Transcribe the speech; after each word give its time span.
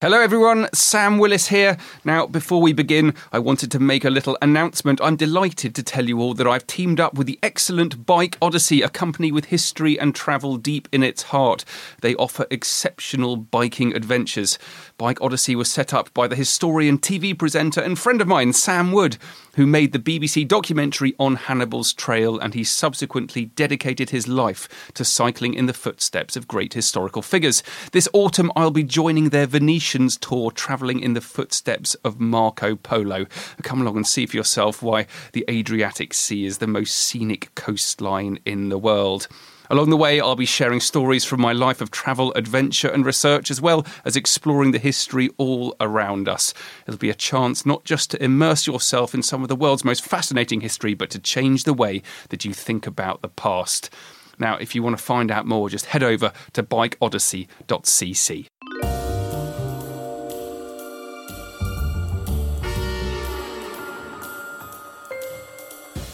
Hello, 0.00 0.20
everyone. 0.20 0.68
Sam 0.72 1.18
Willis 1.18 1.48
here. 1.48 1.76
Now, 2.04 2.28
before 2.28 2.62
we 2.62 2.72
begin, 2.72 3.16
I 3.32 3.40
wanted 3.40 3.72
to 3.72 3.80
make 3.80 4.04
a 4.04 4.10
little 4.10 4.38
announcement. 4.40 5.00
I'm 5.02 5.16
delighted 5.16 5.74
to 5.74 5.82
tell 5.82 6.08
you 6.08 6.20
all 6.20 6.34
that 6.34 6.46
I've 6.46 6.68
teamed 6.68 7.00
up 7.00 7.14
with 7.14 7.26
the 7.26 7.40
excellent 7.42 8.06
Bike 8.06 8.38
Odyssey, 8.40 8.80
a 8.80 8.88
company 8.88 9.32
with 9.32 9.46
history 9.46 9.98
and 9.98 10.14
travel 10.14 10.56
deep 10.56 10.86
in 10.92 11.02
its 11.02 11.24
heart. 11.24 11.64
They 12.00 12.14
offer 12.14 12.46
exceptional 12.48 13.34
biking 13.34 13.92
adventures. 13.92 14.56
Bike 14.98 15.20
Odyssey 15.20 15.54
was 15.54 15.70
set 15.70 15.94
up 15.94 16.12
by 16.12 16.26
the 16.26 16.34
historian, 16.34 16.98
TV 16.98 17.38
presenter, 17.38 17.80
and 17.80 17.96
friend 17.96 18.20
of 18.20 18.26
mine, 18.26 18.52
Sam 18.52 18.90
Wood, 18.90 19.16
who 19.54 19.64
made 19.64 19.92
the 19.92 20.00
BBC 20.00 20.46
documentary 20.46 21.14
on 21.20 21.36
Hannibal's 21.36 21.92
Trail, 21.92 22.36
and 22.36 22.52
he 22.52 22.64
subsequently 22.64 23.44
dedicated 23.44 24.10
his 24.10 24.26
life 24.26 24.90
to 24.94 25.04
cycling 25.04 25.54
in 25.54 25.66
the 25.66 25.72
footsteps 25.72 26.36
of 26.36 26.48
great 26.48 26.74
historical 26.74 27.22
figures. 27.22 27.62
This 27.92 28.08
autumn, 28.12 28.50
I'll 28.56 28.72
be 28.72 28.82
joining 28.82 29.28
their 29.28 29.46
Venetians 29.46 30.16
tour, 30.16 30.50
travelling 30.50 30.98
in 30.98 31.14
the 31.14 31.20
footsteps 31.20 31.94
of 32.02 32.18
Marco 32.18 32.74
Polo. 32.74 33.26
Come 33.62 33.80
along 33.82 33.94
and 33.94 34.06
see 34.06 34.26
for 34.26 34.36
yourself 34.36 34.82
why 34.82 35.06
the 35.32 35.44
Adriatic 35.48 36.12
Sea 36.12 36.44
is 36.44 36.58
the 36.58 36.66
most 36.66 36.96
scenic 36.96 37.54
coastline 37.54 38.40
in 38.44 38.68
the 38.68 38.78
world. 38.78 39.28
Along 39.70 39.90
the 39.90 39.96
way, 39.96 40.20
I'll 40.20 40.34
be 40.34 40.46
sharing 40.46 40.80
stories 40.80 41.24
from 41.24 41.40
my 41.40 41.52
life 41.52 41.80
of 41.80 41.90
travel, 41.90 42.32
adventure, 42.34 42.88
and 42.88 43.04
research, 43.04 43.50
as 43.50 43.60
well 43.60 43.86
as 44.04 44.16
exploring 44.16 44.70
the 44.70 44.78
history 44.78 45.28
all 45.36 45.76
around 45.80 46.28
us. 46.28 46.54
It'll 46.86 46.98
be 46.98 47.10
a 47.10 47.14
chance 47.14 47.66
not 47.66 47.84
just 47.84 48.10
to 48.12 48.22
immerse 48.22 48.66
yourself 48.66 49.14
in 49.14 49.22
some 49.22 49.42
of 49.42 49.48
the 49.48 49.56
world's 49.56 49.84
most 49.84 50.04
fascinating 50.04 50.62
history, 50.62 50.94
but 50.94 51.10
to 51.10 51.18
change 51.18 51.64
the 51.64 51.74
way 51.74 52.02
that 52.30 52.44
you 52.44 52.54
think 52.54 52.86
about 52.86 53.20
the 53.20 53.28
past. 53.28 53.90
Now, 54.38 54.56
if 54.56 54.74
you 54.74 54.82
want 54.82 54.96
to 54.96 55.02
find 55.02 55.30
out 55.30 55.46
more, 55.46 55.68
just 55.68 55.86
head 55.86 56.02
over 56.02 56.32
to 56.52 56.62
bikeodyssey.cc. 56.62 58.46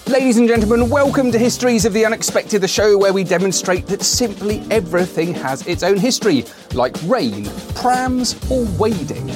Ladies 0.06 0.36
and 0.36 0.47
gentlemen, 0.47 0.91
welcome 0.91 1.33
to 1.33 1.38
Histories 1.38 1.86
of 1.86 1.94
the 1.94 2.05
Unexpected, 2.05 2.60
the 2.60 2.69
show 2.69 2.98
where 2.98 3.14
we 3.14 3.24
demonstrate 3.24 3.86
that 3.86 4.02
simply 4.02 4.62
everything 4.70 5.33
has 5.33 5.66
its 5.66 5.83
own 5.83 5.96
history, 5.96 6.44
like 6.74 6.94
rain, 7.05 7.46
prams, 7.74 8.34
or 8.50 8.66
wading. 8.78 9.30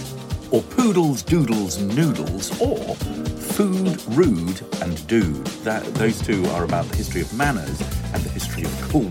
or 0.50 0.62
poodles, 0.62 1.22
doodles, 1.22 1.78
noodles, 1.78 2.50
or 2.60 2.94
food, 2.96 4.02
rude, 4.08 4.62
and 4.82 5.06
dude. 5.06 5.46
That 5.64 5.84
those 5.94 6.20
two 6.20 6.44
are 6.48 6.64
about 6.64 6.86
the 6.86 6.96
history 6.96 7.22
of 7.22 7.32
manners 7.34 7.80
and 8.12 8.22
the 8.22 8.30
history 8.30 8.64
of 8.64 8.88
cool, 8.90 9.08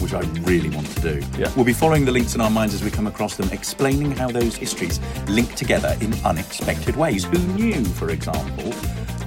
which 0.00 0.14
I 0.14 0.20
really 0.42 0.70
want 0.70 0.86
to 0.96 1.00
do. 1.00 1.26
Yeah. 1.38 1.52
We'll 1.56 1.64
be 1.64 1.72
following 1.72 2.04
the 2.04 2.12
links 2.12 2.34
in 2.34 2.40
our 2.40 2.50
minds 2.50 2.74
as 2.74 2.82
we 2.82 2.90
come 2.90 3.06
across 3.06 3.36
them, 3.36 3.48
explaining 3.52 4.12
how 4.12 4.30
those 4.30 4.56
histories 4.56 5.00
link 5.28 5.54
together 5.54 5.96
in 6.00 6.14
unexpected 6.24 6.96
ways. 6.96 7.24
Who 7.24 7.38
knew, 7.38 7.84
for 7.84 8.10
example, 8.10 8.72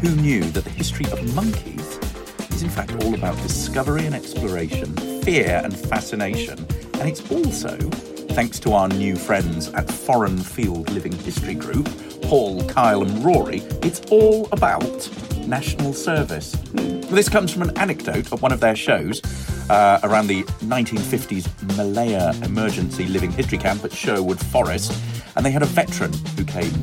who 0.02 0.16
knew 0.16 0.42
that 0.42 0.64
the 0.64 0.70
history 0.72 1.06
of 1.12 1.36
monkeys 1.36 2.00
is 2.50 2.64
in 2.64 2.70
fact 2.72 2.92
all 3.04 3.14
about 3.14 3.38
discovery 3.44 4.08
and 4.08 4.16
exploration, 4.16 4.96
fear 5.22 5.62
and 5.64 5.78
fascination, 5.78 6.58
and 7.00 7.08
it's 7.08 7.30
also 7.32 7.78
thanks 8.34 8.60
to 8.60 8.74
our 8.74 8.88
new 8.88 9.16
friends 9.16 9.68
at 9.74 9.88
Foreign 9.92 10.40
Field 10.40 10.90
Living 10.92 11.12
History 11.12 11.54
Group, 11.54 11.88
Paul, 12.24 12.68
Kyle, 12.68 13.04
and 13.04 13.24
Rory, 13.24 13.60
it's 13.84 14.02
all 14.10 14.50
about 14.52 15.08
national 15.46 15.94
service. 15.94 16.54
This 16.74 17.30
comes 17.30 17.54
from 17.54 17.62
an 17.62 17.78
anecdote 17.78 18.32
of 18.32 18.42
one 18.42 18.52
of 18.52 18.60
their 18.60 18.76
shows 18.76 19.22
uh, 19.70 20.00
around 20.02 20.26
the 20.26 20.42
1950s 20.64 21.78
Malaya 21.78 22.34
Emergency 22.44 23.06
Living 23.06 23.32
History 23.32 23.60
Camp 23.60 23.86
at 23.86 23.94
Sherwood 23.94 24.40
Forest, 24.40 24.98
and 25.36 25.46
they 25.46 25.52
had 25.52 25.62
a 25.62 25.68
veteran 25.68 26.12
who 26.36 26.44
came 26.44 26.74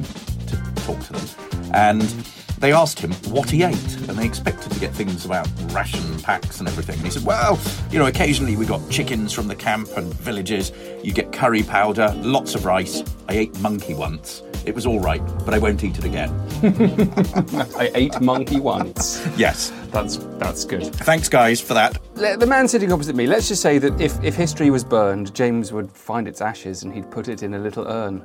to 0.46 0.56
talk 0.76 1.00
to 1.00 1.14
them, 1.14 1.72
and 1.74 2.28
they 2.60 2.72
asked 2.72 2.98
him 2.98 3.12
what 3.32 3.50
he 3.50 3.62
ate, 3.62 3.96
and 4.08 4.18
they 4.18 4.26
expected 4.26 4.72
to 4.72 4.80
get 4.80 4.92
things 4.92 5.24
about 5.24 5.48
ration 5.72 6.18
packs 6.20 6.58
and 6.60 6.68
everything. 6.68 6.96
And 6.96 7.04
he 7.04 7.10
said, 7.10 7.24
Well, 7.24 7.58
you 7.90 7.98
know, 7.98 8.06
occasionally 8.06 8.56
we 8.56 8.66
got 8.66 8.88
chickens 8.90 9.32
from 9.32 9.48
the 9.48 9.56
camp 9.56 9.88
and 9.96 10.12
villages, 10.14 10.72
you 11.02 11.12
get 11.12 11.32
curry 11.32 11.62
powder, 11.62 12.12
lots 12.18 12.54
of 12.54 12.64
rice. 12.64 13.02
I 13.28 13.34
ate 13.34 13.60
monkey 13.60 13.94
once. 13.94 14.42
It 14.64 14.74
was 14.74 14.86
all 14.86 15.00
right, 15.00 15.22
but 15.44 15.54
I 15.54 15.58
won't 15.58 15.82
eat 15.84 15.98
it 15.98 16.04
again. 16.04 16.30
I 17.76 17.90
ate 17.94 18.20
monkey 18.20 18.60
once. 18.60 19.26
Yes. 19.36 19.72
That's 19.90 20.16
that's 20.38 20.64
good. 20.64 20.94
Thanks, 20.94 21.28
guys, 21.28 21.60
for 21.60 21.74
that. 21.74 21.98
The 22.14 22.46
man 22.46 22.68
sitting 22.68 22.92
opposite 22.92 23.16
me, 23.16 23.26
let's 23.26 23.48
just 23.48 23.62
say 23.62 23.78
that 23.78 23.98
if, 24.00 24.22
if 24.22 24.34
history 24.34 24.70
was 24.70 24.84
burned, 24.84 25.34
James 25.34 25.72
would 25.72 25.90
find 25.90 26.28
its 26.28 26.42
ashes 26.42 26.82
and 26.82 26.92
he'd 26.92 27.10
put 27.10 27.28
it 27.28 27.42
in 27.42 27.54
a 27.54 27.58
little 27.58 27.88
urn 27.88 28.22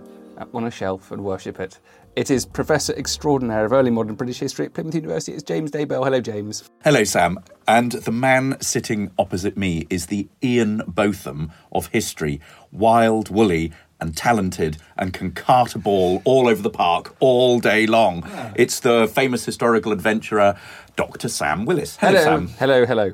on 0.54 0.66
a 0.66 0.72
shelf 0.72 1.12
and 1.12 1.24
worship 1.24 1.60
it. 1.60 1.80
It 2.16 2.30
is 2.30 2.46
Professor 2.46 2.94
Extraordinaire 2.94 3.66
of 3.66 3.74
Early 3.74 3.90
Modern 3.90 4.16
British 4.16 4.40
History 4.40 4.66
at 4.66 4.74
Plymouth 4.74 4.96
University. 4.96 5.34
It's 5.34 5.44
James 5.44 5.72
Daybell. 5.72 6.04
Hello, 6.04 6.22
James. 6.22 6.70
Hello, 6.84 7.04
Sam. 7.04 7.40
And 7.68 7.94
the 7.94 8.12
man 8.12 8.58
sitting 8.62 9.12
opposite 9.18 9.58
me 9.58 9.88
is 9.90 10.08
the 10.08 10.28
Ian 10.44 10.84
Botham 10.88 11.52
of 11.72 11.88
history. 11.88 12.40
Wild, 12.72 13.30
woolly, 13.30 13.72
and 14.00 14.16
talented, 14.16 14.78
and 14.98 15.14
can 15.14 15.32
cart 15.32 15.76
a 15.76 15.80
ball 15.80 16.22
all 16.26 16.48
over 16.48 16.62
the 16.62 16.70
park 16.70 17.16
all 17.20 17.60
day 17.60 17.88
long. 17.88 18.30
It's 18.56 18.82
the 18.82 19.10
famous 19.12 19.46
historical 19.46 19.92
adventurer, 19.92 20.60
Dr. 20.96 21.30
Sam 21.30 21.66
Willis. 21.66 21.96
Hello, 21.98 22.22
Sam. 22.22 22.48
Hello, 22.50 22.86
hello. 22.86 23.14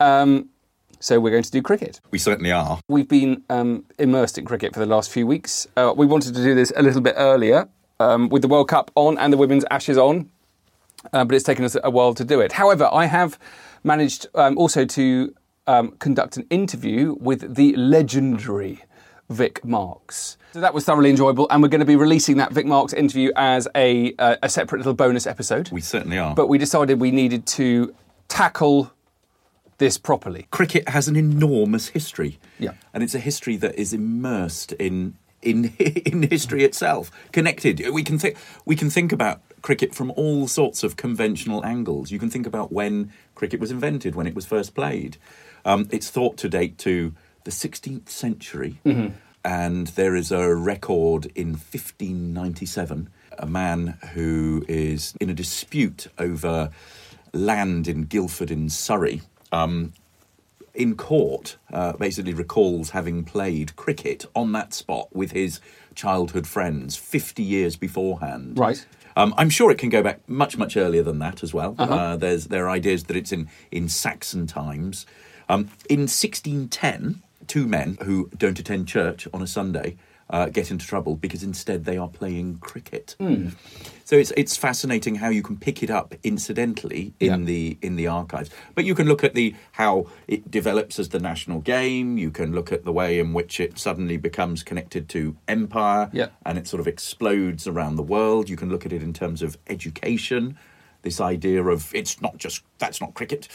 Um, 0.00 0.50
so 1.00 1.20
we're 1.20 1.30
going 1.30 1.42
to 1.42 1.50
do 1.50 1.62
cricket. 1.62 2.00
We 2.10 2.18
certainly 2.18 2.52
are. 2.52 2.80
We've 2.88 3.08
been 3.08 3.42
um, 3.50 3.84
immersed 3.98 4.38
in 4.38 4.44
cricket 4.44 4.72
for 4.74 4.80
the 4.80 4.86
last 4.86 5.10
few 5.10 5.26
weeks. 5.26 5.66
Uh, 5.76 5.92
we 5.96 6.06
wanted 6.06 6.34
to 6.34 6.42
do 6.42 6.54
this 6.54 6.72
a 6.76 6.82
little 6.82 7.00
bit 7.00 7.14
earlier 7.16 7.68
um, 8.00 8.28
with 8.28 8.42
the 8.42 8.48
World 8.48 8.68
Cup 8.68 8.90
on 8.94 9.18
and 9.18 9.32
the 9.32 9.36
Women's 9.36 9.64
Ashes 9.70 9.98
on, 9.98 10.30
uh, 11.12 11.24
but 11.24 11.34
it's 11.34 11.44
taken 11.44 11.64
us 11.64 11.76
a 11.82 11.90
while 11.90 12.14
to 12.14 12.24
do 12.24 12.40
it. 12.40 12.52
However, 12.52 12.88
I 12.92 13.06
have 13.06 13.38
managed 13.84 14.26
um, 14.34 14.58
also 14.58 14.84
to 14.84 15.34
um, 15.66 15.92
conduct 15.98 16.36
an 16.36 16.46
interview 16.50 17.16
with 17.20 17.54
the 17.56 17.74
legendary 17.76 18.82
Vic 19.28 19.64
Marks. 19.64 20.36
So 20.52 20.60
that 20.60 20.72
was 20.72 20.84
thoroughly 20.84 21.10
enjoyable, 21.10 21.46
and 21.50 21.62
we're 21.62 21.68
going 21.68 21.80
to 21.80 21.84
be 21.86 21.96
releasing 21.96 22.36
that 22.38 22.52
Vic 22.52 22.64
Marks 22.64 22.92
interview 22.92 23.30
as 23.36 23.68
a, 23.74 24.14
uh, 24.18 24.36
a 24.42 24.48
separate 24.48 24.78
little 24.78 24.94
bonus 24.94 25.26
episode. 25.26 25.70
We 25.70 25.80
certainly 25.80 26.18
are. 26.18 26.34
but 26.34 26.48
we 26.48 26.58
decided 26.58 27.00
we 27.00 27.10
needed 27.10 27.46
to 27.48 27.94
tackle 28.28 28.92
this 29.78 29.98
properly. 29.98 30.46
cricket 30.50 30.88
has 30.88 31.08
an 31.08 31.16
enormous 31.16 31.88
history. 31.88 32.38
Yeah. 32.58 32.72
And 32.94 33.02
it's 33.02 33.14
a 33.14 33.18
history 33.18 33.56
that 33.56 33.74
is 33.74 33.92
immersed 33.92 34.72
in 34.72 35.14
in 35.42 35.66
in 35.78 36.22
history 36.22 36.64
itself, 36.64 37.10
connected. 37.32 37.82
We 37.92 38.02
can 38.02 38.18
think 38.18 38.36
we 38.64 38.76
can 38.76 38.90
think 38.90 39.12
about 39.12 39.40
cricket 39.62 39.94
from 39.94 40.10
all 40.12 40.46
sorts 40.48 40.82
of 40.82 40.96
conventional 40.96 41.64
angles. 41.64 42.10
You 42.10 42.18
can 42.18 42.30
think 42.30 42.46
about 42.46 42.72
when 42.72 43.12
cricket 43.34 43.60
was 43.60 43.70
invented, 43.70 44.14
when 44.14 44.26
it 44.26 44.34
was 44.34 44.46
first 44.46 44.74
played. 44.74 45.16
Um, 45.64 45.88
it's 45.90 46.10
thought 46.10 46.36
to 46.38 46.48
date 46.48 46.78
to 46.78 47.12
the 47.44 47.50
16th 47.50 48.08
century, 48.08 48.78
and 49.44 49.88
there 49.88 50.14
is 50.14 50.30
a 50.30 50.54
record 50.54 51.26
in 51.34 51.50
1597. 51.50 53.08
A 53.38 53.46
man 53.46 53.98
who 54.14 54.64
is 54.68 55.14
in 55.20 55.28
a 55.28 55.34
dispute 55.34 56.06
over 56.18 56.70
land 57.32 57.86
in 57.88 58.04
Guildford 58.04 58.50
in 58.50 58.70
Surrey. 58.70 59.20
Um, 59.64 59.92
in 60.74 60.94
court, 60.94 61.56
uh, 61.72 61.94
basically 61.94 62.34
recalls 62.34 62.90
having 62.90 63.24
played 63.24 63.74
cricket 63.76 64.26
on 64.34 64.52
that 64.52 64.74
spot 64.74 65.08
with 65.14 65.32
his 65.32 65.60
childhood 65.94 66.46
friends 66.46 66.96
50 66.96 67.42
years 67.42 67.76
beforehand. 67.76 68.58
Right. 68.58 68.84
Um, 69.16 69.32
I'm 69.38 69.48
sure 69.48 69.70
it 69.70 69.78
can 69.78 69.88
go 69.88 70.02
back 70.02 70.28
much, 70.28 70.58
much 70.58 70.76
earlier 70.76 71.02
than 71.02 71.18
that 71.20 71.42
as 71.42 71.54
well. 71.54 71.74
uh 71.78 72.16
there's 72.16 72.48
there 72.48 72.66
are 72.66 72.70
ideas 72.70 73.04
that 73.04 73.16
it's 73.16 73.32
in 73.32 73.48
in 73.70 73.88
Saxon 73.88 74.46
times. 74.46 75.06
Um, 75.48 75.70
in 75.88 76.00
1610, 76.00 77.22
two 77.46 77.66
men 77.66 77.96
who 78.02 78.28
don't 78.36 78.58
attend 78.58 78.88
church 78.88 79.26
on 79.32 79.40
a 79.40 79.46
Sunday 79.46 79.96
uh, 80.28 80.46
get 80.46 80.70
into 80.70 80.86
trouble 80.86 81.14
because 81.16 81.42
instead 81.42 81.84
they 81.84 81.96
are 81.96 82.08
playing 82.08 82.58
cricket. 82.58 83.14
So 84.04 84.16
it's 84.16 84.32
it's 84.36 84.56
fascinating 84.56 85.16
how 85.16 85.28
you 85.30 85.42
can 85.42 85.56
pick 85.56 85.82
it 85.82 85.90
up 85.90 86.14
incidentally 86.22 87.12
in 87.20 87.40
Yeah. 87.40 87.46
the 87.46 87.78
in 87.82 87.96
the 87.96 88.06
archives. 88.06 88.50
But 88.74 88.84
you 88.84 88.94
can 88.94 89.06
look 89.08 89.24
at 89.24 89.34
the 89.34 89.54
how 89.72 90.06
it 90.28 90.50
develops 90.50 90.98
as 90.98 91.08
the 91.10 91.18
national 91.18 91.60
game. 91.60 92.16
You 92.18 92.30
can 92.30 92.52
look 92.52 92.70
at 92.72 92.84
the 92.84 92.92
way 92.92 93.18
in 93.18 93.32
which 93.32 93.58
it 93.60 93.78
suddenly 93.78 94.16
becomes 94.16 94.62
connected 94.62 95.08
to 95.10 95.36
empire 95.48 96.08
Yeah. 96.12 96.28
and 96.44 96.56
it 96.58 96.66
sort 96.68 96.80
of 96.80 96.86
explodes 96.86 97.66
around 97.66 97.96
the 97.96 98.02
world. 98.02 98.48
You 98.48 98.56
can 98.56 98.68
look 98.68 98.86
at 98.86 98.92
it 98.92 99.02
in 99.02 99.12
terms 99.12 99.42
of 99.42 99.58
education. 99.68 100.56
This 101.02 101.20
idea 101.20 101.62
of 101.64 101.92
it's 101.94 102.20
not 102.20 102.36
just 102.36 102.62
that's 102.78 103.00
not 103.00 103.14
cricket. 103.14 103.48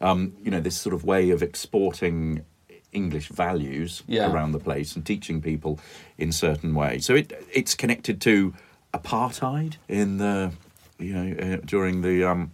Um, 0.00 0.32
you 0.42 0.50
know, 0.50 0.60
this 0.60 0.76
sort 0.76 0.94
of 0.94 1.04
way 1.04 1.30
of 1.30 1.42
exporting 1.42 2.44
English 2.92 3.28
values 3.28 4.02
Yeah. 4.06 4.30
around 4.32 4.52
the 4.52 4.58
place 4.60 4.96
and 4.96 5.04
teaching 5.04 5.42
people 5.42 5.78
in 6.18 6.32
certain 6.32 6.74
ways. 6.74 7.04
So 7.06 7.14
it 7.14 7.32
it's 7.52 7.74
connected 7.74 8.20
to 8.22 8.54
apartheid 8.92 9.76
in 9.88 10.18
the 10.18 10.52
you 10.98 11.12
know 11.12 11.36
uh, 11.54 11.56
during 11.64 12.02
the 12.02 12.24
um, 12.24 12.52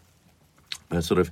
the 0.88 1.02
sort 1.02 1.20
of 1.20 1.30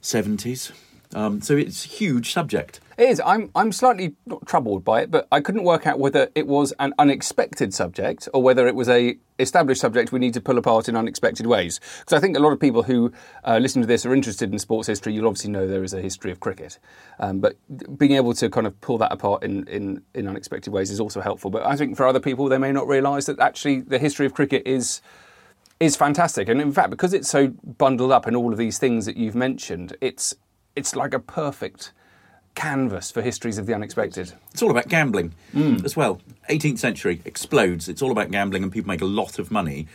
seventies. 0.00 0.72
Um, 1.14 1.40
so 1.40 1.54
it's 1.56 1.84
a 1.84 1.88
huge 1.88 2.32
subject. 2.32 2.80
It 2.96 3.10
is. 3.10 3.20
I'm 3.26 3.50
I'm 3.54 3.72
slightly 3.72 4.14
not 4.24 4.46
troubled 4.46 4.82
by 4.82 5.02
it, 5.02 5.10
but 5.10 5.28
I 5.30 5.40
couldn't 5.40 5.64
work 5.64 5.86
out 5.86 5.98
whether 5.98 6.30
it 6.34 6.46
was 6.46 6.72
an 6.78 6.94
unexpected 6.98 7.74
subject 7.74 8.26
or 8.32 8.42
whether 8.42 8.66
it 8.66 8.74
was 8.74 8.88
a 8.88 9.18
established 9.38 9.82
subject 9.82 10.12
we 10.12 10.18
need 10.18 10.32
to 10.32 10.40
pull 10.40 10.56
apart 10.56 10.88
in 10.88 10.96
unexpected 10.96 11.46
ways. 11.46 11.78
Because 12.00 12.14
I 12.14 12.20
think 12.20 12.38
a 12.38 12.40
lot 12.40 12.52
of 12.52 12.60
people 12.60 12.84
who 12.84 13.12
uh, 13.44 13.58
listen 13.58 13.82
to 13.82 13.86
this 13.86 14.06
are 14.06 14.14
interested 14.14 14.50
in 14.50 14.58
sports 14.58 14.86
history. 14.86 15.12
You'll 15.12 15.26
obviously 15.26 15.50
know 15.50 15.66
there 15.66 15.84
is 15.84 15.92
a 15.92 16.00
history 16.00 16.30
of 16.30 16.40
cricket, 16.40 16.78
um, 17.18 17.40
but 17.40 17.56
being 17.98 18.12
able 18.12 18.32
to 18.32 18.48
kind 18.48 18.66
of 18.66 18.80
pull 18.80 18.96
that 18.98 19.12
apart 19.12 19.44
in, 19.44 19.66
in 19.68 20.02
in 20.14 20.26
unexpected 20.26 20.72
ways 20.72 20.90
is 20.90 20.98
also 20.98 21.20
helpful. 21.20 21.50
But 21.50 21.66
I 21.66 21.76
think 21.76 21.98
for 21.98 22.06
other 22.06 22.20
people, 22.20 22.48
they 22.48 22.58
may 22.58 22.72
not 22.72 22.88
realise 22.88 23.26
that 23.26 23.38
actually 23.40 23.82
the 23.82 23.98
history 23.98 24.24
of 24.24 24.32
cricket 24.32 24.62
is 24.64 25.02
is 25.80 25.96
fantastic. 25.96 26.48
And 26.48 26.62
in 26.62 26.72
fact, 26.72 26.88
because 26.88 27.12
it's 27.12 27.28
so 27.28 27.48
bundled 27.62 28.10
up 28.10 28.26
in 28.26 28.34
all 28.34 28.52
of 28.52 28.58
these 28.58 28.78
things 28.78 29.04
that 29.04 29.18
you've 29.18 29.34
mentioned, 29.34 29.98
it's 30.00 30.34
it's 30.74 30.96
like 30.96 31.12
a 31.12 31.20
perfect 31.20 31.92
canvas 32.56 33.12
for 33.12 33.22
histories 33.22 33.58
of 33.58 33.66
the 33.66 33.74
unexpected. 33.74 34.32
It's 34.50 34.62
all 34.62 34.72
about 34.72 34.88
gambling 34.88 35.32
as 35.84 35.94
well. 35.96 36.20
18th 36.50 36.78
century 36.78 37.22
explodes. 37.24 37.88
It's 37.88 38.02
all 38.02 38.10
about 38.10 38.32
gambling, 38.32 38.64
and 38.64 38.72
people 38.72 38.88
make 38.88 39.02
a 39.02 39.06
lot 39.06 39.38
of 39.38 39.52
money 39.52 39.86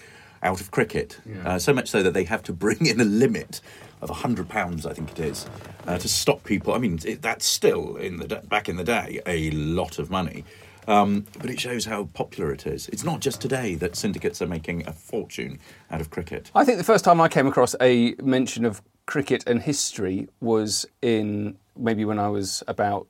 out 0.43 0.61
of 0.61 0.71
cricket. 0.71 1.19
Uh, 1.45 1.59
so 1.59 1.73
much 1.73 1.89
so 1.89 2.01
that 2.01 2.13
they 2.13 2.23
have 2.23 2.43
to 2.43 2.53
bring 2.53 2.85
in 2.85 3.01
a 3.01 3.05
limit 3.05 3.59
of 4.01 4.09
hundred 4.09 4.47
pounds, 4.47 4.85
I 4.85 4.93
think 4.93 5.11
it 5.11 5.19
is, 5.19 5.45
uh, 5.85 5.97
to 5.97 6.07
stop 6.07 6.43
people. 6.43 6.73
I 6.73 6.77
mean, 6.77 6.99
it, 7.05 7.21
that's 7.21 7.45
still 7.45 7.97
in 7.97 8.17
the 8.17 8.27
back 8.47 8.69
in 8.69 8.77
the 8.77 8.83
day 8.83 9.19
a 9.25 9.51
lot 9.51 9.99
of 9.99 10.09
money. 10.09 10.45
Um, 10.87 11.25
but 11.39 11.51
it 11.51 11.59
shows 11.59 11.85
how 11.85 12.05
popular 12.05 12.51
it 12.51 12.65
is. 12.65 12.87
It's 12.89 13.03
not 13.03 13.19
just 13.19 13.39
today 13.39 13.75
that 13.75 13.95
syndicates 13.95 14.41
are 14.41 14.47
making 14.47 14.87
a 14.87 14.91
fortune 14.91 15.59
out 15.91 16.01
of 16.01 16.09
cricket. 16.09 16.49
I 16.55 16.65
think 16.65 16.79
the 16.79 16.83
first 16.83 17.05
time 17.05 17.21
I 17.21 17.27
came 17.27 17.45
across 17.45 17.75
a 17.79 18.15
mention 18.15 18.65
of 18.65 18.81
cricket 19.05 19.43
and 19.45 19.61
history 19.61 20.27
was 20.39 20.87
in 21.03 21.57
maybe 21.77 22.05
when 22.05 22.19
I 22.19 22.29
was 22.29 22.63
about 22.67 23.07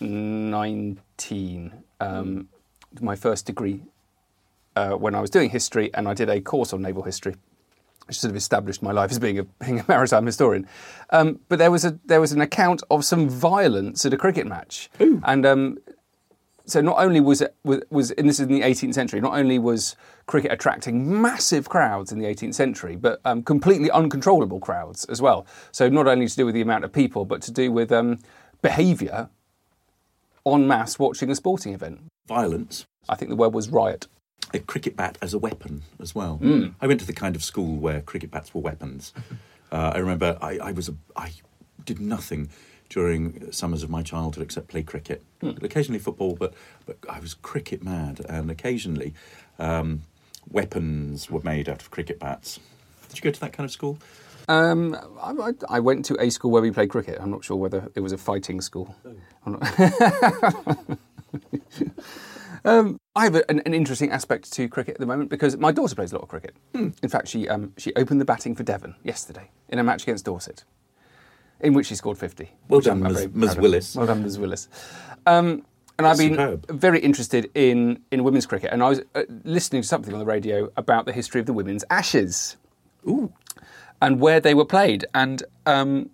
19. 0.00 1.72
Um, 2.00 2.48
my 3.00 3.16
first 3.16 3.46
degree 3.46 3.82
uh, 4.76 4.92
when 4.92 5.14
I 5.14 5.20
was 5.20 5.30
doing 5.30 5.50
history, 5.50 5.90
and 5.94 6.08
I 6.08 6.14
did 6.14 6.28
a 6.28 6.40
course 6.40 6.72
on 6.72 6.82
naval 6.82 7.02
history, 7.02 7.36
which 8.06 8.18
sort 8.18 8.30
of 8.30 8.36
established 8.36 8.82
my 8.82 8.92
life 8.92 9.10
as 9.10 9.18
being 9.18 9.38
a, 9.38 9.44
being 9.64 9.80
a 9.80 9.84
maritime 9.88 10.26
historian. 10.26 10.66
Um, 11.10 11.40
but 11.48 11.58
there 11.58 11.70
was 11.70 11.84
a 11.84 11.98
there 12.04 12.20
was 12.20 12.32
an 12.32 12.40
account 12.40 12.82
of 12.90 13.04
some 13.04 13.28
violence 13.28 14.04
at 14.04 14.12
a 14.12 14.16
cricket 14.16 14.46
match, 14.46 14.90
and 15.24 15.46
um, 15.46 15.78
so 16.66 16.80
not 16.80 16.98
only 16.98 17.20
was 17.20 17.40
it 17.40 17.54
was, 17.64 17.82
was 17.90 18.10
and 18.12 18.28
this 18.28 18.38
is 18.40 18.46
in 18.46 18.54
the 18.54 18.62
18th 18.62 18.94
century, 18.94 19.20
not 19.20 19.34
only 19.34 19.58
was 19.58 19.96
cricket 20.26 20.52
attracting 20.52 21.20
massive 21.20 21.68
crowds 21.68 22.12
in 22.12 22.18
the 22.18 22.26
18th 22.26 22.54
century, 22.54 22.96
but 22.96 23.20
um, 23.24 23.42
completely 23.42 23.90
uncontrollable 23.90 24.60
crowds 24.60 25.04
as 25.06 25.20
well. 25.20 25.46
So 25.72 25.88
not 25.88 26.06
only 26.06 26.26
to 26.28 26.36
do 26.36 26.46
with 26.46 26.54
the 26.54 26.60
amount 26.60 26.84
of 26.84 26.92
people, 26.92 27.24
but 27.24 27.42
to 27.42 27.50
do 27.50 27.72
with 27.72 27.90
um, 27.92 28.18
behaviour 28.62 29.28
en 30.46 30.66
masse 30.66 30.98
watching 30.98 31.30
a 31.30 31.34
sporting 31.34 31.74
event. 31.74 32.00
Violence 32.26 32.84
I 33.08 33.16
think 33.16 33.30
the 33.30 33.36
word 33.36 33.52
was 33.52 33.68
riot. 33.68 34.06
a 34.54 34.58
cricket 34.58 34.96
bat 34.96 35.18
as 35.22 35.34
a 35.34 35.38
weapon 35.38 35.82
as 36.00 36.14
well. 36.14 36.36
Hmm. 36.36 36.68
I 36.80 36.86
went 36.86 37.00
to 37.00 37.06
the 37.06 37.12
kind 37.12 37.34
of 37.34 37.42
school 37.42 37.76
where 37.76 38.00
cricket 38.00 38.30
bats 38.30 38.54
were 38.54 38.60
weapons. 38.60 39.12
uh, 39.72 39.92
I 39.94 39.98
remember 39.98 40.38
I, 40.40 40.58
I 40.58 40.72
was 40.72 40.88
a, 40.88 40.94
I 41.16 41.32
did 41.84 42.00
nothing 42.00 42.50
during 42.92 43.50
summers 43.52 43.82
of 43.82 43.88
my 43.90 44.02
childhood 44.02 44.42
except 44.44 44.68
play 44.68 44.82
cricket, 44.82 45.22
Hmm. 45.40 45.52
occasionally 45.62 45.98
football, 45.98 46.36
but 46.38 46.52
but 46.86 46.98
I 47.08 47.20
was 47.20 47.34
cricket 47.34 47.82
mad, 47.82 48.20
and 48.28 48.50
occasionally 48.50 49.14
um, 49.58 50.02
weapons 50.50 51.30
were 51.30 51.40
made 51.42 51.68
out 51.68 51.80
of 51.80 51.90
cricket 51.90 52.18
bats. 52.18 52.58
Did 53.08 53.18
you 53.18 53.22
go 53.22 53.30
to 53.30 53.40
that 53.40 53.52
kind 53.52 53.64
of 53.64 53.70
school? 53.70 53.98
Um, 54.48 54.96
I, 55.22 55.52
I, 55.68 55.80
went 55.80 56.04
to 56.06 56.16
a 56.20 56.28
school 56.28 56.50
where 56.50 56.60
we 56.60 56.72
played 56.72 56.90
cricket. 56.90 57.18
I'm 57.20 57.30
not 57.30 57.44
sure 57.44 57.56
whether 57.56 57.90
it 57.94 58.00
was 58.00 58.10
a 58.12 58.18
fighting 58.18 58.60
school. 58.60 58.94
Not- 59.46 59.62
um, 62.64 62.98
I 63.14 63.24
have 63.24 63.36
a, 63.36 63.48
an, 63.48 63.62
an 63.64 63.72
interesting 63.72 64.10
aspect 64.10 64.52
to 64.54 64.68
cricket 64.68 64.94
at 64.94 65.00
the 65.00 65.06
moment 65.06 65.30
because 65.30 65.56
my 65.56 65.70
daughter 65.70 65.94
plays 65.94 66.10
a 66.10 66.16
lot 66.16 66.22
of 66.22 66.28
cricket. 66.28 66.56
In 66.74 67.08
fact, 67.08 67.28
she 67.28 67.48
um, 67.48 67.72
she 67.78 67.94
opened 67.94 68.20
the 68.20 68.24
batting 68.24 68.56
for 68.56 68.64
Devon 68.64 68.96
yesterday 69.04 69.50
in 69.68 69.78
a 69.78 69.84
match 69.84 70.02
against 70.02 70.24
Dorset, 70.24 70.64
in 71.62 71.74
which 71.74 71.86
she 71.86 71.94
scored 71.94 72.18
50. 72.18 72.50
Well 72.68 72.80
done, 72.80 73.02
Ms. 73.02 73.28
Ms. 73.32 73.56
Willis. 73.56 73.96
Well 73.96 74.06
done, 74.06 74.22
Ms. 74.22 74.38
Willis. 74.38 74.68
Um, 75.26 75.64
and 75.98 76.06
I've 76.06 76.18
been 76.18 76.34
Superb. 76.34 76.66
very 76.70 77.00
interested 77.00 77.50
in, 77.54 78.00
in 78.10 78.24
women's 78.24 78.46
cricket, 78.46 78.70
and 78.72 78.82
I 78.82 78.88
was 78.88 79.00
uh, 79.14 79.22
listening 79.44 79.82
to 79.82 79.88
something 79.88 80.12
on 80.12 80.18
the 80.18 80.26
radio 80.26 80.70
about 80.76 81.06
the 81.06 81.12
history 81.12 81.40
of 81.40 81.46
the 81.46 81.52
women's 81.52 81.84
Ashes 81.90 82.56
Ooh, 83.06 83.32
and 84.00 84.20
where 84.20 84.40
they 84.40 84.54
were 84.54 84.64
played. 84.64 85.04
And 85.14 85.42
um, 85.66 86.10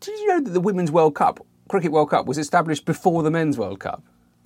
did 0.00 0.18
you 0.18 0.26
know 0.28 0.40
that 0.40 0.50
the 0.50 0.60
Women's 0.60 0.90
World 0.90 1.14
Cup, 1.14 1.44
Cricket 1.68 1.92
World 1.92 2.10
Cup, 2.10 2.26
was 2.26 2.38
established 2.38 2.84
before 2.84 3.22
the 3.22 3.30
Men's 3.30 3.58
World 3.58 3.80
Cup? 3.80 4.02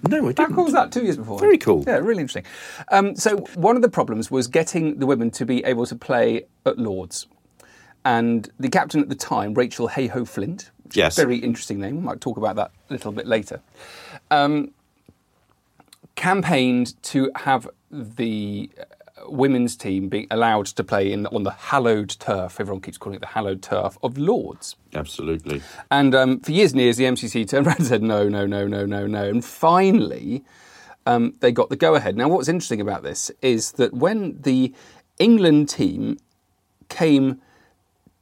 no, 0.08 0.28
I 0.28 0.32
didn't. 0.32 0.54
cool 0.54 0.64
was 0.64 0.72
that? 0.72 0.90
Two 0.90 1.04
years 1.04 1.16
before. 1.16 1.38
Very 1.38 1.58
cool. 1.58 1.84
Yeah, 1.86 1.98
really 1.98 2.22
interesting. 2.22 2.44
Um, 2.90 3.14
so 3.14 3.38
one 3.54 3.76
of 3.76 3.82
the 3.82 3.88
problems 3.88 4.30
was 4.30 4.48
getting 4.48 4.98
the 4.98 5.06
women 5.06 5.30
to 5.32 5.46
be 5.46 5.64
able 5.64 5.86
to 5.86 5.94
play 5.94 6.44
at 6.66 6.78
Lords. 6.78 7.28
And 8.04 8.50
the 8.58 8.68
captain 8.68 9.00
at 9.00 9.08
the 9.08 9.14
time, 9.14 9.54
Rachel 9.54 9.88
Heyhoe 9.88 10.24
Flint, 10.24 10.70
Yes. 10.92 11.16
very 11.16 11.38
interesting 11.38 11.80
name. 11.80 11.96
We 11.96 12.02
might 12.02 12.20
talk 12.20 12.36
about 12.36 12.56
that 12.56 12.70
a 12.90 12.92
little 12.92 13.12
bit 13.12 13.26
later. 13.26 13.60
Um, 14.30 14.72
campaigned 16.14 17.00
to 17.04 17.30
have 17.36 17.68
the 17.90 18.70
uh, 18.78 18.84
women's 19.30 19.76
team 19.76 20.08
being 20.08 20.26
allowed 20.30 20.66
to 20.66 20.84
play 20.84 21.12
in 21.12 21.26
on 21.28 21.42
the 21.44 21.50
hallowed 21.50 22.10
turf. 22.18 22.60
Everyone 22.60 22.80
keeps 22.82 22.98
calling 22.98 23.16
it 23.16 23.20
the 23.20 23.28
hallowed 23.28 23.62
turf 23.62 23.96
of 24.02 24.18
Lords. 24.18 24.76
Absolutely. 24.94 25.62
And 25.90 26.14
um, 26.14 26.40
for 26.40 26.52
years 26.52 26.72
and 26.72 26.80
years, 26.80 26.96
the 26.96 27.04
MCC 27.04 27.48
turned 27.48 27.66
around 27.66 27.78
and 27.78 27.86
said, 27.86 28.02
no, 28.02 28.28
no, 28.28 28.46
no, 28.46 28.66
no, 28.66 28.84
no, 28.84 29.06
no. 29.06 29.24
And 29.28 29.44
finally, 29.44 30.44
um, 31.06 31.34
they 31.40 31.52
got 31.52 31.70
the 31.70 31.76
go 31.76 31.94
ahead. 31.94 32.16
Now, 32.16 32.28
what's 32.28 32.48
interesting 32.48 32.80
about 32.80 33.02
this 33.02 33.30
is 33.40 33.72
that 33.72 33.94
when 33.94 34.40
the 34.42 34.74
England 35.18 35.68
team 35.68 36.18
came 36.88 37.40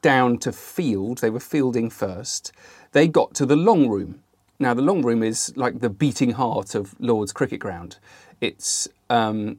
down 0.03 0.39
to 0.39 0.53
field, 0.53 1.19
they 1.19 1.31
were 1.31 1.41
fielding 1.41 1.91
first, 1.91 2.53
they 2.93 3.09
got 3.09 3.35
to 3.35 3.47
the 3.47 3.57
long 3.57 3.89
room. 3.89 4.23
Now, 4.59 4.75
the 4.75 4.83
long 4.83 5.03
room 5.03 5.23
is 5.23 5.57
like 5.57 5.81
the 5.81 5.89
beating 5.89 6.33
heart 6.33 6.75
of 6.75 6.95
Lord's 6.99 7.33
Cricket 7.33 7.61
Ground. 7.61 7.99
It's 8.41 8.89
um, 9.09 9.59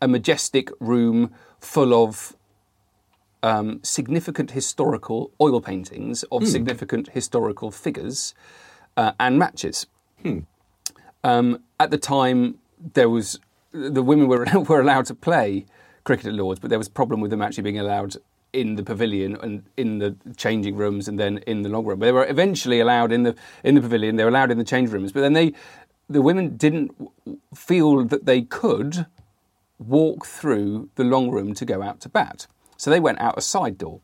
a 0.00 0.06
majestic 0.06 0.70
room 0.78 1.34
full 1.58 1.92
of 1.94 2.36
um, 3.42 3.80
significant 3.82 4.52
historical 4.52 5.30
oil 5.40 5.60
paintings 5.60 6.24
of 6.24 6.46
significant 6.46 7.10
historical 7.10 7.70
figures 7.70 8.34
uh, 8.96 9.12
and 9.18 9.38
matches. 9.38 9.86
Um, 11.24 11.62
at 11.80 11.90
the 11.90 11.98
time, 11.98 12.58
there 12.94 13.10
was 13.10 13.40
the 13.72 14.02
women 14.02 14.28
were 14.28 14.46
were 14.68 14.80
allowed 14.80 15.06
to 15.06 15.14
play 15.14 15.66
cricket 16.04 16.26
at 16.26 16.34
Lords, 16.34 16.60
but 16.60 16.70
there 16.70 16.78
was 16.78 16.88
a 16.88 16.92
problem 16.92 17.20
with 17.20 17.30
them 17.30 17.42
actually 17.42 17.64
being 17.64 17.78
allowed 17.78 18.16
in 18.56 18.76
the 18.76 18.82
pavilion 18.82 19.36
and 19.42 19.62
in 19.76 19.98
the 19.98 20.16
changing 20.36 20.76
rooms, 20.76 21.08
and 21.08 21.18
then 21.20 21.38
in 21.46 21.62
the 21.62 21.68
long 21.68 21.84
room. 21.84 22.00
They 22.00 22.12
were 22.12 22.26
eventually 22.26 22.80
allowed 22.80 23.12
in 23.12 23.22
the 23.22 23.34
in 23.62 23.74
the 23.74 23.80
pavilion. 23.80 24.16
They 24.16 24.24
were 24.24 24.30
allowed 24.30 24.50
in 24.50 24.58
the 24.58 24.64
change 24.64 24.90
rooms, 24.90 25.12
but 25.12 25.20
then 25.20 25.34
they 25.34 25.52
the 26.08 26.22
women 26.22 26.56
didn't 26.56 26.94
feel 27.54 28.04
that 28.04 28.26
they 28.26 28.42
could 28.42 29.06
walk 29.78 30.24
through 30.24 30.88
the 30.94 31.04
long 31.04 31.30
room 31.30 31.54
to 31.54 31.64
go 31.64 31.82
out 31.82 32.00
to 32.00 32.08
bat. 32.08 32.46
So 32.76 32.90
they 32.90 33.00
went 33.00 33.20
out 33.20 33.36
a 33.36 33.42
side 33.42 33.76
door. 33.78 34.00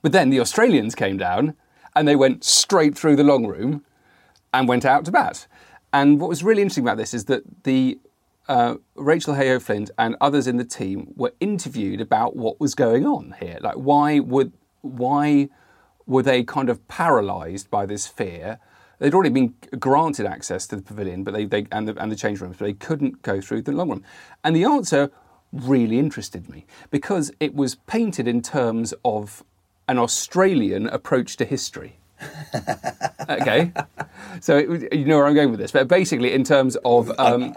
But 0.00 0.12
then 0.12 0.30
the 0.30 0.40
Australians 0.40 0.94
came 0.94 1.16
down 1.16 1.54
and 1.94 2.08
they 2.08 2.16
went 2.16 2.44
straight 2.44 2.96
through 2.96 3.16
the 3.16 3.24
long 3.24 3.46
room 3.46 3.84
and 4.52 4.68
went 4.68 4.84
out 4.84 5.04
to 5.04 5.12
bat. 5.12 5.46
And 5.92 6.20
what 6.20 6.28
was 6.28 6.42
really 6.42 6.62
interesting 6.62 6.84
about 6.84 6.96
this 6.96 7.14
is 7.14 7.26
that 7.26 7.42
the 7.64 7.98
uh, 8.52 8.76
Rachel 8.96 9.32
Heyhoe 9.32 9.60
Flint 9.60 9.90
and 9.96 10.14
others 10.20 10.46
in 10.46 10.58
the 10.58 10.64
team 10.64 11.14
were 11.16 11.32
interviewed 11.40 12.02
about 12.02 12.36
what 12.36 12.60
was 12.60 12.74
going 12.74 13.06
on 13.06 13.34
here. 13.40 13.56
Like, 13.62 13.76
why 13.76 14.18
would 14.18 14.52
why 14.82 15.48
were 16.04 16.22
they 16.22 16.44
kind 16.44 16.68
of 16.68 16.86
paralysed 16.86 17.70
by 17.70 17.86
this 17.86 18.06
fear? 18.06 18.58
They'd 18.98 19.14
already 19.14 19.30
been 19.30 19.54
granted 19.78 20.26
access 20.26 20.66
to 20.66 20.76
the 20.76 20.82
pavilion, 20.82 21.24
but 21.24 21.32
they, 21.32 21.46
they 21.46 21.66
and 21.72 21.88
the 21.88 21.96
and 21.96 22.12
the 22.12 22.16
change 22.16 22.42
rooms, 22.42 22.56
but 22.58 22.66
they 22.66 22.74
couldn't 22.74 23.22
go 23.22 23.40
through 23.40 23.62
the 23.62 23.72
long 23.72 23.88
room. 23.88 24.04
And 24.44 24.54
the 24.54 24.64
answer 24.64 25.10
really 25.50 25.98
interested 25.98 26.50
me 26.50 26.66
because 26.90 27.32
it 27.40 27.54
was 27.54 27.76
painted 27.86 28.28
in 28.28 28.42
terms 28.42 28.92
of 29.02 29.42
an 29.88 29.98
Australian 29.98 30.88
approach 30.88 31.38
to 31.38 31.46
history. 31.46 31.96
okay, 33.30 33.72
so 34.40 34.58
it, 34.58 34.92
you 34.92 35.06
know 35.06 35.16
where 35.16 35.26
I'm 35.26 35.34
going 35.34 35.50
with 35.50 35.58
this, 35.58 35.72
but 35.72 35.88
basically, 35.88 36.34
in 36.34 36.44
terms 36.44 36.76
of 36.84 37.10
um, 37.18 37.56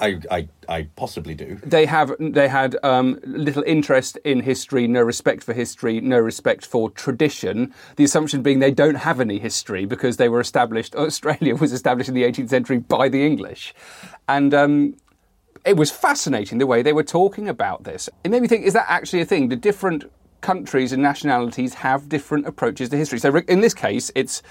I, 0.00 0.20
I, 0.30 0.48
I 0.68 0.88
possibly 0.96 1.34
do. 1.34 1.58
they 1.64 1.86
have 1.86 2.12
they 2.18 2.48
had 2.48 2.76
um, 2.82 3.18
little 3.24 3.62
interest 3.66 4.18
in 4.24 4.40
history, 4.40 4.86
no 4.86 5.02
respect 5.02 5.42
for 5.42 5.52
history, 5.52 6.00
no 6.00 6.18
respect 6.18 6.66
for 6.66 6.90
tradition. 6.90 7.74
The 7.96 8.04
assumption 8.04 8.42
being 8.42 8.58
they 8.58 8.70
don't 8.70 8.96
have 8.96 9.20
any 9.20 9.38
history 9.38 9.84
because 9.84 10.16
they 10.16 10.28
were 10.28 10.40
established. 10.40 10.94
Australia 11.04 11.54
was 11.56 11.72
established 11.72 12.08
in 12.08 12.14
the 12.14 12.24
18th 12.24 12.50
century 12.50 12.78
by 12.78 13.08
the 13.08 13.24
English, 13.24 13.74
and. 14.28 14.54
Um, 14.54 14.96
it 15.64 15.78
was 15.78 15.90
fascinating 15.90 16.58
the 16.58 16.66
way 16.66 16.82
they 16.82 16.92
were 16.92 17.02
talking 17.02 17.48
about 17.48 17.84
this. 17.84 18.10
It 18.22 18.30
made 18.30 18.42
me 18.42 18.48
think: 18.48 18.66
Is 18.66 18.74
that 18.74 18.84
actually 18.86 19.22
a 19.22 19.24
thing? 19.24 19.48
Do 19.48 19.56
different 19.56 20.04
countries 20.42 20.92
and 20.92 21.02
nationalities 21.02 21.72
have 21.72 22.06
different 22.06 22.46
approaches 22.46 22.90
to 22.90 22.98
history? 22.98 23.18
So, 23.18 23.34
in 23.48 23.60
this 23.60 23.72
case, 23.72 24.10
it's 24.14 24.42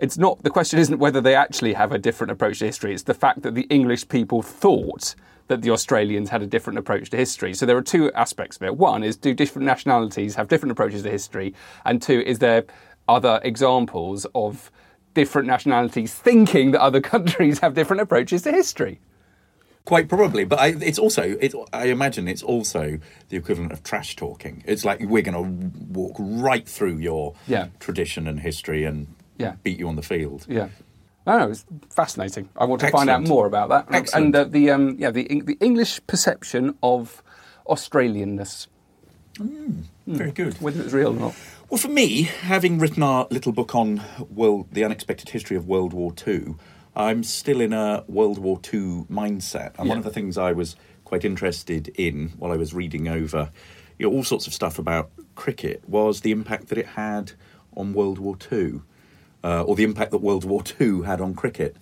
It's 0.00 0.16
not 0.18 0.42
the 0.42 0.50
question 0.50 0.78
isn't 0.78 0.98
whether 0.98 1.20
they 1.20 1.34
actually 1.34 1.74
have 1.74 1.92
a 1.92 1.98
different 1.98 2.30
approach 2.30 2.58
to 2.60 2.66
history. 2.66 2.94
It's 2.94 3.02
the 3.02 3.14
fact 3.14 3.42
that 3.42 3.54
the 3.54 3.66
English 3.70 4.08
people 4.08 4.40
thought 4.42 5.14
that 5.48 5.62
the 5.62 5.70
Australians 5.70 6.30
had 6.30 6.42
a 6.42 6.46
different 6.46 6.78
approach 6.78 7.10
to 7.10 7.16
history. 7.16 7.52
So 7.54 7.66
there 7.66 7.76
are 7.76 7.82
two 7.82 8.10
aspects 8.12 8.56
of 8.56 8.62
it. 8.62 8.76
One 8.76 9.02
is 9.04 9.16
do 9.16 9.34
different 9.34 9.66
nationalities 9.66 10.36
have 10.36 10.48
different 10.48 10.72
approaches 10.72 11.02
to 11.02 11.10
history, 11.10 11.54
and 11.84 12.00
two 12.00 12.20
is 12.22 12.38
there 12.38 12.64
other 13.08 13.40
examples 13.42 14.26
of 14.34 14.70
different 15.12 15.48
nationalities 15.48 16.14
thinking 16.14 16.70
that 16.70 16.80
other 16.80 17.00
countries 17.14 17.58
have 17.58 17.74
different 17.74 18.00
approaches 18.00 18.42
to 18.42 18.52
history. 18.52 19.00
Quite 19.84 20.08
probably, 20.08 20.44
but 20.44 20.58
I, 20.60 20.68
it's 20.68 20.98
also. 20.98 21.22
It, 21.22 21.52
I 21.72 21.86
imagine 21.86 22.28
it's 22.28 22.42
also 22.42 22.98
the 23.28 23.36
equivalent 23.36 23.72
of 23.72 23.82
trash 23.82 24.14
talking. 24.14 24.62
It's 24.66 24.84
like 24.84 25.00
we're 25.00 25.22
going 25.22 25.34
to 25.34 25.78
walk 25.92 26.16
right 26.18 26.66
through 26.68 26.98
your 26.98 27.34
Yeah. 27.48 27.68
tradition 27.80 28.26
and 28.28 28.40
history 28.40 28.84
and 28.84 29.08
Yeah. 29.40 29.54
beat 29.62 29.78
you 29.78 29.88
on 29.88 29.96
the 29.96 30.02
field. 30.02 30.46
Yeah. 30.48 30.68
I 31.26 31.38
know. 31.38 31.50
It's 31.50 31.64
fascinating. 31.90 32.48
I 32.56 32.64
want 32.64 32.80
to 32.80 32.90
find 32.90 33.10
out 33.10 33.22
more 33.22 33.46
about 33.46 33.68
that. 33.68 33.86
Excellent. 33.90 34.26
And 34.26 34.36
uh, 34.36 34.44
the 34.44 34.70
um, 34.70 34.96
yeah 34.98 35.10
the 35.10 35.42
the 35.42 35.56
English 35.60 36.00
perception 36.06 36.76
of 36.82 37.22
Australianness, 37.68 38.66
Very 40.06 40.32
good. 40.32 40.60
whether 40.60 40.82
it's 40.82 40.92
real 40.92 41.08
or 41.08 41.20
not. 41.20 41.34
Well, 41.68 41.78
for 41.78 41.88
me, 41.88 42.22
having 42.22 42.78
written 42.78 43.02
our 43.02 43.28
little 43.30 43.52
book 43.52 43.74
on 43.74 44.02
world, 44.28 44.68
the 44.72 44.82
unexpected 44.84 45.28
history 45.28 45.56
of 45.56 45.68
World 45.68 45.92
War 45.92 46.12
Two, 46.12 46.58
I'm 46.96 47.22
still 47.22 47.60
in 47.60 47.72
a 47.72 48.04
World 48.08 48.38
War 48.38 48.58
Two 48.58 49.06
mindset. 49.10 49.78
And 49.78 49.88
one 49.88 49.98
of 49.98 50.04
the 50.04 50.10
things 50.10 50.36
I 50.36 50.52
was 50.52 50.74
quite 51.04 51.24
interested 51.24 51.88
in 51.96 52.30
while 52.38 52.50
I 52.50 52.56
was 52.56 52.72
reading 52.74 53.08
over 53.08 53.50
you 53.98 54.08
know, 54.08 54.16
all 54.16 54.24
sorts 54.24 54.46
of 54.46 54.54
stuff 54.54 54.78
about 54.78 55.10
cricket 55.34 55.86
was 55.86 56.22
the 56.22 56.32
impact 56.32 56.68
that 56.68 56.78
it 56.78 56.86
had 56.86 57.32
on 57.76 57.92
World 57.92 58.18
War 58.18 58.34
Two, 58.34 58.82
uh, 59.42 59.62
or 59.62 59.76
the 59.76 59.84
impact 59.84 60.10
that 60.10 60.18
World 60.18 60.44
War 60.44 60.62
Two 60.62 61.02
had 61.02 61.20
on 61.20 61.34
cricket. 61.34 61.76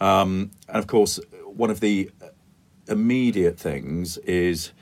Um, 0.00 0.50
and 0.68 0.76
of 0.76 0.86
course, 0.86 1.20
one 1.44 1.70
of 1.70 1.80
the 1.80 2.10
immediate 2.88 3.58
things 3.58 4.18
is 4.18 4.72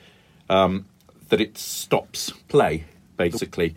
um, 0.48 0.86
that 1.28 1.40
it 1.40 1.58
stops 1.58 2.30
play, 2.48 2.84
basically. 3.16 3.74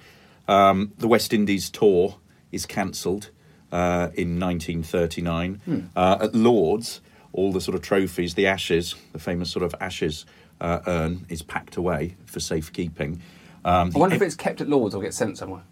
Um, 0.47 0.93
the 0.97 1.07
West 1.07 1.33
Indies 1.33 1.69
tour 1.69 2.17
is 2.51 2.65
cancelled 2.65 3.31
uh, 3.71 4.09
in 4.13 4.39
1939. 4.39 5.61
Uh, 5.95 6.17
at 6.21 6.35
Lords, 6.35 7.01
all 7.33 7.51
the 7.51 7.61
sort 7.61 7.75
of 7.75 7.81
trophies, 7.81 8.35
the 8.35 8.47
Ashes, 8.47 8.95
the 9.11 9.19
famous 9.19 9.49
sort 9.49 9.63
of 9.63 9.75
Ashes 9.79 10.25
uh, 10.61 10.79
urn, 10.87 11.25
is 11.29 11.41
packed 11.41 11.75
away 11.75 12.15
for 12.25 12.39
safekeeping. 12.39 13.21
Um, 13.63 13.91
I 13.95 13.99
wonder 13.99 14.15
if 14.15 14.21
it's 14.21 14.35
kept 14.35 14.61
at 14.61 14.69
Lords 14.69 14.93
or 14.95 15.01
gets 15.01 15.17
sent 15.17 15.37
somewhere. 15.37 15.63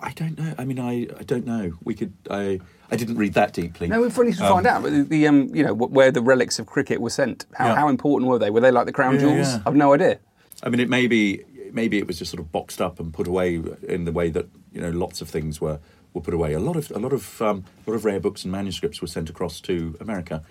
I 0.00 0.12
don't 0.12 0.38
know. 0.38 0.54
I 0.58 0.64
mean, 0.64 0.78
I, 0.78 1.08
I 1.18 1.22
don't 1.24 1.44
know. 1.46 1.72
We 1.84 1.94
could. 1.94 2.12
I 2.30 2.60
I 2.90 2.96
didn't 2.96 3.16
read 3.16 3.34
that 3.34 3.52
deeply. 3.52 3.88
No, 3.88 4.00
we've 4.00 4.16
really 4.16 4.32
to 4.32 4.38
find 4.38 4.66
out. 4.66 4.82
But 4.82 4.92
the, 4.92 5.02
the 5.02 5.26
um, 5.28 5.54
you 5.54 5.64
know 5.64 5.74
where 5.74 6.10
the 6.10 6.22
relics 6.22 6.58
of 6.58 6.66
cricket 6.66 7.00
were 7.00 7.10
sent. 7.10 7.46
How, 7.54 7.68
Yeah. 7.68 7.74
how 7.76 7.88
important 7.88 8.30
were 8.30 8.38
they? 8.38 8.50
Were 8.50 8.60
they 8.60 8.70
like 8.70 8.86
the 8.86 8.92
crown 8.92 9.14
Yeah, 9.14 9.20
jewels? 9.20 9.48
yeah. 9.54 9.62
I've 9.66 9.74
no 9.74 9.92
idea. 9.92 10.18
I 10.62 10.68
mean, 10.68 10.80
it 10.80 10.88
may 10.88 11.06
be 11.06 11.42
maybe 11.72 11.98
it 11.98 12.06
was 12.06 12.18
just 12.18 12.30
sort 12.30 12.40
of 12.40 12.50
boxed 12.52 12.80
up 12.80 12.98
and 13.00 13.12
put 13.12 13.26
away 13.26 13.60
in 13.86 14.04
the 14.04 14.12
way 14.12 14.30
that 14.30 14.46
you 14.72 14.80
know 14.80 14.90
lots 14.90 15.20
of 15.20 15.28
things 15.28 15.60
were 15.60 15.80
were 16.14 16.20
put 16.20 16.32
away. 16.34 16.52
A 16.52 16.60
lot 16.60 16.76
of 16.76 16.90
a 16.92 16.98
lot 16.98 17.12
of 17.12 17.42
um, 17.42 17.64
a 17.86 17.90
lot 17.90 17.96
of 17.96 18.04
rare 18.04 18.20
books 18.20 18.44
and 18.44 18.52
manuscripts 18.52 19.00
were 19.02 19.08
sent 19.08 19.28
across 19.28 19.60
to 19.62 19.96
America. 20.00 20.42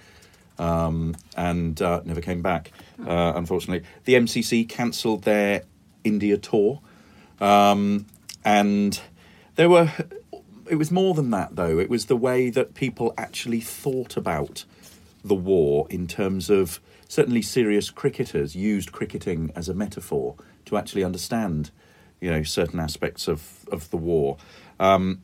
Um, 0.60 1.16
and 1.36 1.80
uh, 1.84 2.01
never 2.04 2.20
came 2.20 2.42
back, 2.42 2.72
uh, 3.06 3.34
unfortunately. 3.36 3.88
The 4.06 4.16
MCC 4.16 4.68
cancelled 4.68 5.24
their 5.24 5.62
India 6.04 6.36
tour, 6.38 6.82
um, 7.39 8.08
and 8.44 9.00
there 9.57 9.69
were. 9.69 9.91
It 10.69 10.75
was 10.75 10.91
more 10.91 11.13
than 11.13 11.29
that, 11.31 11.55
though. 11.55 11.79
It 11.79 11.89
was 11.89 12.05
the 12.05 12.17
way 12.17 12.49
that 12.49 12.73
people 12.73 13.13
actually 13.17 13.61
thought 13.61 14.17
about 14.17 14.65
the 15.23 15.35
war 15.35 15.87
in 15.89 16.07
terms 16.07 16.49
of 16.49 16.79
certainly 17.07 17.41
serious 17.41 17.89
cricketers 17.89 18.55
used 18.55 18.91
cricketing 18.91 19.51
as 19.55 19.69
a 19.69 19.73
metaphor 19.73 20.35
to 20.65 20.77
actually 20.77 21.03
understand, 21.03 21.71
you 22.19 22.29
know, 22.29 22.43
certain 22.43 22.79
aspects 22.79 23.27
of, 23.27 23.65
of 23.71 23.89
the 23.91 23.97
war. 23.97 24.37
Um, 24.79 25.21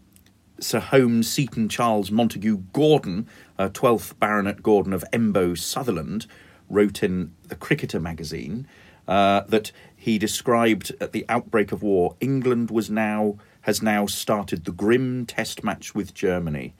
Sir 0.59 0.79
Holmes 0.79 1.27
Seton 1.27 1.67
Charles 1.67 2.09
Montagu 2.09 2.63
Gordon, 2.71 3.27
uh, 3.59 3.69
12th 3.69 4.17
Baronet 4.19 4.63
Gordon 4.63 4.93
of 4.93 5.03
Embo, 5.11 5.57
Sutherland, 5.57 6.25
wrote 6.69 7.03
in 7.03 7.33
the 7.47 7.55
Cricketer 7.55 7.99
magazine 7.99 8.65
uh, 9.07 9.41
that 9.41 9.71
he 9.95 10.17
described 10.17 10.93
at 11.01 11.11
the 11.11 11.25
outbreak 11.27 11.71
of 11.71 11.83
war, 11.83 12.15
England 12.21 12.71
was 12.71 12.89
now 12.89 13.37
has 13.63 13.81
now 13.81 14.05
started 14.05 14.63
the 14.65 14.71
grim 14.71 15.25
test 15.25 15.63
match 15.63 15.93
with 15.95 16.13
Germany. 16.13 16.73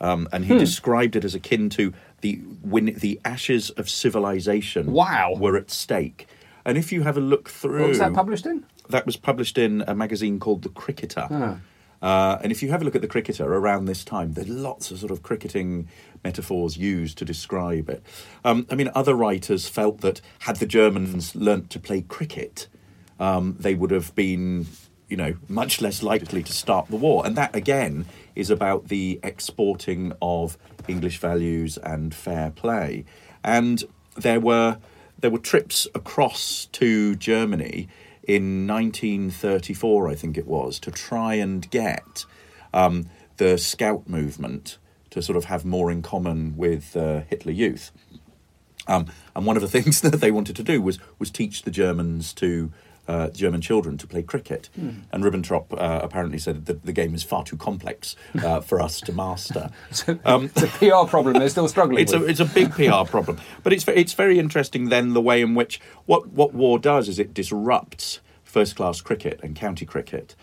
Um, 0.00 0.28
and 0.32 0.44
he 0.44 0.58
described 0.58 1.16
it 1.16 1.24
as 1.24 1.34
akin 1.34 1.70
to 1.70 1.94
the 2.20 2.34
when 2.62 2.86
the 2.86 3.20
ashes 3.24 3.70
of 3.70 3.88
civilization 3.88 4.92
Wow. 4.92 5.34
were 5.38 5.56
at 5.56 5.70
stake. 5.70 6.26
And 6.64 6.76
if 6.76 6.92
you 6.92 7.02
have 7.02 7.16
a 7.16 7.20
look 7.20 7.48
through, 7.48 7.80
What 7.80 7.88
was 7.90 7.98
that 8.00 8.12
published 8.12 8.44
in? 8.46 8.64
that 8.90 9.06
was 9.06 9.16
published 9.16 9.56
in 9.56 9.82
a 9.86 9.94
magazine 9.94 10.38
called 10.40 10.62
The 10.62 10.68
Cricketer. 10.70 11.60
Uh, 12.02 12.38
and 12.42 12.52
if 12.52 12.62
you 12.62 12.70
have 12.70 12.82
a 12.82 12.84
look 12.84 12.94
at 12.94 13.00
The 13.02 13.08
Cricketer 13.08 13.44
around 13.54 13.86
this 13.86 14.04
time, 14.04 14.32
there's 14.34 14.48
lots 14.48 14.90
of 14.90 14.98
sort 14.98 15.10
of 15.12 15.22
cricketing 15.22 15.88
metaphors 16.22 16.76
used 16.76 17.16
to 17.18 17.24
describe 17.24 17.88
it. 17.88 18.02
Um, 18.44 18.66
I 18.70 18.74
mean, 18.74 18.90
other 18.94 19.14
writers 19.14 19.68
felt 19.68 20.00
that 20.02 20.20
had 20.40 20.56
the 20.56 20.66
Germans 20.66 21.34
learnt 21.34 21.70
to 21.70 21.78
play 21.78 22.02
cricket, 22.02 22.66
um, 23.18 23.56
they 23.58 23.74
would 23.74 23.90
have 23.90 24.14
been, 24.14 24.66
you 25.08 25.16
know, 25.16 25.36
much 25.48 25.80
less 25.80 26.02
likely 26.02 26.42
to 26.42 26.52
start 26.52 26.88
the 26.88 26.96
war. 26.96 27.26
And 27.26 27.36
that, 27.36 27.54
again, 27.54 28.06
is 28.34 28.50
about 28.50 28.88
the 28.88 29.20
exporting 29.22 30.12
of 30.20 30.56
English 30.88 31.18
values 31.18 31.78
and 31.78 32.14
fair 32.14 32.50
play. 32.50 33.04
And 33.42 33.84
there 34.16 34.40
were 34.40 34.78
there 35.18 35.30
were 35.30 35.38
trips 35.38 35.86
across 35.94 36.66
to 36.66 37.14
Germany 37.16 37.88
in 38.24 38.66
1934, 38.66 40.08
I 40.08 40.14
think 40.14 40.36
it 40.36 40.46
was, 40.46 40.78
to 40.80 40.90
try 40.90 41.34
and 41.34 41.70
get 41.70 42.24
um, 42.72 43.08
the 43.36 43.56
Scout 43.56 44.08
movement 44.08 44.78
to 45.10 45.22
sort 45.22 45.36
of 45.36 45.44
have 45.46 45.64
more 45.64 45.90
in 45.90 46.02
common 46.02 46.56
with 46.56 46.96
uh, 46.96 47.22
Hitler 47.28 47.52
Youth. 47.52 47.92
Um, 48.86 49.06
and 49.34 49.46
one 49.46 49.56
of 49.56 49.62
the 49.62 49.68
things 49.80 50.00
that 50.00 50.20
they 50.20 50.30
wanted 50.30 50.56
to 50.56 50.62
do 50.62 50.82
was 50.82 50.98
was 51.18 51.30
teach 51.30 51.62
the 51.62 51.70
Germans 51.70 52.32
to 52.34 52.72
uh, 53.08 53.28
German 53.30 53.60
children 53.60 53.98
to 53.98 54.06
play 54.06 54.22
cricket. 54.22 54.70
And 54.76 55.24
Ribbentrop 55.24 55.72
uh, 55.72 56.00
apparently 56.02 56.38
said 56.38 56.66
that 56.66 56.84
the 56.84 56.92
game 56.92 57.14
is 57.14 57.22
far 57.22 57.44
too 57.44 57.56
complex 57.56 58.16
uh, 58.42 58.60
for 58.60 58.80
us 58.80 59.00
to 59.02 59.12
master. 59.12 59.70
Um, 60.24 60.50
it's 60.54 60.62
a 60.62 60.66
PR 60.68 61.08
problem. 61.08 61.38
They're 61.38 61.48
still 61.48 61.68
struggling 61.68 62.02
it's 62.02 62.12
a 62.12 62.24
it's 62.24 62.40
a 62.40 62.44
big 62.44 62.70
PR 62.72 63.04
problem, 63.10 63.38
but 63.62 63.72
it's 63.72 63.86
it's 63.88 64.12
very 64.12 64.38
interesting 64.38 64.88
then 64.88 65.12
the 65.12 65.20
way 65.20 65.40
in 65.42 65.54
which 65.54 65.80
what 66.06 66.28
what 66.28 66.54
war 66.54 66.78
does 66.78 67.08
is 67.08 67.18
it 67.18 67.34
disrupts 67.34 68.20
first 68.42 68.76
class 68.76 69.00
cricket 69.00 69.40
and 69.42 69.56
county 69.56 69.84
cricket. 69.84 70.34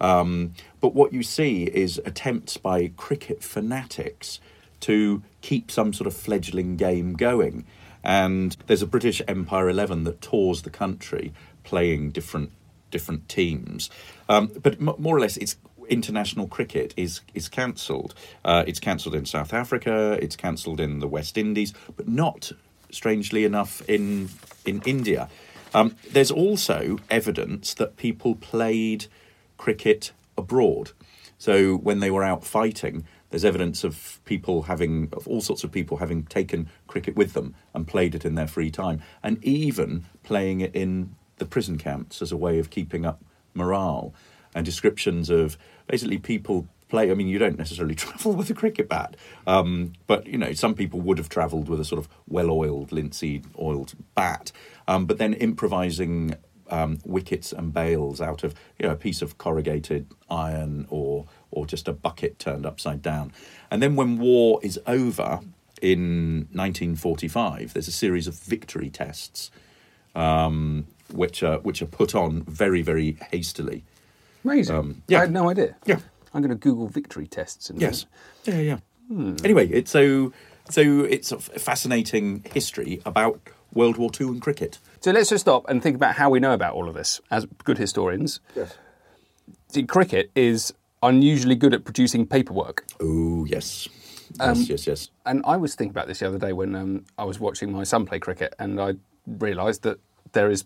Um, 0.00 0.54
but 0.80 0.94
what 0.94 1.12
you 1.12 1.22
see 1.22 1.64
is 1.64 2.00
attempts 2.04 2.56
by 2.56 2.92
cricket 2.96 3.42
fanatics 3.42 4.40
to 4.80 5.22
keep 5.40 5.70
some 5.70 5.92
sort 5.92 6.06
of 6.06 6.14
fledgling 6.14 6.76
game 6.76 7.14
going. 7.14 7.64
And 8.04 8.56
there's 8.66 8.82
a 8.82 8.86
British 8.86 9.20
Empire 9.26 9.68
11 9.68 10.04
that 10.04 10.20
tours 10.20 10.62
the 10.62 10.70
country 10.70 11.32
playing 11.70 12.12
different 12.12 12.50
different 12.90 13.28
teams. 13.28 13.90
Um, 14.28 14.44
but 14.62 14.74
m- 14.74 14.98
more 14.98 15.16
or 15.16 15.20
less, 15.20 15.36
it's 15.36 15.56
international 15.88 16.48
cricket 16.48 16.94
is 16.96 17.20
is 17.34 17.48
cancelled. 17.48 18.14
Uh, 18.44 18.64
it's 18.66 18.80
cancelled 18.80 19.14
in 19.14 19.26
South 19.26 19.52
Africa. 19.52 20.18
It's 20.22 20.36
cancelled 20.36 20.80
in 20.80 21.00
the 21.00 21.08
West 21.08 21.36
Indies, 21.36 21.74
but 21.96 22.08
not, 22.08 22.52
strangely 22.90 23.44
enough, 23.44 23.82
in 23.88 24.30
in 24.64 24.82
India. 24.86 25.28
Um, 25.74 25.96
there's 26.14 26.30
also 26.30 26.98
evidence 27.10 27.74
that 27.74 27.96
people 27.96 28.34
played 28.36 29.06
cricket 29.58 30.12
abroad. 30.38 30.92
So 31.38 31.76
when 31.76 32.00
they 32.00 32.10
were 32.10 32.24
out 32.24 32.44
fighting, 32.44 33.04
there's 33.28 33.44
evidence 33.44 33.84
of 33.84 34.20
people 34.24 34.62
having, 34.62 35.08
of 35.12 35.28
all 35.28 35.42
sorts 35.42 35.64
of 35.64 35.70
people 35.70 35.98
having 35.98 36.24
taken 36.24 36.68
cricket 36.86 37.16
with 37.16 37.32
them 37.34 37.54
and 37.74 37.86
played 37.86 38.14
it 38.14 38.24
in 38.24 38.36
their 38.36 38.46
free 38.46 38.70
time, 38.70 39.02
and 39.22 39.44
even 39.44 40.06
playing 40.22 40.60
it 40.62 40.74
in 40.74 41.14
the 41.38 41.46
prison 41.46 41.78
camps 41.78 42.22
as 42.22 42.32
a 42.32 42.36
way 42.36 42.58
of 42.58 42.70
keeping 42.70 43.04
up 43.04 43.22
morale. 43.54 44.14
And 44.54 44.64
descriptions 44.64 45.28
of 45.28 45.58
basically 45.86 46.18
people 46.18 46.66
play. 46.88 47.10
I 47.10 47.14
mean, 47.14 47.28
you 47.28 47.38
don't 47.38 47.58
necessarily 47.58 47.94
travel 47.96 48.32
with 48.32 48.50
a 48.50 48.54
cricket 48.54 48.88
bat, 48.88 49.16
um, 49.46 49.92
but 50.06 50.26
you 50.26 50.38
know, 50.38 50.52
some 50.52 50.74
people 50.74 51.00
would 51.00 51.18
have 51.18 51.28
travelled 51.28 51.68
with 51.68 51.80
a 51.80 51.84
sort 51.84 51.98
of 51.98 52.08
well-oiled, 52.28 52.92
linseed-oiled 52.92 53.94
bat, 54.14 54.52
um, 54.88 55.06
but 55.06 55.18
then 55.18 55.34
improvising 55.34 56.36
um, 56.70 56.98
wickets 57.04 57.52
and 57.52 57.72
bails 57.72 58.20
out 58.20 58.42
of 58.42 58.54
you 58.78 58.86
know 58.86 58.92
a 58.92 58.96
piece 58.96 59.22
of 59.22 59.38
corrugated 59.38 60.06
iron 60.28 60.86
or 60.90 61.26
or 61.50 61.64
just 61.64 61.86
a 61.86 61.92
bucket 61.92 62.38
turned 62.38 62.66
upside 62.66 63.02
down. 63.02 63.32
And 63.70 63.82
then 63.82 63.96
when 63.96 64.18
war 64.18 64.60
is 64.62 64.80
over 64.86 65.40
in 65.80 66.48
1945, 66.52 67.72
there's 67.72 67.88
a 67.88 67.92
series 67.92 68.26
of 68.26 68.34
victory 68.34 68.90
tests 68.90 69.50
um, 70.14 70.86
which 71.12 71.42
are 71.42 71.58
which 71.58 71.82
are 71.82 71.86
put 71.86 72.14
on 72.14 72.42
very 72.44 72.82
very 72.82 73.16
hastily. 73.30 73.84
Amazing. 74.44 74.76
Um, 74.76 75.02
yeah. 75.08 75.18
I 75.18 75.20
had 75.22 75.32
no 75.32 75.50
idea. 75.50 75.76
Yeah. 75.86 75.98
I'm 76.32 76.42
going 76.42 76.50
to 76.50 76.56
Google 76.56 76.86
victory 76.88 77.26
tests. 77.26 77.70
In 77.70 77.80
Yes. 77.80 78.06
Yeah, 78.44 78.58
yeah. 78.58 78.78
Anyway, 79.44 79.68
it's 79.68 79.90
so 79.90 80.32
so 80.70 80.80
it's 81.04 81.32
a 81.32 81.38
fascinating 81.38 82.44
history 82.52 83.00
about 83.06 83.40
World 83.72 83.96
War 83.96 84.10
Two 84.10 84.28
and 84.30 84.40
cricket. 84.42 84.78
So 85.00 85.10
let's 85.12 85.30
just 85.30 85.42
stop 85.42 85.68
and 85.68 85.82
think 85.82 85.96
about 85.96 86.16
how 86.16 86.28
we 86.30 86.40
know 86.40 86.52
about 86.52 86.74
all 86.74 86.88
of 86.88 86.94
this 86.94 87.20
as 87.30 87.46
good 87.64 87.78
historians. 87.78 88.40
Yes. 88.54 88.76
See, 89.68 89.84
cricket 89.84 90.30
is 90.34 90.72
unusually 91.02 91.54
good 91.54 91.72
at 91.74 91.84
producing 91.84 92.26
paperwork. 92.26 92.84
Oh 93.00 93.44
yes, 93.44 93.88
Um, 94.40 94.58
yes, 94.58 94.68
yes, 94.68 94.86
yes. 94.86 95.10
And 95.24 95.42
I 95.44 95.56
was 95.56 95.74
thinking 95.74 95.90
about 95.90 96.08
this 96.08 96.18
the 96.18 96.28
other 96.28 96.38
day 96.38 96.52
when 96.52 96.74
um, 96.74 97.04
I 97.16 97.24
was 97.24 97.38
watching 97.38 97.70
my 97.72 97.84
son 97.84 98.06
play 98.06 98.18
cricket, 98.18 98.54
and 98.58 98.80
I 98.80 98.94
realised 99.26 99.82
that 99.82 99.98
there 100.32 100.50
is 100.50 100.64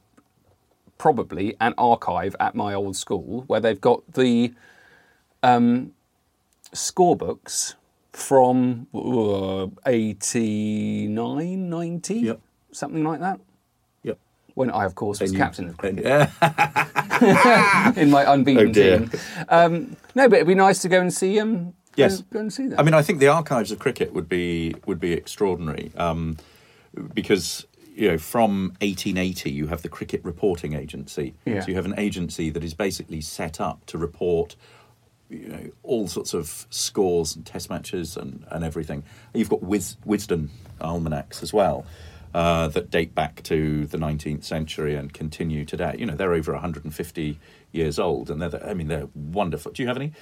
probably 1.04 1.56
an 1.62 1.72
archive 1.78 2.36
at 2.38 2.54
my 2.54 2.74
old 2.74 2.94
school 2.94 3.44
where 3.46 3.58
they've 3.58 3.80
got 3.80 4.02
the 4.12 4.52
um, 5.42 5.92
scorebooks 6.74 7.72
from 8.12 8.86
uh, 8.94 9.66
89, 9.86 11.70
90, 11.70 12.14
Yep. 12.14 12.40
something 12.72 13.02
like 13.02 13.20
that. 13.20 13.40
Yep. 14.02 14.18
When 14.54 14.70
I, 14.70 14.84
of 14.84 14.94
course, 14.94 15.20
was 15.20 15.30
And 15.30 15.38
you- 15.38 15.42
captain 15.42 15.68
of 15.70 15.78
cricket 15.78 16.04
Yeah. 16.04 17.92
in 17.96 18.10
my 18.10 18.30
unbeaten 18.30 18.68
Oh, 18.68 18.72
team. 18.72 19.10
Um, 19.48 19.96
no, 20.14 20.28
but 20.28 20.36
it'd 20.36 20.48
be 20.48 20.54
nice 20.54 20.80
to 20.82 20.88
go 20.90 21.00
and 21.00 21.10
see 21.12 21.40
um, 21.40 21.72
Yes. 21.96 22.20
go, 22.20 22.26
go 22.34 22.40
and 22.40 22.52
see 22.52 22.66
that. 22.68 22.78
I 22.78 22.82
mean, 22.82 22.94
I 22.94 23.00
think 23.00 23.20
the 23.20 23.28
archives 23.28 23.72
of 23.72 23.78
cricket 23.78 24.12
would 24.12 24.28
be 24.28 24.74
would 24.86 25.00
be 25.00 25.12
extraordinary 25.12 25.92
um, 25.96 26.36
because 27.14 27.66
you 28.00 28.08
know 28.08 28.18
from 28.18 28.68
1880 28.80 29.50
you 29.50 29.66
have 29.66 29.82
the 29.82 29.88
Cricket 29.88 30.24
Reporting 30.24 30.72
Agency. 30.72 31.34
Yeah. 31.44 31.60
So 31.60 31.68
you 31.68 31.74
have 31.74 31.84
an 31.84 31.98
agency 31.98 32.48
that 32.48 32.64
is 32.64 32.72
basically 32.72 33.20
set 33.20 33.60
up 33.60 33.84
to 33.86 33.98
report 33.98 34.56
you 35.28 35.48
know 35.48 35.70
all 35.82 36.08
sorts 36.08 36.32
of 36.32 36.66
scores 36.70 37.36
and 37.36 37.44
test 37.44 37.68
matches 37.68 38.16
and, 38.16 38.46
and 38.50 38.64
everything. 38.64 39.04
You've 39.34 39.50
got 39.50 39.62
Wis- 39.62 39.98
Wisdom 40.06 40.50
almanacs 40.80 41.42
as 41.42 41.52
well. 41.52 41.84
Uh, 42.32 42.68
that 42.68 42.90
date 42.90 43.12
back 43.12 43.42
to 43.42 43.86
the 43.86 43.98
19th 43.98 44.44
century 44.44 44.94
and 44.94 45.12
continue 45.12 45.64
today. 45.64 45.96
You 45.98 46.06
know, 46.06 46.14
they're 46.14 46.32
over 46.32 46.52
150 46.52 47.38
years 47.72 47.98
old, 47.98 48.30
and 48.30 48.40
they're, 48.42 48.66
I 48.66 48.74
mean, 48.74 48.88
they're 48.88 49.08
wonderful. 49.14 49.72
Do 49.72 49.82
you 49.82 49.88
have 49.88 49.96
any? 49.96 50.12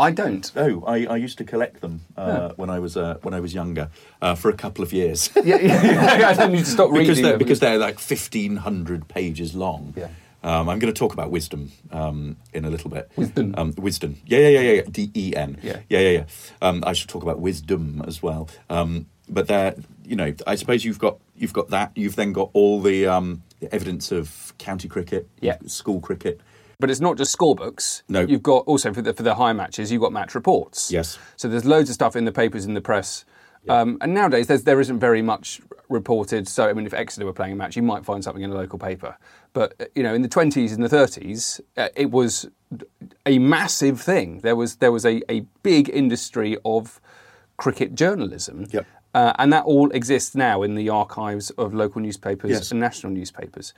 I 0.00 0.10
don't. 0.12 0.50
Oh, 0.54 0.84
I, 0.86 1.06
I 1.06 1.16
used 1.16 1.38
to 1.38 1.44
collect 1.44 1.80
them 1.80 2.02
uh, 2.16 2.52
when 2.56 2.70
I 2.70 2.78
was 2.78 2.96
uh, 2.96 3.18
when 3.22 3.34
I 3.34 3.40
was 3.40 3.52
younger 3.52 3.90
uh, 4.22 4.34
for 4.36 4.48
a 4.48 4.54
couple 4.54 4.84
of 4.84 4.92
years 4.92 5.28
yeah, 5.44 5.56
yeah, 5.56 6.28
I 6.28 6.34
don't 6.34 6.52
need 6.52 6.60
to 6.64 6.70
stop 6.70 6.90
reading. 6.92 7.06
because 7.08 7.20
they're 7.22 7.30
them. 7.32 7.38
because 7.38 7.60
they're 7.60 7.78
like 7.78 7.98
fifteen 7.98 8.56
hundred 8.56 9.08
pages 9.08 9.54
long. 9.54 9.94
Yeah. 9.96 10.08
Um, 10.44 10.68
I'm 10.68 10.78
going 10.78 10.92
to 10.94 10.96
talk 10.98 11.12
about 11.14 11.32
wisdom 11.32 11.72
um, 11.90 12.36
in 12.52 12.64
a 12.64 12.70
little 12.70 12.90
bit. 12.90 13.10
Wisdom. 13.16 13.54
Um, 13.58 13.74
wisdom. 13.76 14.18
Yeah, 14.24 14.38
yeah, 14.38 14.60
yeah, 14.60 14.72
yeah. 14.72 14.82
D 14.88 15.10
E 15.16 15.32
N. 15.34 15.58
Yeah. 15.64 15.80
Yeah, 15.88 15.98
yeah, 15.98 16.10
yeah. 16.10 16.24
Um, 16.62 16.84
I 16.86 16.92
should 16.92 17.08
talk 17.08 17.24
about 17.24 17.40
wisdom 17.40 18.04
as 18.06 18.22
well. 18.22 18.48
Um, 18.70 19.06
but 19.28 19.48
there, 19.48 19.74
you 20.04 20.14
know, 20.14 20.32
I 20.46 20.54
suppose 20.54 20.84
you've 20.84 21.00
got 21.00 21.18
you've 21.36 21.52
got 21.52 21.70
that. 21.70 21.90
You've 21.96 22.14
then 22.14 22.32
got 22.32 22.50
all 22.52 22.80
the, 22.80 23.08
um, 23.08 23.42
the 23.58 23.74
evidence 23.74 24.12
of 24.12 24.54
county 24.58 24.86
cricket, 24.86 25.28
Yeah. 25.40 25.56
school 25.66 25.98
cricket. 26.00 26.40
But 26.80 26.90
it's 26.90 27.00
not 27.00 27.16
just 27.16 27.36
scorebooks. 27.36 28.02
No. 28.08 28.20
You've 28.20 28.42
got 28.42 28.64
also 28.66 28.92
for 28.92 29.02
the, 29.02 29.12
for 29.12 29.24
the 29.24 29.34
high 29.34 29.52
matches, 29.52 29.90
you've 29.90 30.00
got 30.00 30.12
match 30.12 30.34
reports. 30.34 30.92
Yes. 30.92 31.18
So 31.36 31.48
there's 31.48 31.64
loads 31.64 31.90
of 31.90 31.94
stuff 31.94 32.14
in 32.14 32.24
the 32.24 32.32
papers, 32.32 32.64
in 32.66 32.74
the 32.74 32.80
press. 32.80 33.24
Um, 33.68 33.98
and 34.00 34.14
nowadays, 34.14 34.46
there's, 34.46 34.62
there 34.62 34.80
isn't 34.80 34.98
very 34.98 35.20
much 35.20 35.60
reported. 35.90 36.48
So, 36.48 36.68
I 36.68 36.72
mean, 36.72 36.86
if 36.86 36.94
Exeter 36.94 37.26
were 37.26 37.34
playing 37.34 37.52
a 37.52 37.56
match, 37.56 37.76
you 37.76 37.82
might 37.82 38.02
find 38.04 38.24
something 38.24 38.42
in 38.42 38.50
a 38.50 38.54
local 38.54 38.78
paper. 38.78 39.18
But, 39.52 39.74
uh, 39.80 39.84
you 39.94 40.02
know, 40.02 40.14
in 40.14 40.22
the 40.22 40.28
20s 40.28 40.72
and 40.72 40.82
the 40.82 40.88
30s, 40.88 41.60
uh, 41.76 41.88
it 41.94 42.10
was 42.10 42.48
a 43.26 43.38
massive 43.38 44.00
thing. 44.00 44.38
There 44.40 44.56
was, 44.56 44.76
there 44.76 44.92
was 44.92 45.04
a, 45.04 45.20
a 45.30 45.40
big 45.62 45.90
industry 45.90 46.56
of 46.64 46.98
cricket 47.58 47.94
journalism. 47.94 48.66
Yep. 48.70 48.86
Uh, 49.12 49.32
and 49.38 49.52
that 49.52 49.64
all 49.64 49.90
exists 49.90 50.34
now 50.34 50.62
in 50.62 50.74
the 50.74 50.88
archives 50.88 51.50
of 51.50 51.74
local 51.74 52.00
newspapers 52.00 52.50
Yes. 52.50 52.70
and 52.70 52.78
national 52.80 53.12
newspapers. 53.12 53.74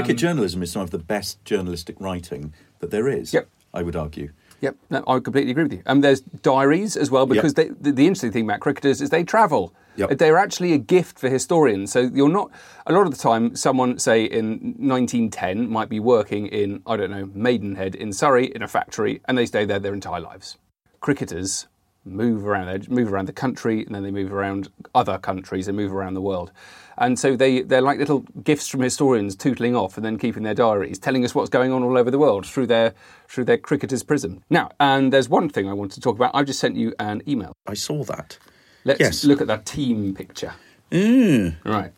Cricket 0.00 0.18
journalism 0.18 0.62
is 0.62 0.72
some 0.72 0.82
of 0.82 0.90
the 0.90 0.98
best 0.98 1.44
journalistic 1.44 2.00
writing 2.00 2.52
that 2.80 2.90
there 2.90 3.08
is. 3.08 3.32
Yep. 3.32 3.48
I 3.72 3.82
would 3.82 3.96
argue. 3.96 4.30
Yep, 4.60 4.76
no, 4.90 5.04
I 5.06 5.20
completely 5.20 5.52
agree 5.52 5.62
with 5.62 5.72
you. 5.72 5.82
Um, 5.86 6.02
there's 6.02 6.20
diaries 6.20 6.96
as 6.96 7.10
well 7.10 7.24
because 7.24 7.54
they, 7.54 7.68
the, 7.68 7.92
the 7.92 8.06
interesting 8.06 8.30
thing 8.30 8.44
about 8.44 8.60
cricketers 8.60 9.00
is 9.00 9.08
they 9.08 9.24
travel. 9.24 9.74
Yep. 9.96 10.18
They're 10.18 10.36
actually 10.36 10.74
a 10.74 10.78
gift 10.78 11.18
for 11.18 11.28
historians. 11.28 11.92
So 11.92 12.10
you're 12.12 12.28
not 12.28 12.50
a 12.86 12.92
lot 12.92 13.06
of 13.06 13.12
the 13.12 13.18
time. 13.18 13.56
Someone 13.56 13.98
say 13.98 14.24
in 14.24 14.74
1910 14.78 15.68
might 15.70 15.88
be 15.88 15.98
working 15.98 16.46
in 16.46 16.82
I 16.86 16.96
don't 16.96 17.10
know 17.10 17.30
Maidenhead 17.32 17.94
in 17.94 18.12
Surrey 18.12 18.46
in 18.54 18.62
a 18.62 18.68
factory, 18.68 19.20
and 19.26 19.36
they 19.36 19.46
stay 19.46 19.64
there 19.64 19.78
their 19.78 19.94
entire 19.94 20.20
lives. 20.20 20.58
Cricketers 21.00 21.66
move 22.04 22.46
around. 22.46 22.66
They 22.66 22.94
move 22.94 23.12
around 23.12 23.26
the 23.26 23.32
country, 23.32 23.84
and 23.84 23.94
then 23.94 24.02
they 24.02 24.10
move 24.10 24.32
around 24.32 24.68
other 24.94 25.18
countries. 25.18 25.66
They 25.66 25.72
move 25.72 25.92
around 25.92 26.14
the 26.14 26.20
world, 26.20 26.50
and 26.98 27.18
so 27.18 27.36
they 27.36 27.62
they're 27.62 27.80
like 27.82 27.98
little 27.98 28.20
gifts 28.42 28.68
from 28.68 28.80
historians, 28.80 29.36
tootling 29.36 29.76
off 29.76 29.96
and 29.96 30.04
then 30.04 30.18
keeping 30.18 30.42
their 30.42 30.54
diaries, 30.54 30.98
telling 30.98 31.24
us 31.24 31.34
what's 31.34 31.50
going 31.50 31.72
on 31.72 31.82
all 31.82 31.98
over 31.98 32.10
the 32.10 32.18
world 32.18 32.46
through 32.46 32.66
their 32.66 32.94
through 33.28 33.44
their 33.44 33.58
cricketer's 33.58 34.02
prism. 34.02 34.42
Now, 34.50 34.70
and 34.80 35.12
there's 35.12 35.28
one 35.28 35.48
thing 35.48 35.68
I 35.68 35.72
wanted 35.72 35.94
to 35.96 36.00
talk 36.00 36.16
about. 36.16 36.30
I've 36.34 36.46
just 36.46 36.60
sent 36.60 36.76
you 36.76 36.94
an 36.98 37.22
email. 37.28 37.52
I 37.66 37.74
saw 37.74 38.02
that. 38.04 38.38
Let's 38.84 39.00
Yes. 39.00 39.24
look 39.24 39.40
at 39.42 39.46
that 39.48 39.66
team 39.66 40.14
picture. 40.14 40.54
Mm. 40.90 41.56
Right. 41.64 41.92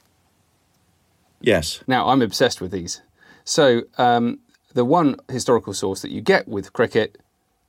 Yes. 1.41 1.83
Now, 1.87 2.09
I'm 2.09 2.23
obsessed 2.23 2.61
with 2.61 2.71
these. 2.73 3.03
So, 3.45 3.83
um, 3.99 4.41
the 4.75 4.85
one 4.85 5.17
historical 5.31 5.75
source 5.75 6.03
that 6.03 6.11
you 6.11 6.21
get 6.21 6.49
with 6.49 6.73
cricket 6.73 7.19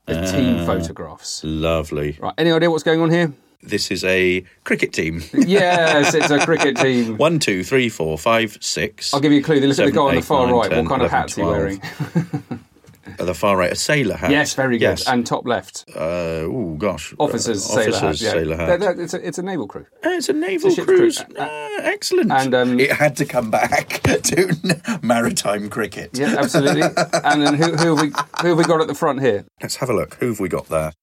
is 0.08 0.18
ah, 0.18 0.36
team 0.36 0.66
photographs. 0.66 1.42
Lovely. 1.44 2.18
Right. 2.20 2.34
Any 2.38 2.52
idea 2.52 2.70
what's 2.70 2.84
going 2.84 3.02
on 3.02 3.10
here? 3.10 3.34
This 3.62 3.92
is 3.92 4.04
a 4.04 4.44
cricket 4.66 4.92
team. 4.92 5.24
Yes, 5.34 6.13
it's 6.13 6.30
a 6.30 6.39
cricket 6.44 6.76
team. 6.78 7.18
One, 7.18 7.39
two, 7.39 7.63
three, 7.63 7.88
four, 7.89 8.18
five, 8.18 8.58
six. 8.60 9.13
I'll 9.13 9.22
give 9.22 9.32
you 9.32 9.39
a 9.39 9.44
clue. 9.44 9.60
Look 9.60 9.80
at 9.80 9.86
the 9.86 9.92
guy 9.92 10.02
on 10.02 10.16
the 10.16 10.22
far 10.22 10.48
nine, 10.48 10.56
right. 10.56 10.70
10, 10.70 10.86
what 10.86 10.89
kind 10.89 11.02
of 11.02 11.12
11, 11.12 11.20
hat's 11.20 11.36
he 11.36 11.42
wearing? 11.42 11.82
At 13.06 13.18
the 13.26 13.34
far 13.34 13.58
right, 13.58 13.72
a 13.72 13.76
sailor 13.76 14.16
hat. 14.16 14.32
Yes, 14.32 14.54
very 14.54 14.78
good. 14.78 14.84
Yes. 15.00 15.08
And 15.08 15.26
top 15.26 15.46
left, 15.46 15.84
uh, 15.96 16.00
oh 16.48 16.76
gosh, 16.78 17.13
officers 17.20 17.66
Uh, 17.70 17.74
sailor 17.74 17.98
officers 17.98 18.22
hat. 18.22 18.22
Yeah. 18.22 18.32
sailor 18.42 18.56
hat. 18.56 18.66
They're- 18.68 18.78
they're- 18.96 19.04
It's 19.04 19.13
a, 19.13 19.28
it's 19.28 19.38
a 19.38 19.44
naval 19.44 19.68
crew. 19.68 19.86
Uh, 20.06 20.10
it's 20.12 20.30
a 20.30 20.34
naval 20.34 20.70
ship's 20.72 20.86
crew. 20.86 20.98
cruise. 20.98 21.20
Uh, 21.20 21.70
excellent. 21.82 22.32
And, 22.32 22.56
um, 22.56 22.80
it 22.80 22.92
had 22.94 23.16
to 23.18 23.26
come 23.26 23.52
back 23.52 24.02
to 24.04 25.00
maritime 25.04 25.70
cricket. 25.70 26.12
Yeah, 26.18 26.36
absolutely. 26.38 26.82
and 27.24 27.42
then 27.46 27.56
who, 27.56 27.76
who, 27.76 27.96
have 27.96 28.02
we, 28.02 28.13
who 28.42 28.48
have 28.50 28.58
we 28.58 28.63
got 28.63 28.80
at 28.82 28.88
the 28.88 28.96
front 28.96 29.22
here? 29.22 29.46
Let's 29.62 29.76
have 29.78 29.89
a 29.89 29.94
look. 29.94 30.16
Who 30.16 30.28
have 30.28 30.39
we 30.39 30.48
got 30.48 30.68
there? 30.70 30.94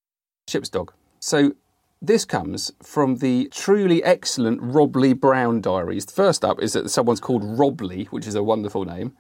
Ship's 0.49 0.69
dog. 0.71 0.93
So 1.21 1.53
this 2.01 2.25
comes 2.25 2.73
from 2.83 3.17
the 3.17 3.49
truly 3.53 4.03
excellent 4.03 4.59
Robley 4.63 5.13
Brown 5.13 5.61
diaries. 5.61 6.11
First 6.11 6.47
up 6.47 6.63
is 6.63 6.73
that 6.73 6.89
someone's 6.91 7.21
called 7.21 7.45
Robley, 7.45 8.05
which 8.05 8.27
is 8.27 8.35
a 8.35 8.43
wonderful 8.43 8.87
name. 8.87 9.13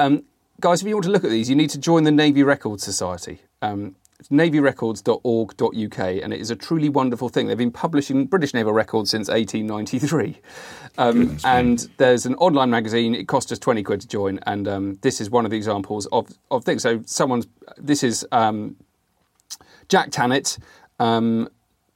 Um, 0.00 0.24
guys, 0.60 0.82
if 0.82 0.88
you 0.88 0.94
want 0.94 1.04
to 1.04 1.10
look 1.10 1.24
at 1.24 1.30
these, 1.30 1.48
you 1.48 1.56
need 1.56 1.70
to 1.70 1.78
join 1.78 2.04
the 2.04 2.10
Navy 2.10 2.42
Records 2.42 2.82
Society. 2.82 3.40
Um, 3.62 3.96
it's 4.18 4.30
navyrecords.org.uk, 4.30 5.98
and 5.98 6.32
it 6.32 6.40
is 6.40 6.50
a 6.50 6.56
truly 6.56 6.88
wonderful 6.88 7.28
thing. 7.28 7.46
They've 7.46 7.56
been 7.56 7.70
publishing 7.70 8.26
British 8.26 8.52
naval 8.52 8.72
records 8.72 9.10
since 9.10 9.28
1893. 9.28 10.40
Um, 10.98 11.38
and 11.44 11.88
there's 11.98 12.26
an 12.26 12.34
online 12.36 12.70
magazine. 12.70 13.14
It 13.14 13.28
cost 13.28 13.52
us 13.52 13.60
20 13.60 13.84
quid 13.84 14.00
to 14.00 14.08
join, 14.08 14.40
and 14.46 14.66
um, 14.66 14.98
this 15.02 15.20
is 15.20 15.30
one 15.30 15.44
of 15.44 15.52
the 15.52 15.56
examples 15.56 16.06
of, 16.06 16.28
of 16.50 16.64
things. 16.64 16.82
So, 16.82 17.02
someone's, 17.06 17.46
this 17.76 18.02
is 18.02 18.26
um, 18.32 18.74
Jack 19.88 20.10
Tannett. 20.10 20.58
Um, 20.98 21.48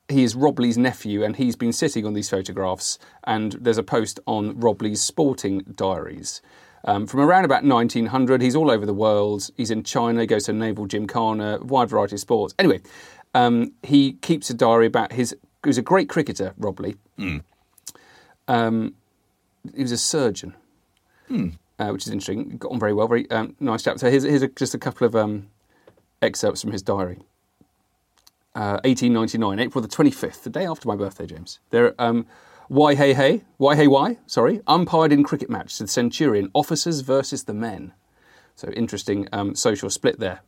he 0.09 0.23
is 0.23 0.37
Robley's 0.37 0.79
nephew, 0.79 1.25
and 1.25 1.35
he's 1.35 1.57
been 1.57 1.73
sitting 1.73 2.07
on 2.07 2.15
these 2.15 2.31
photographs. 2.31 3.01
And 3.25 3.53
there's 3.55 3.79
a 3.79 3.83
post 3.83 4.21
on 4.29 4.61
Robley's 4.61 5.03
sporting 5.03 5.65
diaries. 5.75 6.41
Um, 6.85 7.07
from 7.07 7.21
around 7.21 7.45
about 7.45 7.65
1900, 7.65 8.43
he's 8.43 8.57
all 8.57 8.71
over 8.71 8.85
the 8.85 8.95
world. 8.95 9.51
He's 9.57 9.71
in 9.71 9.85
China, 9.85 10.21
he 10.21 10.27
goes 10.27 10.45
to 10.45 10.53
naval 10.53 10.87
gymkhana, 10.87 11.59
wide 11.63 11.89
variety 11.89 12.17
of 12.17 12.21
sports. 12.21 12.55
Anyway, 12.59 12.81
um, 13.35 13.73
he 13.83 14.15
keeps 14.15 14.51
a 14.51 14.55
diary 14.55 14.87
about 14.87 15.13
his. 15.13 15.35
He 15.63 15.69
was 15.69 15.79
a 15.79 15.83
great 15.83 16.09
cricketer, 16.09 16.55
Robley. 16.59 16.97
Um, 18.49 18.95
he 19.75 19.83
was 19.83 19.93
a 19.93 19.99
surgeon, 19.99 20.55
uh, 21.79 21.89
which 21.91 22.07
is 22.07 22.13
interesting. 22.13 22.57
Got 22.57 22.73
on 22.73 22.81
very 22.81 22.93
well, 22.93 23.07
very 23.07 23.31
um, 23.31 23.55
nice 23.61 23.85
chap. 23.85 23.99
So 23.99 24.11
here's, 24.11 24.25
here's 24.25 24.43
a, 24.43 24.49
just 24.49 24.75
a 24.75 24.79
couple 24.79 25.07
of 25.07 25.15
um, 25.15 25.49
excerpts 26.21 26.63
from 26.63 26.73
his 26.73 26.83
diary. 26.83 27.19
Uh, 28.55 28.83
1899, 28.85 29.59
April 29.61 29.81
the 29.81 29.89
25th, 29.89 30.43
the 30.43 30.51
day 30.51 30.67
after 30.67 30.87
my 30.87 30.97
birthday, 30.97 31.25
James. 31.27 31.59
There, 31.71 31.95
um, 31.99 32.27
why 32.69 32.95
hey 32.95 33.15
hey, 33.15 33.43
why 33.57 33.77
hey 33.77 33.87
why, 33.87 34.19
sorry, 34.27 34.61
umpired 34.67 35.13
in 35.13 35.25
cricket 35.25 35.51
match 35.51 35.79
the 35.79 35.87
Centurion, 35.87 36.51
officers 36.55 37.01
versus 37.01 37.45
the 37.45 37.55
men. 37.55 37.93
So 38.57 38.69
interesting 38.71 39.29
um, 39.33 39.55
social 39.55 39.91
split 39.91 40.19
there. 40.19 40.41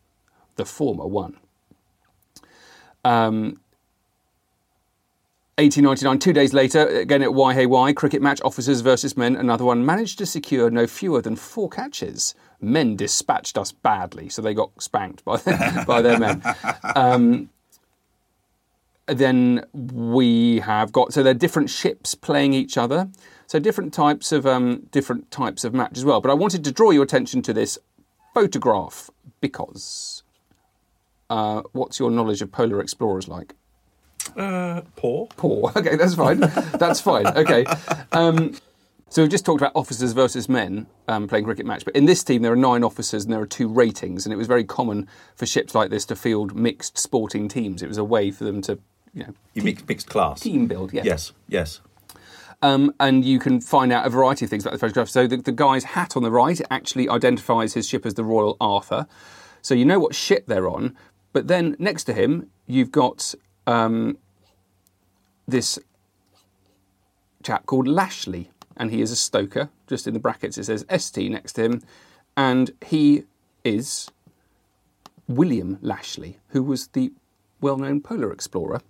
The 0.57 0.64
former 0.64 1.07
won. 1.07 1.38
Um, 3.05 3.61
1899, 5.57 6.18
two 6.18 6.33
days 6.33 6.53
later, 6.53 6.85
again 6.88 7.22
at 7.22 7.29
YHY, 7.29 7.94
cricket 7.94 8.20
match, 8.20 8.40
officers 8.42 8.81
versus 8.81 9.16
men, 9.16 9.37
another 9.37 9.64
one, 9.64 9.87
managed 9.87 10.18
to 10.18 10.27
secure 10.27 10.68
no 10.68 10.85
fewer 10.85 11.22
than 11.22 11.37
four 11.37 11.68
catches. 11.68 12.35
Men 12.61 12.96
dispatched 12.96 13.57
us 13.57 13.70
badly, 13.70 14.29
so 14.29 14.42
they 14.42 14.53
got 14.53 14.70
spanked 14.83 15.24
by, 15.24 15.37
by 15.87 16.03
their 16.03 16.18
men. 16.18 16.42
Um, 16.96 17.50
then 19.06 19.64
we 19.72 20.60
have 20.60 20.92
got 20.92 21.12
so 21.12 21.22
they're 21.22 21.34
different 21.34 21.70
ships 21.70 22.14
playing 22.14 22.54
each 22.54 22.78
other. 22.78 23.08
So 23.46 23.58
different 23.58 23.92
types 23.92 24.32
of 24.32 24.46
um, 24.46 24.86
different 24.90 25.30
types 25.30 25.64
of 25.64 25.74
match 25.74 25.96
as 25.96 26.04
well. 26.04 26.20
But 26.20 26.30
I 26.30 26.34
wanted 26.34 26.64
to 26.64 26.72
draw 26.72 26.90
your 26.90 27.02
attention 27.02 27.42
to 27.42 27.52
this 27.52 27.78
photograph 28.32 29.10
because 29.40 30.22
uh, 31.28 31.62
what's 31.72 31.98
your 31.98 32.10
knowledge 32.10 32.42
of 32.42 32.50
polar 32.50 32.80
explorers 32.80 33.28
like? 33.28 33.54
Uh, 34.36 34.82
poor. 34.96 35.28
Poor. 35.36 35.72
Okay, 35.76 35.96
that's 35.96 36.14
fine. 36.14 36.40
that's 36.40 37.00
fine. 37.00 37.26
Okay. 37.26 37.64
Um, 38.12 38.54
so 39.14 39.22
we've 39.22 39.30
just 39.30 39.44
talked 39.44 39.60
about 39.60 39.72
officers 39.76 40.12
versus 40.12 40.48
men 40.48 40.86
um, 41.06 41.28
playing 41.28 41.44
cricket 41.44 41.66
match, 41.66 41.84
but 41.84 41.94
in 41.94 42.06
this 42.06 42.24
team 42.24 42.42
there 42.42 42.52
are 42.52 42.56
nine 42.56 42.82
officers 42.82 43.24
and 43.24 43.32
there 43.32 43.40
are 43.40 43.46
two 43.46 43.68
ratings, 43.68 44.26
and 44.26 44.32
it 44.32 44.36
was 44.36 44.48
very 44.48 44.64
common 44.64 45.06
for 45.36 45.46
ships 45.46 45.74
like 45.74 45.90
this 45.90 46.04
to 46.06 46.16
field 46.16 46.56
mixed 46.56 46.98
sporting 46.98 47.46
teams. 47.46 47.82
It 47.82 47.86
was 47.86 47.98
a 47.98 48.02
way 48.02 48.32
for 48.32 48.42
them 48.42 48.60
to, 48.62 48.78
you 49.14 49.24
know, 49.24 49.35
You 49.55 49.62
mixed, 49.62 49.88
mixed 49.88 50.09
class. 50.09 50.40
team 50.40 50.66
build. 50.66 50.92
Yeah. 50.92 51.03
Yes, 51.05 51.33
yes. 51.48 51.81
Um, 52.62 52.94
and 52.98 53.24
you 53.24 53.38
can 53.38 53.61
find 53.61 53.92
out 53.92 54.07
a 54.07 54.11
variety 54.11 54.44
of 54.46 54.50
things 54.50 54.64
about 54.64 54.72
the 54.72 54.79
photograph. 54.79 55.09
So 55.09 55.27
the, 55.27 55.37
the 55.37 55.53
guy's 55.53 55.85
hat 55.85 56.16
on 56.16 56.22
the 56.22 56.31
right 56.31 56.61
actually 56.70 57.09
identifies 57.09 57.74
his 57.74 57.87
ship 57.88 58.07
as 58.07 58.14
the 58.14 58.24
Royal 58.24 58.57
Arthur. 58.61 59.07
So 59.61 59.74
you 59.74 59.85
know 59.85 59.98
what 59.98 60.14
ship 60.14 60.46
they're 60.46 60.68
on. 60.68 60.96
But 61.33 61.48
then 61.48 61.77
next 61.79 62.05
to 62.05 62.14
him, 62.14 62.50
you've 62.66 62.90
got 62.90 63.35
um, 63.66 64.16
this 65.46 65.79
chap 67.42 67.66
called 67.66 67.87
Lashley, 67.87 68.50
and 68.77 68.90
he 68.90 69.03
is 69.03 69.11
a 69.11 69.16
stoker. 69.16 69.68
Just 69.87 70.07
in 70.07 70.14
the 70.14 70.20
brackets, 70.20 70.57
it 70.57 70.64
says 70.64 70.85
ST 70.96 71.31
next 71.31 71.53
to 71.55 71.64
him, 71.64 71.83
and 72.37 72.70
he 72.87 73.24
is 73.62 74.11
William 75.29 75.79
Lashley, 75.83 76.38
who 76.48 76.62
was 76.62 76.87
the 76.88 77.12
well-known 77.61 78.00
polar 78.00 78.33
explorer 78.33 78.81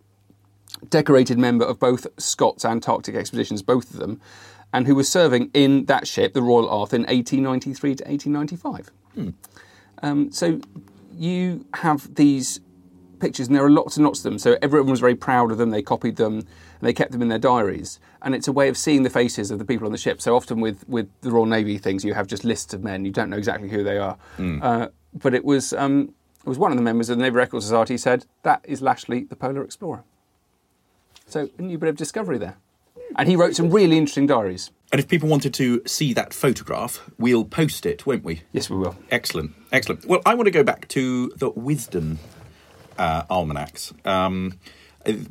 decorated 0.90 1.38
member 1.38 1.64
of 1.64 1.78
both 1.78 2.06
Scott's 2.18 2.64
Antarctic 2.64 3.14
expeditions, 3.14 3.62
both 3.62 3.90
of 3.92 3.98
them, 3.98 4.20
and 4.72 4.86
who 4.86 4.94
was 4.94 5.08
serving 5.08 5.50
in 5.54 5.84
that 5.86 6.06
ship, 6.06 6.34
the 6.34 6.42
Royal 6.42 6.68
Arthur, 6.68 6.96
in 6.96 7.02
1893 7.02 7.94
to 7.96 8.04
1895. 8.04 8.90
Um, 10.02 10.32
so 10.32 10.60
you 11.16 11.64
have 11.74 12.14
these 12.14 12.60
pictures, 13.20 13.46
and 13.46 13.56
there 13.56 13.64
are 13.64 13.70
lots 13.70 13.96
and 13.96 14.04
lots 14.04 14.18
of 14.18 14.24
them. 14.24 14.38
So 14.38 14.58
everyone 14.60 14.90
was 14.90 15.00
very 15.00 15.14
proud 15.14 15.52
of 15.52 15.58
them. 15.58 15.70
They 15.70 15.82
copied 15.82 16.16
them, 16.16 16.38
and 16.38 16.46
they 16.80 16.92
kept 16.92 17.12
them 17.12 17.22
in 17.22 17.28
their 17.28 17.38
diaries. 17.38 18.00
And 18.20 18.34
it's 18.34 18.48
a 18.48 18.52
way 18.52 18.68
of 18.68 18.76
seeing 18.76 19.02
the 19.02 19.10
faces 19.10 19.50
of 19.50 19.58
the 19.58 19.64
people 19.64 19.86
on 19.86 19.92
the 19.92 19.98
ship. 19.98 20.20
So 20.20 20.34
often 20.34 20.60
with, 20.60 20.86
with 20.88 21.08
the 21.20 21.30
Royal 21.30 21.46
Navy 21.46 21.78
things, 21.78 22.04
you 22.04 22.14
have 22.14 22.26
just 22.26 22.44
lists 22.44 22.74
of 22.74 22.82
men. 22.82 23.04
You 23.04 23.12
don't 23.12 23.30
know 23.30 23.36
exactly 23.38 23.68
who 23.68 23.84
they 23.84 23.98
are. 23.98 24.18
Uh, 24.62 24.88
but 25.14 25.34
it 25.34 25.44
was 25.44 25.72
um, 25.72 26.12
it 26.44 26.48
was 26.48 26.58
one 26.58 26.72
of 26.72 26.76
the 26.76 26.82
members 26.82 27.08
of 27.08 27.16
the 27.16 27.22
Navy 27.22 27.36
Records 27.36 27.64
Society 27.64 27.96
said 27.96 28.26
that 28.42 28.60
is 28.64 28.82
Lashley, 28.82 29.24
the 29.24 29.36
polar 29.36 29.62
explorer. 29.62 30.04
So 31.34 31.48
a 31.58 31.62
new 31.62 31.78
bit 31.78 31.88
of 31.88 31.96
discovery 31.96 32.38
there. 32.38 32.58
And 33.16 33.28
he 33.28 33.34
wrote 33.34 33.56
some 33.56 33.68
really 33.68 33.98
interesting 33.98 34.28
diaries. 34.28 34.70
And 34.92 35.00
if 35.00 35.08
people 35.08 35.28
wanted 35.28 35.52
to 35.54 35.82
see 35.84 36.12
that 36.12 36.32
photograph, 36.32 37.10
we'll 37.18 37.44
post 37.44 37.86
it, 37.86 38.06
won't 38.06 38.22
we? 38.22 38.42
Yes, 38.52 38.70
we 38.70 38.76
will. 38.76 38.94
Excellent, 39.10 39.50
excellent. 39.72 40.04
Well, 40.04 40.22
I 40.24 40.34
want 40.34 40.46
to 40.46 40.52
go 40.52 40.62
back 40.62 40.86
to 40.90 41.30
the 41.30 41.50
wisdom 41.50 42.20
uh, 42.98 43.24
almanacs 43.28 43.92
um, 44.04 44.60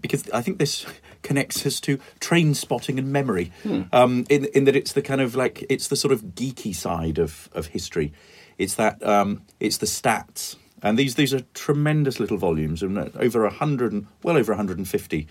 because 0.01 0.29
I 0.31 0.41
think 0.41 0.59
this 0.59 0.85
connects 1.21 1.65
us 1.65 1.79
to 1.79 1.99
train 2.19 2.53
spotting 2.53 2.99
and 2.99 3.13
memory. 3.13 3.53
Um, 3.93 4.25
in 4.29 4.43
in 4.53 4.65
that 4.65 4.75
it's 4.75 4.91
the 4.91 5.01
kind 5.01 5.21
of 5.21 5.35
like 5.35 5.65
it's 5.69 5.87
the 5.87 5.95
sort 5.95 6.11
of 6.11 6.35
geeky 6.35 6.75
side 6.75 7.17
of 7.17 7.47
of 7.53 7.67
history. 7.67 8.11
It's 8.57 8.75
that 8.75 9.01
um, 9.07 9.43
it's 9.61 9.77
the 9.77 9.85
stats, 9.85 10.57
and 10.81 10.99
these 10.99 11.15
these 11.15 11.33
are 11.33 11.43
tremendous 11.53 12.19
little 12.19 12.37
volumes, 12.37 12.83
and 12.83 12.97
uh, 12.97 13.07
over 13.15 13.45
a 13.45 13.53
hundred, 13.53 13.93
and 13.93 14.07
well 14.21 14.35
over 14.35 14.51
150 14.51 15.27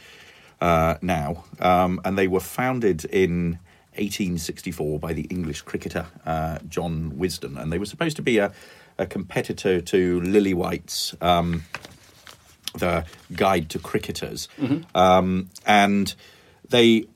uh, 0.62 0.96
now, 1.02 1.44
um, 1.58 2.00
and 2.04 2.16
they 2.16 2.28
were 2.28 2.40
founded 2.40 3.04
in 3.06 3.58
1864 3.96 5.00
by 5.00 5.12
the 5.12 5.22
English 5.22 5.62
cricketer 5.62 6.06
uh, 6.24 6.60
John 6.68 7.10
Wisden, 7.18 7.60
and 7.60 7.72
they 7.72 7.78
were 7.78 7.86
supposed 7.86 8.16
to 8.16 8.22
be 8.22 8.38
a, 8.38 8.52
a 8.96 9.04
competitor 9.04 9.80
to 9.80 10.20
Lillywhite's 10.20 11.16
um, 11.20 11.64
the 12.78 13.04
Guide 13.34 13.68
to 13.70 13.78
Cricketers, 13.80 14.48
um, 14.94 15.50
and 15.66 16.14
they 16.68 17.06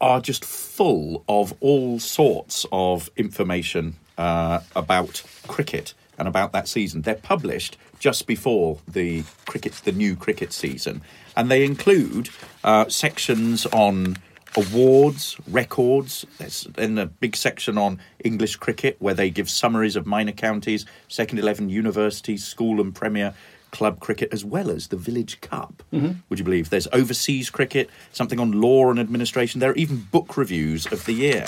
are 0.00 0.20
just 0.20 0.44
full 0.44 1.22
of 1.28 1.54
all 1.60 2.00
sorts 2.00 2.64
of 2.72 3.10
information 3.16 3.96
uh, 4.16 4.60
about 4.74 5.22
cricket 5.46 5.92
and 6.18 6.28
about 6.28 6.52
that 6.52 6.68
season. 6.68 7.02
They're 7.02 7.14
published 7.14 7.76
just 7.98 8.26
before 8.26 8.78
the 8.86 9.24
cricket, 9.46 9.72
the 9.84 9.92
new 9.92 10.16
cricket 10.16 10.52
season, 10.52 11.02
and 11.36 11.50
they 11.50 11.64
include 11.64 12.28
uh, 12.64 12.88
sections 12.88 13.66
on 13.66 14.16
awards, 14.56 15.36
records. 15.48 16.24
There's 16.38 16.66
then 16.74 16.98
a 16.98 17.06
big 17.06 17.36
section 17.36 17.76
on 17.76 18.00
English 18.24 18.56
cricket 18.56 18.96
where 19.00 19.14
they 19.14 19.30
give 19.30 19.50
summaries 19.50 19.96
of 19.96 20.06
minor 20.06 20.32
counties, 20.32 20.86
second 21.08 21.38
eleven 21.38 21.68
universities, 21.68 22.44
school 22.44 22.80
and 22.80 22.94
Premier 22.94 23.34
club 23.72 24.00
cricket, 24.00 24.32
as 24.32 24.42
well 24.42 24.70
as 24.70 24.88
the 24.88 24.96
Village 24.96 25.40
Cup. 25.42 25.82
Would 26.30 26.38
you 26.38 26.44
believe? 26.44 26.70
There's 26.70 26.88
overseas 26.92 27.50
cricket, 27.50 27.90
something 28.12 28.40
on 28.40 28.52
law 28.52 28.88
and 28.90 28.98
administration. 28.98 29.60
There 29.60 29.72
are 29.72 29.74
even 29.74 30.06
book 30.10 30.38
reviews 30.38 30.86
of 30.86 31.04
the 31.04 31.12
year. 31.12 31.44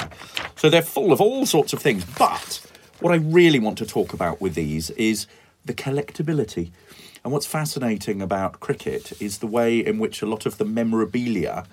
So 0.57 0.69
they're 0.69 0.83
full 0.83 1.13
of 1.13 1.21
all 1.23 1.47
sorts 1.47 1.73
of 1.73 1.81
things. 1.81 2.05
But 2.19 2.61
what 3.01 3.13
I 3.13 3.17
really 3.17 3.59
want 3.59 3.79
to 3.79 3.87
talk 3.87 4.13
about 4.13 4.41
with 4.41 4.55
these 4.55 4.91
is 4.91 5.27
the 5.65 5.75
collectability. 5.75 6.71
And 7.25 7.33
what's 7.33 7.47
fascinating 7.47 8.23
about 8.23 8.61
cricket 8.61 9.13
is 9.21 9.39
the 9.39 9.47
way 9.47 9.79
in 9.79 9.99
which 9.99 10.23
a 10.23 10.27
lot 10.27 10.47
of 10.47 10.59
the 10.59 10.65
memorabilia 10.65 11.65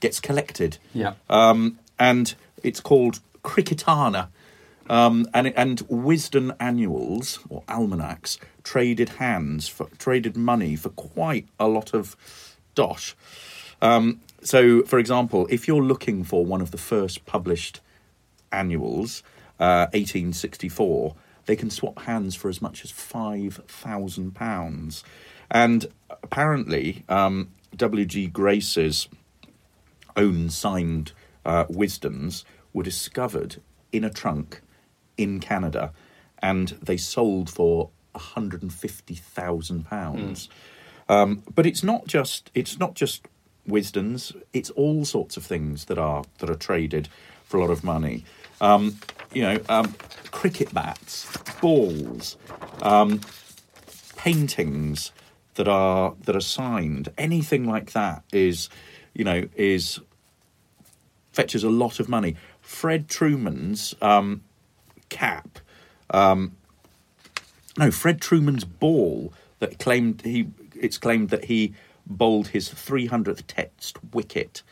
gets 0.00 0.20
collected. 0.20 0.78
Yeah. 0.94 1.14
Um, 1.28 1.78
and 1.98 2.34
it's 2.62 2.80
called 2.80 3.20
Cricketana. 3.44 4.28
Um, 4.90 5.28
and 5.32 5.46
and 5.56 5.78
Wisden 5.88 6.56
annuals 6.58 7.38
or 7.48 7.62
almanacs 7.68 8.38
traded 8.64 9.10
hands 9.10 9.68
for 9.68 9.88
traded 9.98 10.36
money 10.36 10.74
for 10.76 10.88
quite 10.90 11.46
a 11.58 11.68
lot 11.68 11.94
of 11.94 12.16
dosh. 12.74 13.14
Um, 13.80 14.20
so, 14.42 14.82
for 14.82 14.98
example, 14.98 15.46
if 15.50 15.68
you're 15.68 15.82
looking 15.82 16.24
for 16.24 16.44
one 16.44 16.60
of 16.60 16.72
the 16.72 16.78
first 16.78 17.24
published 17.26 17.80
annuals, 18.50 19.22
uh, 19.62 19.86
1864, 19.92 21.14
they 21.46 21.54
can 21.54 21.70
swap 21.70 22.00
hands 22.00 22.34
for 22.34 22.48
as 22.48 22.60
much 22.60 22.84
as 22.84 22.90
five 22.90 23.60
thousand 23.68 24.34
pounds. 24.34 25.04
And 25.52 25.86
apparently, 26.10 27.04
um, 27.08 27.52
W.G. 27.76 28.26
Grace's 28.28 29.08
own 30.16 30.50
signed 30.50 31.12
uh, 31.44 31.66
wisdoms 31.68 32.44
were 32.72 32.82
discovered 32.82 33.62
in 33.92 34.02
a 34.02 34.10
trunk 34.10 34.62
in 35.16 35.38
Canada, 35.38 35.92
and 36.40 36.70
they 36.82 36.96
sold 36.96 37.48
for 37.48 37.90
hundred 38.16 38.62
and 38.62 38.72
fifty 38.72 39.14
thousand 39.14 39.86
pounds. 39.86 40.48
Um, 41.08 41.44
but 41.54 41.66
it's 41.66 41.84
not 41.84 42.08
just 42.08 42.50
it's 42.52 42.80
not 42.80 42.94
just 42.94 43.28
wisdoms; 43.64 44.32
it's 44.52 44.70
all 44.70 45.04
sorts 45.04 45.36
of 45.36 45.44
things 45.44 45.84
that 45.84 45.98
are 45.98 46.24
that 46.38 46.50
are 46.50 46.56
traded 46.56 47.08
for 47.44 47.58
a 47.58 47.60
lot 47.60 47.70
of 47.70 47.84
money. 47.84 48.24
Um, 48.62 48.98
you 49.34 49.42
know, 49.42 49.60
um, 49.68 49.94
cricket 50.30 50.72
bats, 50.72 51.26
balls, 51.60 52.36
um, 52.80 53.20
paintings 54.16 55.12
that 55.54 55.68
are 55.68 56.14
that 56.24 56.34
are 56.34 56.40
signed, 56.40 57.10
anything 57.18 57.66
like 57.66 57.92
that 57.92 58.24
is, 58.32 58.68
you 59.12 59.24
know, 59.24 59.48
is 59.56 60.00
fetches 61.32 61.64
a 61.64 61.70
lot 61.70 62.00
of 62.00 62.08
money. 62.08 62.36
Fred 62.60 63.08
Trueman's 63.08 63.94
um, 64.00 64.42
cap, 65.08 65.58
um, 66.10 66.56
no, 67.78 67.90
Fred 67.90 68.20
Trueman's 68.20 68.64
ball 68.64 69.32
that 69.58 69.78
claimed 69.78 70.22
he, 70.22 70.48
it's 70.74 70.98
claimed 70.98 71.30
that 71.30 71.46
he 71.46 71.74
bowled 72.06 72.48
his 72.48 72.68
300th 72.68 73.44
Test 73.46 73.96
wicket, 74.12 74.62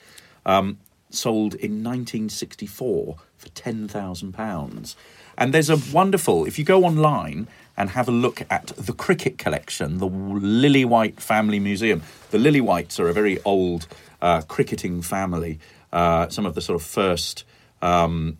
um, 0.44 0.78
sold 1.10 1.54
in 1.54 1.82
1964 1.82 3.16
for 3.40 3.48
£10,000. 3.48 4.94
And 5.38 5.54
there's 5.54 5.70
a 5.70 5.78
wonderful, 5.92 6.44
if 6.44 6.58
you 6.58 6.64
go 6.64 6.84
online 6.84 7.48
and 7.76 7.90
have 7.90 8.08
a 8.08 8.12
look 8.12 8.42
at 8.50 8.66
the 8.76 8.92
cricket 8.92 9.38
collection, 9.38 9.98
the 9.98 10.08
Lillywhite 10.08 11.18
Family 11.18 11.58
Museum. 11.58 12.02
The 12.30 12.36
Lillywhites 12.36 13.00
are 13.00 13.08
a 13.08 13.14
very 13.14 13.40
old 13.42 13.86
uh, 14.20 14.42
cricketing 14.42 15.00
family. 15.00 15.58
Uh, 15.90 16.28
some 16.28 16.44
of 16.44 16.54
the 16.54 16.60
sort 16.60 16.78
of 16.78 16.86
first, 16.86 17.44
um, 17.80 18.36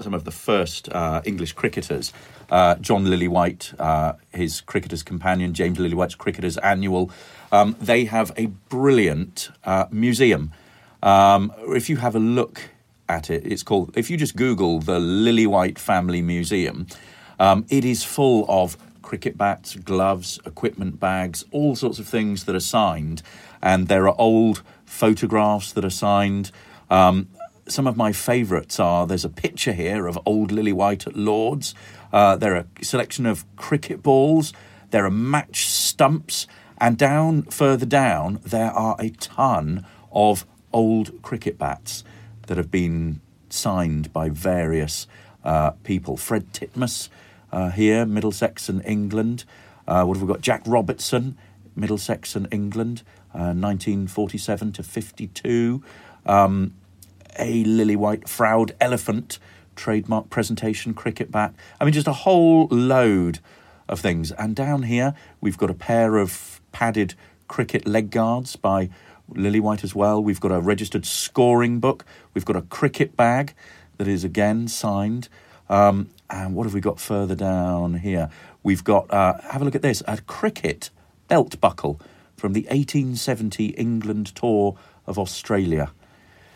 some 0.00 0.14
of 0.14 0.24
the 0.24 0.32
first 0.32 0.88
uh, 0.88 1.22
English 1.24 1.52
cricketers. 1.52 2.12
Uh, 2.50 2.74
John 2.76 3.06
Lillywhite, 3.06 3.78
uh, 3.78 4.14
his 4.34 4.60
cricketer's 4.62 5.04
companion, 5.04 5.54
James 5.54 5.78
Lillywhite's 5.78 6.16
cricketer's 6.16 6.58
annual. 6.58 7.12
Um, 7.52 7.76
they 7.80 8.06
have 8.06 8.32
a 8.36 8.46
brilliant 8.46 9.50
uh, 9.62 9.86
museum. 9.92 10.50
Um, 11.04 11.52
if 11.68 11.88
you 11.88 11.98
have 11.98 12.16
a 12.16 12.20
look 12.20 12.71
at 13.12 13.30
it, 13.30 13.46
it's 13.46 13.62
called. 13.62 13.96
If 13.96 14.10
you 14.10 14.16
just 14.16 14.34
Google 14.36 14.80
the 14.80 14.98
Lillywhite 14.98 15.78
Family 15.78 16.22
Museum, 16.22 16.86
um, 17.38 17.66
it 17.68 17.84
is 17.84 18.02
full 18.02 18.46
of 18.48 18.76
cricket 19.02 19.36
bats, 19.36 19.76
gloves, 19.76 20.40
equipment 20.46 20.98
bags, 20.98 21.44
all 21.50 21.76
sorts 21.76 21.98
of 21.98 22.08
things 22.08 22.44
that 22.44 22.54
are 22.54 22.68
signed. 22.78 23.22
and 23.62 23.86
there 23.86 24.08
are 24.08 24.16
old 24.18 24.62
photographs 24.84 25.72
that 25.72 25.84
are 25.84 25.90
signed. 26.08 26.50
Um, 26.90 27.28
some 27.68 27.86
of 27.86 27.96
my 27.96 28.12
favourites 28.12 28.80
are 28.80 29.06
there's 29.06 29.24
a 29.24 29.28
picture 29.46 29.72
here 29.72 30.08
of 30.08 30.18
old 30.26 30.50
Lillywhite 30.50 31.06
at 31.06 31.16
Lords. 31.16 31.74
Uh, 32.12 32.34
there 32.36 32.56
are 32.56 32.66
a 32.80 32.84
selection 32.84 33.24
of 33.24 33.44
cricket 33.56 34.02
balls. 34.02 34.52
There 34.90 35.04
are 35.06 35.10
match 35.10 35.68
stumps, 35.68 36.46
and 36.78 36.98
down 36.98 37.42
further 37.44 37.86
down 37.86 38.40
there 38.44 38.72
are 38.72 38.96
a 38.98 39.10
ton 39.10 39.86
of 40.10 40.44
old 40.72 41.22
cricket 41.22 41.56
bats 41.56 42.02
that 42.46 42.56
have 42.56 42.70
been 42.70 43.20
signed 43.48 44.12
by 44.12 44.28
various 44.28 45.06
uh, 45.44 45.70
people. 45.84 46.16
Fred 46.16 46.52
Titmus 46.52 47.08
uh, 47.50 47.70
here, 47.70 48.06
Middlesex 48.06 48.68
and 48.68 48.84
England. 48.84 49.44
Uh, 49.86 50.04
what 50.04 50.16
have 50.16 50.22
we 50.22 50.32
got? 50.32 50.40
Jack 50.40 50.62
Robertson, 50.66 51.36
Middlesex 51.74 52.36
and 52.36 52.48
England, 52.50 53.02
uh, 53.34 53.52
1947 53.54 54.72
to 54.72 54.82
52. 54.82 55.82
Um, 56.26 56.74
a 57.38 57.64
Lillywhite 57.64 58.28
Frowd 58.28 58.74
elephant 58.80 59.38
trademark 59.74 60.30
presentation 60.30 60.94
cricket 60.94 61.30
bat. 61.30 61.54
I 61.80 61.84
mean, 61.84 61.94
just 61.94 62.06
a 62.06 62.12
whole 62.12 62.66
load 62.70 63.38
of 63.88 64.00
things. 64.00 64.32
And 64.32 64.54
down 64.54 64.84
here, 64.84 65.14
we've 65.40 65.58
got 65.58 65.70
a 65.70 65.74
pair 65.74 66.18
of 66.18 66.60
padded 66.72 67.14
cricket 67.48 67.86
leg 67.86 68.10
guards 68.10 68.56
by 68.56 68.90
Lillywhite 69.34 69.84
as 69.84 69.94
well. 69.94 70.22
We've 70.22 70.40
got 70.40 70.52
a 70.52 70.60
registered 70.60 71.06
scoring 71.06 71.80
book. 71.80 72.04
We've 72.34 72.44
got 72.44 72.56
a 72.56 72.62
cricket 72.62 73.16
bag 73.16 73.54
that 73.98 74.08
is 74.08 74.24
again 74.24 74.68
signed. 74.68 75.28
Um, 75.68 76.10
and 76.28 76.54
what 76.54 76.64
have 76.64 76.74
we 76.74 76.80
got 76.80 77.00
further 77.00 77.34
down 77.34 77.94
here? 77.94 78.30
We've 78.62 78.84
got, 78.84 79.10
uh, 79.12 79.40
have 79.50 79.62
a 79.62 79.64
look 79.64 79.74
at 79.74 79.82
this, 79.82 80.02
a 80.06 80.20
cricket 80.22 80.90
belt 81.28 81.60
buckle 81.60 82.00
from 82.36 82.52
the 82.52 82.62
1870 82.62 83.66
England 83.66 84.34
tour 84.34 84.76
of 85.06 85.18
Australia. 85.18 85.92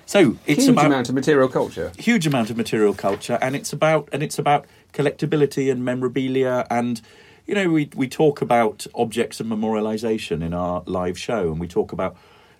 So 0.05 0.37
it's 0.47 0.65
Huge 0.65 0.69
about 0.71 0.87
amount 0.87 1.09
of 1.09 1.15
material 1.17 1.49
culture. 1.49 1.93
huge 1.99 2.27
amount 2.27 2.51
of 2.51 2.57
material 2.57 2.95
culture, 2.95 3.39
and 3.43 3.57
it's 3.57 3.73
about 3.73 4.09
and 4.13 4.23
it's 4.23 4.39
about 4.39 4.67
collectability 4.93 5.71
and 5.71 5.85
memorabilia, 5.85 6.65
and 6.71 7.01
you 7.45 7.57
know 7.57 7.69
we 7.71 7.91
we 7.97 8.07
talk 8.09 8.41
about 8.41 8.87
objects 8.95 9.41
of 9.41 9.49
memorialization 9.49 10.45
in 10.45 10.55
our 10.55 10.85
live 10.87 11.19
show, 11.19 11.51
and 11.51 11.59
we 11.59 11.67
talk 11.67 11.91
about 11.93 12.17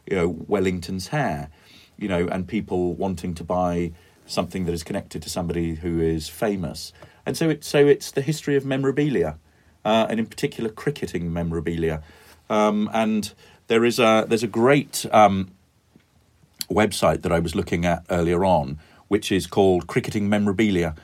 you 0.07 0.17
know 0.17 0.29
Wellington's 0.29 1.09
hair, 1.09 1.51
you 1.97 2.09
know, 2.09 2.27
and 2.29 2.47
people 2.47 2.95
wanting 2.95 3.35
to 3.35 3.45
buy 3.45 3.93
something 4.27 4.65
that 4.65 4.73
is 4.73 4.83
connected 4.83 5.23
to 5.23 5.31
somebody 5.31 5.77
who 5.77 6.01
is 6.01 6.29
famous, 6.29 6.93
and 7.25 7.37
so 7.37 7.49
it's 7.49 7.67
so 7.67 7.87
it's 7.87 8.11
the 8.11 8.23
history 8.23 8.57
of 8.57 8.65
memorabilia, 8.65 9.39
uh, 9.85 10.07
and 10.09 10.19
in 10.21 10.27
particular 10.27 10.71
cricketing 10.71 11.33
memorabilia, 11.33 12.03
um, 12.51 12.91
and 12.93 13.33
there 13.69 13.85
is 13.85 13.99
a 13.99 14.25
there's 14.29 14.43
a 14.43 14.49
great. 14.49 15.07
Um, 15.13 15.51
website 16.71 17.23
that 17.23 17.33
I 17.33 17.39
was 17.39 17.55
looking 17.55 17.85
at 17.85 18.05
earlier 18.11 18.45
on, 18.45 18.79
which 19.09 19.31
is 19.31 19.47
called 19.47 19.87
Cricketing 19.87 20.29
Memorabilia, 20.29 20.95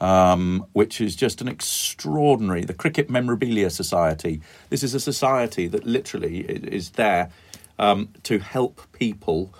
um, 0.00 0.66
which 0.72 1.00
is 1.00 1.14
just 1.14 1.40
an 1.40 1.48
extraordinary. 1.48 2.64
The 2.64 2.74
Cricket 2.74 3.08
Memorabilia 3.08 3.70
Society. 3.70 4.40
This 4.70 4.82
is 4.82 4.94
a 4.94 5.00
society 5.00 5.68
that 5.68 5.86
literally 5.86 6.40
is 6.40 6.90
there 6.90 7.30
um, 7.82 8.08
to 8.22 8.38
help 8.38 8.80
people 8.92 9.52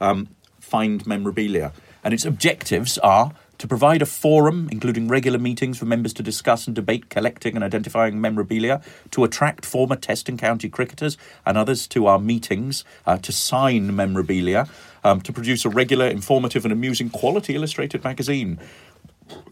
um, 0.00 0.28
find 0.58 1.06
memorabilia, 1.06 1.72
and 2.02 2.12
its 2.12 2.24
objectives 2.24 2.98
are. 2.98 3.32
To 3.60 3.66
provide 3.66 4.02
a 4.02 4.06
forum, 4.06 4.68
including 4.70 5.08
regular 5.08 5.38
meetings 5.38 5.78
for 5.78 5.86
members 5.86 6.12
to 6.14 6.22
discuss 6.22 6.66
and 6.66 6.76
debate 6.76 7.08
collecting 7.08 7.54
and 7.54 7.64
identifying 7.64 8.20
memorabilia, 8.20 8.82
to 9.12 9.24
attract 9.24 9.64
former 9.64 9.96
Test 9.96 10.28
and 10.28 10.38
County 10.38 10.68
cricketers 10.68 11.16
and 11.46 11.56
others 11.56 11.86
to 11.88 12.04
our 12.06 12.18
meetings, 12.18 12.84
uh, 13.06 13.16
to 13.16 13.32
sign 13.32 13.96
memorabilia, 13.96 14.68
um, 15.04 15.22
to 15.22 15.32
produce 15.32 15.64
a 15.64 15.70
regular, 15.70 16.06
informative, 16.06 16.66
and 16.66 16.72
amusing 16.72 17.08
quality 17.08 17.54
illustrated 17.54 18.04
magazine, 18.04 18.58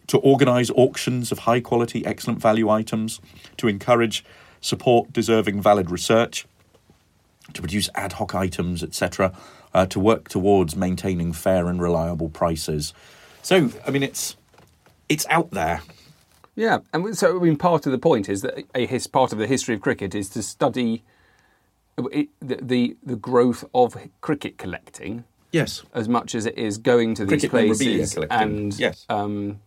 to 0.07 0.19
organise 0.19 0.71
auctions 0.77 1.33
of 1.33 1.39
high 1.41 1.61
quality, 1.61 2.05
excellent 2.05 2.41
value 2.41 2.69
items, 2.69 3.23
to 3.57 3.69
encourage, 3.69 4.23
support 4.61 5.15
deserving, 5.15 5.63
valid 5.63 5.91
research, 5.91 6.47
to 7.55 7.63
produce 7.63 7.89
ad 7.95 8.15
hoc 8.15 8.35
items, 8.35 8.83
etc., 8.83 9.33
uh, 9.73 9.87
to 9.87 9.99
work 9.99 10.29
towards 10.29 10.77
maintaining 10.77 11.33
fair 11.33 11.69
and 11.69 11.81
reliable 11.81 12.29
prices. 12.29 12.93
So, 13.43 13.71
I 13.87 13.91
mean, 13.91 14.03
it's 14.03 14.37
it's 15.09 15.27
out 15.29 15.51
there. 15.51 15.83
Yeah, 16.57 16.79
and 16.93 17.17
so 17.17 17.39
I 17.39 17.43
mean, 17.43 17.57
part 17.57 17.87
of 17.87 17.93
the 17.93 17.99
point 17.99 18.29
is 18.29 18.43
that 18.43 18.65
a 18.75 18.87
his 18.87 19.07
part 19.07 19.33
of 19.33 19.39
the 19.39 19.47
history 19.47 19.75
of 19.75 19.81
cricket 19.81 20.15
is 20.15 20.29
to 20.31 20.43
study 20.43 21.03
it, 21.99 22.29
the, 22.41 22.57
the 22.57 22.97
the 23.03 23.17
growth 23.17 23.65
of 23.75 23.97
cricket 24.21 24.59
collecting 24.59 25.25
Yes. 25.55 25.85
as 25.95 26.09
much 26.09 26.35
as 26.35 26.47
it 26.47 26.59
is 26.59 26.79
going 26.79 27.15
to 27.15 27.25
these 27.25 27.43
Cricket 27.43 27.51
places 27.51 28.19
and 28.29 28.77
yes. 28.77 29.07
um, 29.09 29.61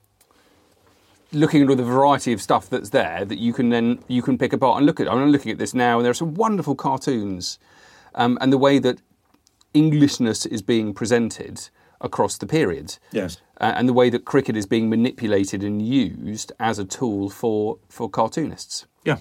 looking 1.32 1.64
at 1.64 1.70
all 1.70 1.78
the 1.78 1.84
variety 1.84 2.34
of 2.34 2.42
stuff 2.42 2.70
that's 2.70 2.90
there 2.90 3.24
that 3.24 3.38
you 3.38 3.54
can 3.54 3.70
then 3.70 4.00
you 4.10 4.22
can 4.22 4.38
pick 4.38 4.52
apart 4.52 4.78
and 4.78 4.86
look 4.86 5.00
at. 5.00 5.08
I'm 5.10 5.32
looking 5.32 5.50
at 5.50 5.60
this 5.60 5.74
now, 5.74 5.98
and 5.98 6.06
there 6.06 6.12
are 6.12 6.16
some 6.16 6.34
wonderful 6.34 6.76
cartoons, 6.76 7.58
um, 8.18 8.38
and 8.42 8.52
the 8.52 8.58
way 8.58 8.80
that 8.80 9.02
Englishness 9.74 10.46
is 10.46 10.62
being 10.62 10.94
presented 10.94 11.70
across 12.02 12.38
the 12.38 12.46
period. 12.48 12.98
Yes. 13.12 13.38
Uh, 13.62 13.74
and 13.76 13.88
the 13.90 13.94
way 13.94 14.10
that 14.10 14.26
cricket 14.26 14.56
is 14.58 14.66
being 14.66 14.90
manipulated 14.90 15.64
and 15.64 15.82
used 15.82 16.52
as 16.60 16.78
a 16.80 16.86
tool 16.86 17.30
for, 17.30 17.78
for 17.90 18.10
cartoonists. 18.10 18.86
Yeah. 19.06 19.20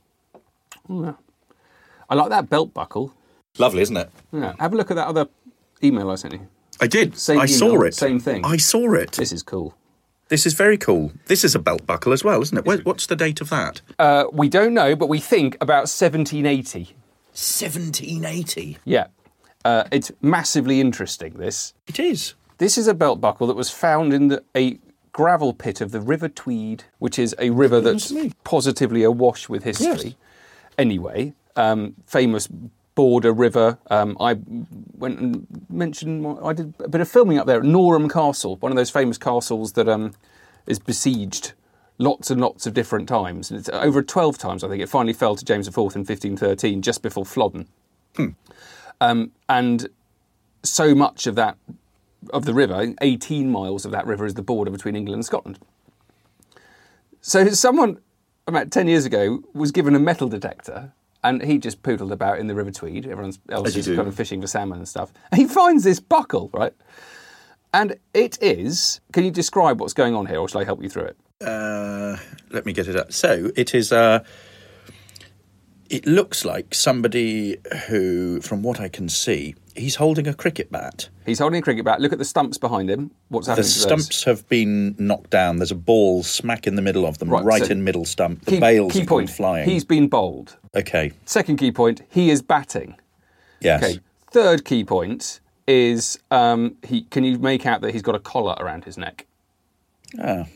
I 2.09 2.15
like 2.15 2.29
that 2.31 2.49
belt 2.49 2.73
buckle. 2.75 3.13
Lovely, 3.59 3.83
isn't 3.83 3.97
it? 3.97 4.11
Yeah. 4.33 4.55
Have 4.61 4.73
a 4.73 4.77
look 4.77 4.91
at 4.91 4.95
that 4.95 5.09
other 5.09 5.27
email 5.83 6.11
I 6.11 6.15
sent 6.17 6.35
you. 6.35 6.47
I 6.81 6.87
did. 6.87 7.17
Same 7.17 7.41
I 7.41 7.47
saw 7.47 7.81
it. 7.83 7.95
same 7.95 8.21
thing. 8.21 8.45
I 8.45 8.57
saw 8.59 8.93
it. 8.95 9.13
This 9.13 9.33
is 9.33 9.43
cool. 9.43 9.75
This 10.29 10.45
is 10.47 10.55
very 10.55 10.77
cool. 10.77 11.13
This 11.27 11.45
is 11.45 11.55
a 11.55 11.59
belt 11.59 11.87
buckle 11.87 12.13
as 12.13 12.23
well, 12.23 12.43
isn't 12.43 12.57
it? 12.59 12.65
Where- 12.67 12.79
What's 12.79 13.07
the 13.07 13.17
date 13.17 13.41
of 13.41 13.49
that? 13.51 13.81
Uh, 13.99 14.25
we 14.33 14.49
don't 14.49 14.75
know, 14.75 14.95
but 14.95 15.09
we 15.09 15.19
think 15.21 15.57
about 15.61 15.89
1780. 15.89 16.95
1780. 17.37 18.79
Yeah. 18.85 19.09
Uh, 19.65 19.85
it's 19.93 20.11
massively 20.23 20.81
interesting, 20.81 21.35
this. 21.35 21.75
It 21.87 21.99
is. 21.99 22.35
This 22.59 22.79
is 22.79 22.89
a 22.89 22.95
belt 22.95 23.21
buckle 23.21 23.47
that 23.49 23.57
was 23.57 23.71
found 23.71 24.15
in 24.15 24.29
the, 24.29 24.43
a 24.57 24.79
gravel 25.13 25.53
pit 25.53 25.81
of 25.81 25.91
the 25.91 26.01
River 26.01 26.29
Tweed, 26.29 26.85
which 26.99 27.19
is 27.19 27.35
a 27.39 27.51
river 27.51 27.81
that's 27.81 28.13
positively 28.45 29.03
awash 29.03 29.49
with 29.49 29.65
history. 29.65 29.87
Yes. 29.87 30.15
Anyway, 30.79 31.35
um, 31.57 31.95
famous 32.07 32.49
border 32.95 33.33
river. 33.33 33.79
Um, 33.91 34.17
I 34.19 34.39
went 34.97 35.19
and 35.19 35.47
mentioned, 35.69 36.39
I 36.43 36.53
did 36.53 36.73
a 36.81 36.89
bit 36.89 37.01
of 37.01 37.09
filming 37.09 37.39
up 37.39 37.47
there 37.47 37.59
at 37.59 37.65
Norham 37.65 38.09
Castle, 38.09 38.57
one 38.57 38.73
of 38.73 38.77
those 38.77 38.91
famous 38.91 39.19
castles 39.19 39.73
that 39.73 39.89
um, 39.89 40.13
is 40.67 40.79
besieged 40.79 41.53
lots 41.99 42.31
and 42.31 42.41
lots 42.41 42.67
of 42.67 42.75
different 42.75 43.09
times. 43.09 43.51
And 43.51 43.59
it's 43.59 43.69
over 43.71 44.03
12 44.03 44.39
times, 44.39 44.65
I 44.65 44.69
think. 44.69 44.83
It 44.83 44.89
finally 44.89 45.13
fell 45.13 45.37
to 45.37 45.45
James 45.45 45.67
IV 45.69 45.77
in 45.77 46.05
1513, 46.05 46.83
just 46.83 47.03
before 47.03 47.25
Flodden. 47.25 47.69
Um, 49.01 49.33
and 49.49 49.89
so 50.63 50.95
much 50.95 51.27
of 51.27 51.35
that 51.37 51.59
of 52.31 52.45
the 52.45 52.55
river, 52.55 52.95
18 53.01 53.51
miles 53.51 53.85
of 53.85 53.93
that 53.93 54.07
river 54.07 54.27
is 54.27 54.35
the 54.35 54.43
border 54.43 54.71
between 54.71 54.97
England 54.97 55.17
and 55.17 55.25
Scotland. 55.25 55.59
So 57.21 57.49
someone 57.51 57.99
about 58.47 58.71
10 58.71 58.89
years 58.89 59.05
ago 59.05 59.43
was 59.53 59.71
given 59.71 59.95
a 59.95 59.99
metal 59.99 60.29
detector 60.29 60.93
and 61.23 61.43
he 61.43 61.59
just 61.59 61.83
poodled 61.83 62.13
about 62.13 62.39
in 62.39 62.47
the 62.47 62.55
River 62.55 62.71
Tweed. 62.71 63.07
Everyone 63.07 63.35
else 63.51 63.75
is 63.75 63.87
kind 63.87 64.07
of 64.07 64.15
fishing 64.15 64.41
for 64.41 64.47
salmon 64.47 64.79
and 64.79 64.89
stuff. 64.89 65.13
And 65.31 65.41
he 65.41 65.47
finds 65.47 65.83
this 65.83 65.99
buckle, 65.99 66.51
right? 66.53 66.73
And 67.75 67.97
it 68.15 68.41
is. 68.41 69.01
Can 69.13 69.25
you 69.25 69.31
describe 69.31 69.81
what's 69.81 69.93
going 69.93 70.15
on 70.15 70.27
here, 70.27 70.39
or 70.39 70.49
shall 70.49 70.61
I 70.61 70.65
help 70.65 70.83
you 70.83 70.89
through 70.89 71.05
it? 71.05 71.17
Uh, 71.41 72.17
let 72.51 72.65
me 72.65 72.73
get 72.73 72.89
it 72.89 72.97
up. 72.97 73.13
So 73.13 73.51
it 73.57 73.75
is. 73.75 73.93
Uh, 73.93 74.21
it 75.89 76.05
looks 76.07 76.45
like 76.45 76.75
somebody 76.75 77.59
who, 77.87 78.41
from 78.41 78.63
what 78.63 78.81
I 78.81 78.89
can 78.89 79.09
see, 79.09 79.55
he's 79.77 79.95
holding 79.97 80.27
a 80.27 80.35
cricket 80.35 80.73
bat. 80.73 81.09
He's 81.27 81.39
holding 81.39 81.61
a 81.61 81.63
cricket 81.63 81.85
bat. 81.85 82.01
Look 82.01 82.13
at 82.13 82.19
the 82.19 82.25
stumps 82.25 82.59
behind 82.59 82.91
him. 82.91 83.13
What's 83.29 83.47
The 83.47 83.53
happening 83.53 83.65
those? 83.67 83.83
stumps 83.83 84.25
have 84.25 84.49
been 84.49 84.97
knocked 84.99 85.31
down. 85.31 85.59
There's 85.59 85.71
a 85.71 85.77
ball 85.77 86.23
smack 86.25 86.67
in 86.67 86.75
the 86.75 86.83
middle 86.83 87.07
of 87.07 87.19
them, 87.19 87.29
Right, 87.29 87.45
right, 87.45 87.65
so- 87.65 87.71
in 87.71 87.85
middle 87.85 88.05
stump. 88.05 88.45
The 88.47 88.53
Key, 88.53 88.61
bails 88.61 88.93
key 88.93 89.05
point. 89.07 89.31
flying. 89.31 89.69
He's 89.69 89.85
been 89.85 90.09
bowled. 90.09 90.57
Okay. 90.75 91.13
Second 91.25 91.59
key 91.59 91.71
point. 91.71 92.03
He 92.09 92.31
is 92.31 92.43
batting. 92.43 92.97
Yes. 93.61 93.83
Okay. 93.85 94.01
Third 94.33 94.65
key 94.65 94.83
point 94.85 95.39
is 95.69 96.19
um, 96.33 96.77
he. 96.83 97.03
Can 97.03 97.23
you 97.25 97.39
make 97.39 97.65
out 97.65 97.81
that 97.83 97.93
he's 97.93 98.03
got 98.03 98.15
a 98.17 98.21
collar 98.21 98.57
around 98.59 98.85
his 98.85 98.99
neck? 98.99 99.27
Ah. 100.21 100.47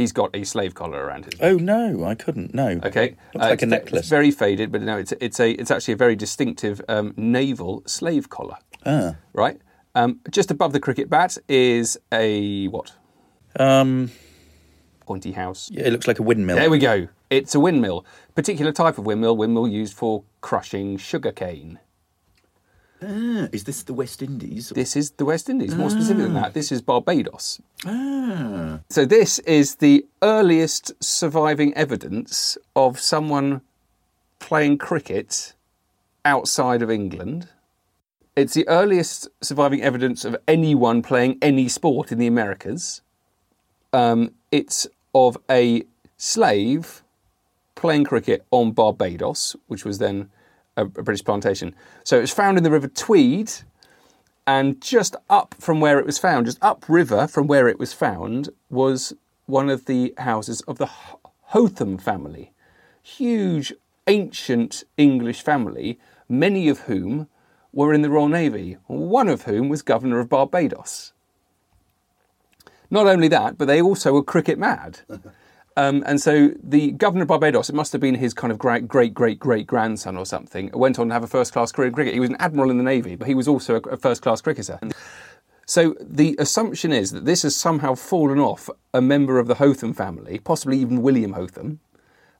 He's 0.00 0.12
got 0.12 0.30
a 0.34 0.44
slave 0.44 0.74
collar 0.74 1.04
around 1.04 1.26
his 1.26 1.38
neck. 1.38 1.50
Oh 1.52 1.56
no, 1.56 2.04
I 2.04 2.14
couldn't. 2.14 2.54
No. 2.54 2.80
Okay, 2.82 3.16
Looks 3.34 3.46
Uh, 3.46 3.50
like 3.50 3.62
a 3.62 3.66
necklace. 3.66 4.00
It's 4.00 4.08
very 4.08 4.30
faded, 4.30 4.72
but 4.72 4.80
no, 4.82 4.96
it's 4.96 5.12
it's 5.20 5.38
a 5.38 5.50
it's 5.52 5.70
actually 5.70 5.92
a 5.94 5.96
very 5.98 6.16
distinctive 6.16 6.80
um, 6.88 7.12
naval 7.16 7.82
slave 7.86 8.28
collar. 8.30 8.56
Ah. 8.86 9.16
Right. 9.34 9.60
Um, 9.94 10.20
just 10.30 10.50
above 10.50 10.72
the 10.72 10.80
cricket 10.80 11.10
bat 11.10 11.36
is 11.48 11.98
a 12.12 12.68
what? 12.68 12.92
Um. 13.58 14.10
Pointy 15.06 15.32
house. 15.32 15.68
Yeah, 15.72 15.86
it 15.86 15.92
looks 15.92 16.06
like 16.06 16.18
a 16.18 16.22
windmill. 16.22 16.56
There 16.56 16.70
we 16.70 16.78
go. 16.78 17.08
It's 17.30 17.54
a 17.54 17.60
windmill. 17.60 18.06
Particular 18.34 18.72
type 18.72 18.96
of 18.96 19.04
windmill. 19.06 19.36
Windmill 19.36 19.68
used 19.68 19.92
for 19.94 20.22
crushing 20.40 20.96
sugarcane. 20.96 21.78
Ah, 23.02 23.48
is 23.52 23.64
this 23.64 23.82
the 23.82 23.94
West 23.94 24.22
Indies? 24.22 24.70
This 24.74 24.94
is 24.96 25.12
the 25.12 25.24
West 25.24 25.48
Indies. 25.48 25.74
More 25.74 25.90
specific 25.90 26.22
than 26.24 26.34
that, 26.34 26.52
this 26.54 26.70
is 26.70 26.82
Barbados. 26.82 27.60
Ah, 27.86 28.80
So 28.90 29.04
this 29.04 29.38
is 29.40 29.76
the 29.76 30.04
earliest 30.22 30.92
surviving 31.02 31.72
evidence 31.74 32.58
of 32.76 33.00
someone 33.00 33.62
playing 34.38 34.78
cricket 34.78 35.54
outside 36.24 36.82
of 36.82 36.90
England. 36.90 37.48
It's 38.36 38.54
the 38.54 38.68
earliest 38.68 39.28
surviving 39.40 39.82
evidence 39.82 40.24
of 40.24 40.36
anyone 40.46 41.02
playing 41.02 41.38
any 41.42 41.68
sport 41.68 42.12
in 42.12 42.18
the 42.18 42.26
Americas. 42.26 43.00
Um, 43.92 44.32
it's 44.52 44.86
of 45.14 45.36
a 45.50 45.84
slave 46.16 47.02
playing 47.74 48.04
cricket 48.04 48.44
on 48.50 48.72
Barbados, 48.72 49.56
which 49.66 49.84
was 49.84 49.98
then 49.98 50.30
a, 50.80 51.02
British 51.02 51.24
plantation. 51.24 51.74
So 52.04 52.18
it 52.18 52.22
was 52.22 52.32
found 52.32 52.58
in 52.58 52.64
the 52.64 52.70
River 52.70 52.88
Tweed, 52.88 53.52
and 54.46 54.80
just 54.80 55.16
up 55.28 55.54
from 55.58 55.80
where 55.80 55.98
it 55.98 56.06
was 56.06 56.18
found, 56.18 56.46
just 56.46 56.58
upriver 56.62 57.26
from 57.26 57.46
where 57.46 57.68
it 57.68 57.78
was 57.78 57.92
found, 57.92 58.50
was 58.68 59.12
one 59.46 59.68
of 59.68 59.86
the 59.86 60.14
houses 60.18 60.60
of 60.62 60.78
the 60.78 60.88
Hotham 61.46 61.98
family. 61.98 62.52
Huge, 63.02 63.72
ancient 64.06 64.84
English 64.96 65.42
family, 65.42 65.98
many 66.28 66.68
of 66.68 66.80
whom 66.80 67.28
were 67.72 67.94
in 67.94 68.02
the 68.02 68.10
Royal 68.10 68.28
Navy, 68.28 68.76
one 68.86 69.28
of 69.28 69.42
whom 69.42 69.68
was 69.68 69.82
governor 69.82 70.18
of 70.18 70.28
Barbados. 70.28 71.12
Not 72.90 73.06
only 73.06 73.28
that, 73.28 73.56
but 73.56 73.66
they 73.66 73.80
also 73.80 74.12
were 74.12 74.22
cricket 74.22 74.58
mad. 74.58 75.00
Um, 75.80 76.02
and 76.04 76.20
so 76.20 76.50
the 76.62 76.90
governor 76.92 77.22
of 77.22 77.28
Barbados, 77.28 77.70
it 77.70 77.74
must 77.74 77.92
have 77.92 78.02
been 78.02 78.14
his 78.14 78.34
kind 78.34 78.52
of 78.52 78.58
great, 78.58 78.86
great, 78.86 79.14
great, 79.14 79.38
great 79.38 79.66
grandson 79.66 80.14
or 80.14 80.26
something, 80.26 80.70
went 80.74 80.98
on 80.98 81.08
to 81.08 81.14
have 81.14 81.22
a 81.22 81.26
first 81.26 81.54
class 81.54 81.72
career 81.72 81.88
in 81.88 81.94
cricket. 81.94 82.12
He 82.12 82.20
was 82.20 82.28
an 82.28 82.36
admiral 82.38 82.70
in 82.70 82.76
the 82.76 82.84
Navy, 82.84 83.16
but 83.16 83.26
he 83.26 83.34
was 83.34 83.48
also 83.48 83.76
a, 83.76 83.80
a 83.88 83.96
first 83.96 84.20
class 84.20 84.42
cricketer. 84.42 84.78
So 85.64 85.94
the 85.98 86.36
assumption 86.38 86.92
is 86.92 87.12
that 87.12 87.24
this 87.24 87.44
has 87.44 87.56
somehow 87.56 87.94
fallen 87.94 88.38
off 88.38 88.68
a 88.92 89.00
member 89.00 89.38
of 89.38 89.46
the 89.46 89.54
Hotham 89.54 89.94
family, 89.94 90.38
possibly 90.38 90.78
even 90.78 91.00
William 91.00 91.32
Hotham, 91.32 91.80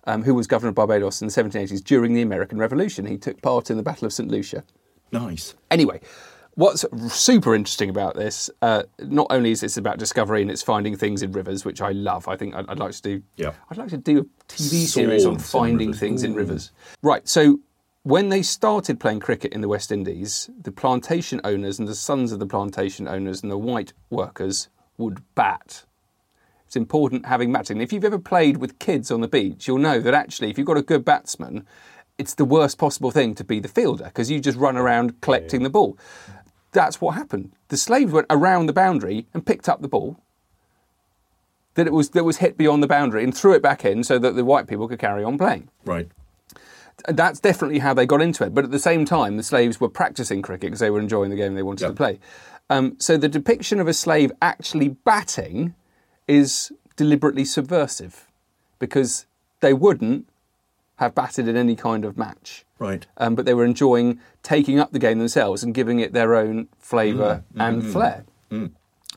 um, 0.05 0.24
who 0.24 0.35
was 0.35 0.46
governor 0.46 0.68
of 0.68 0.74
Barbados 0.74 1.22
in 1.22 1.29
the 1.29 1.33
1780s 1.33 1.83
during 1.83 2.12
the 2.12 2.20
American 2.20 2.59
Revolution. 2.59 3.07
He 3.07 3.16
took 3.16 3.40
part 3.40 3.70
in 3.70 3.79
the 3.79 3.83
Battle 3.83 4.05
of 4.05 4.12
St. 4.12 4.31
Lucia. 4.31 4.64
nice. 5.12 5.55
Anyway, 5.70 6.03
what's 6.54 6.84
super 7.08 7.54
interesting 7.54 7.90
about 7.90 8.16
this, 8.16 8.50
uh, 8.62 8.82
not 9.00 9.26
only 9.30 9.50
is 9.50 9.60
this 9.60 9.76
about 9.76 9.98
discovery 9.98 10.42
and 10.42 10.50
it's 10.50 10.62
finding 10.62 10.96
things 10.96 11.22
in 11.22 11.32
rivers, 11.32 11.64
which 11.64 11.80
I 11.80 11.92
love. 11.92 12.28
I 12.28 12.36
think 12.36 12.54
I'd, 12.54 12.68
I'd 12.68 12.78
like 12.78 12.92
to 12.92 13.02
do. 13.02 13.22
Yeah. 13.36 13.52
I'd 13.70 13.78
like 13.78 13.88
to 13.90 13.96
do 13.96 14.18
a 14.20 14.24
TV 14.52 14.86
series 14.86 15.24
on 15.24 15.38
Swords 15.38 15.54
in 15.54 15.60
finding 15.60 15.88
rivers. 15.88 16.00
things 16.00 16.22
in 16.22 16.34
rivers. 16.34 16.72
Right. 17.02 17.26
So 17.28 17.60
when 18.02 18.30
they 18.30 18.42
started 18.42 18.98
playing 18.98 19.20
cricket 19.20 19.52
in 19.52 19.60
the 19.60 19.68
West 19.68 19.92
Indies, 19.92 20.48
the 20.62 20.72
plantation 20.72 21.40
owners 21.44 21.78
and 21.78 21.86
the 21.86 21.94
sons 21.94 22.32
of 22.32 22.38
the 22.38 22.46
plantation 22.46 23.06
owners 23.06 23.42
and 23.42 23.50
the 23.50 23.58
white 23.58 23.92
workers 24.08 24.68
would 24.96 25.22
bat. 25.34 25.84
It's 26.66 26.76
important 26.76 27.26
having 27.26 27.52
batting. 27.52 27.80
If 27.80 27.92
you've 27.92 28.04
ever 28.04 28.18
played 28.18 28.58
with 28.58 28.78
kids 28.78 29.10
on 29.10 29.20
the 29.20 29.28
beach, 29.28 29.66
you'll 29.66 29.78
know 29.78 30.00
that 30.00 30.14
actually, 30.14 30.50
if 30.50 30.56
you've 30.56 30.66
got 30.66 30.76
a 30.76 30.82
good 30.82 31.04
batsman, 31.04 31.66
it's 32.16 32.34
the 32.34 32.44
worst 32.44 32.78
possible 32.78 33.10
thing 33.10 33.34
to 33.34 33.44
be 33.44 33.60
the 33.60 33.68
fielder 33.68 34.04
because 34.04 34.30
you 34.30 34.40
just 34.40 34.58
run 34.58 34.76
around 34.76 35.20
collecting 35.20 35.62
the 35.62 35.70
ball. 35.70 35.98
That's 36.72 37.00
what 37.00 37.14
happened. 37.16 37.52
The 37.68 37.76
slaves 37.76 38.12
went 38.12 38.26
around 38.30 38.66
the 38.66 38.72
boundary 38.72 39.26
and 39.35 39.44
picked 39.44 39.68
up 39.68 39.80
the 39.83 39.88
ball 39.88 40.20
that 41.74 41.87
it 41.87 41.92
was 41.92 42.11
that 42.11 42.24
was 42.24 42.38
hit 42.38 42.56
beyond 42.56 42.83
the 42.83 42.87
boundary 42.87 43.24
and 43.24 43.37
threw 43.37 43.52
it 43.54 43.62
back 43.62 43.85
in 43.85 44.02
so 44.04 44.18
that 44.18 44.35
the 44.35 44.44
white 44.44 44.66
people 44.66 44.88
could 44.88 44.98
carry 44.98 45.22
on 45.24 45.38
playing. 45.38 45.68
Right. 45.85 46.09
That's 47.09 47.40
definitely 47.40 47.78
how 47.78 47.94
they 47.94 48.04
got 48.06 48.20
into 48.20 48.44
it. 48.44 48.54
But 48.54 48.64
at 48.64 48.70
the 48.70 48.78
same 48.78 49.04
time, 49.04 49.37
the 49.37 49.42
slaves 49.42 49.80
were 49.80 49.88
practicing 49.88 50.42
cricket 50.42 50.68
because 50.68 50.80
they 50.80 50.90
were 50.90 51.00
enjoying 51.00 51.30
the 51.30 51.37
game 51.37 51.54
they 51.54 51.62
wanted 51.62 51.83
Yep. 51.85 51.90
to 51.92 51.96
play. 51.96 52.18
Um, 52.68 52.96
so 52.98 53.16
the 53.16 53.28
depiction 53.28 53.80
of 53.80 53.88
a 53.88 53.94
slave 53.94 54.30
actually 54.42 54.88
batting 54.88 55.74
is 56.28 56.70
deliberately 56.96 57.44
subversive 57.44 58.26
because 58.78 59.26
they 59.61 59.72
wouldn't 59.72 60.28
have 61.00 61.14
batted 61.14 61.48
in 61.48 61.56
any 61.56 61.74
kind 61.74 62.04
of 62.04 62.18
match. 62.18 62.66
Right. 62.78 63.06
Um, 63.16 63.34
but 63.34 63.46
they 63.46 63.54
were 63.54 63.64
enjoying 63.64 64.20
taking 64.42 64.78
up 64.78 64.92
the 64.92 64.98
game 64.98 65.18
themselves 65.18 65.62
and 65.62 65.74
giving 65.74 65.98
it 65.98 66.12
their 66.12 66.36
own 66.36 66.68
flavour 66.78 67.42
mm, 67.54 67.58
mm, 67.58 67.68
and 67.68 67.82
mm, 67.82 67.92
flair. 67.92 68.24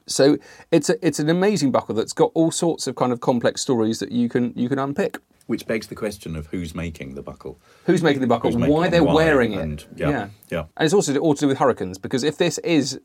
So 0.06 0.38
it's 0.72 0.90
a, 0.90 1.06
it's 1.06 1.20
an 1.20 1.30
amazing 1.30 1.72
buckle 1.72 1.94
that's 1.94 2.14
got 2.14 2.32
all 2.34 2.52
sorts 2.52 2.88
of 2.88 2.96
kind 2.96 3.12
of 3.12 3.20
complex 3.20 3.62
stories 3.62 4.00
that 4.00 4.12
you 4.12 4.30
can 4.30 4.54
you 4.56 4.70
can 4.70 4.80
unpick. 4.80 5.18
Which 5.48 5.68
begs 5.68 5.88
the 5.88 5.96
question 5.96 6.38
of 6.38 6.48
who's 6.48 6.74
making 6.74 7.16
the 7.16 7.22
buckle. 7.22 7.60
Who's 7.86 8.02
making 8.02 8.22
the 8.22 8.28
buckle? 8.28 8.52
Making 8.52 8.74
why 8.74 8.88
it, 8.88 8.92
they're 8.92 9.04
why, 9.04 9.14
wearing 9.14 9.54
and- 9.54 9.82
it? 9.82 9.88
yeah, 9.98 10.30
yeah. 10.50 10.66
And 10.78 10.86
it's 10.86 10.94
also 10.94 11.18
all 11.18 11.34
to 11.34 11.42
do 11.42 11.48
with 11.48 11.58
hurricanes 11.58 11.98
because 11.98 12.24
if 12.24 12.38
this 12.38 12.60
is 12.60 13.00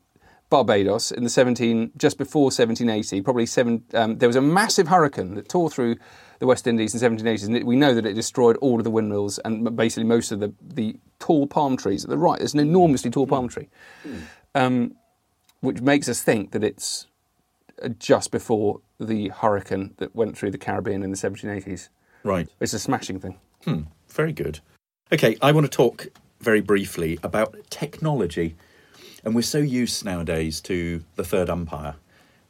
Barbados 0.49 1.11
in 1.11 1.23
the 1.23 1.29
17 1.29 1.91
just 1.97 2.17
before 2.17 2.45
1780, 2.45 3.21
probably 3.21 3.45
seven, 3.45 3.83
um, 3.93 4.17
there 4.17 4.29
was 4.29 4.37
a 4.37 4.41
massive 4.41 4.87
hurricane 4.87 5.35
that 5.35 5.49
tore 5.49 5.69
through 5.69 5.97
the 6.39 6.47
West 6.47 6.67
Indies 6.67 6.93
in 6.93 7.15
the 7.15 7.23
1780s, 7.23 7.45
and 7.45 7.57
it, 7.57 7.65
we 7.65 7.75
know 7.75 7.93
that 7.93 8.05
it 8.05 8.13
destroyed 8.13 8.57
all 8.57 8.77
of 8.77 8.83
the 8.83 8.89
windmills 8.89 9.39
and 9.39 9.75
basically 9.75 10.05
most 10.05 10.31
of 10.31 10.39
the 10.39 10.53
the 10.61 10.95
tall 11.19 11.47
palm 11.47 11.77
trees 11.77 12.03
at 12.03 12.09
the 12.09 12.17
right. 12.17 12.39
There's 12.39 12.53
an 12.53 12.59
enormously 12.59 13.11
tall 13.11 13.27
palm 13.27 13.49
tree, 13.49 13.67
um, 14.55 14.95
which 15.59 15.81
makes 15.81 16.07
us 16.07 16.23
think 16.23 16.51
that 16.51 16.63
it's 16.63 17.07
uh, 17.83 17.89
just 17.99 18.31
before 18.31 18.81
the 18.99 19.29
hurricane 19.29 19.93
that 19.97 20.15
went 20.15 20.37
through 20.37 20.51
the 20.51 20.57
Caribbean 20.57 21.03
in 21.03 21.11
the 21.11 21.17
1780s. 21.17 21.89
Right. 22.23 22.49
It's 22.59 22.73
a 22.73 22.79
smashing 22.79 23.19
thing. 23.19 23.37
Hmm, 23.65 23.81
very 24.07 24.33
good. 24.33 24.59
Okay, 25.11 25.37
I 25.41 25.51
want 25.51 25.65
to 25.65 25.71
talk 25.71 26.07
very 26.39 26.61
briefly 26.61 27.19
about 27.23 27.55
technology. 27.69 28.55
And 29.23 29.35
we're 29.35 29.41
so 29.41 29.57
used 29.57 30.05
nowadays 30.05 30.61
to 30.61 31.03
the 31.15 31.23
third 31.23 31.49
umpire 31.49 31.95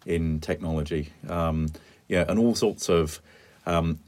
in 0.06 0.40
technology. 0.40 1.10
Um, 1.28 1.70
yeah, 2.08 2.26
and 2.28 2.40
all 2.40 2.56
sorts 2.56 2.90
of 2.90 3.22
um, 3.70 4.00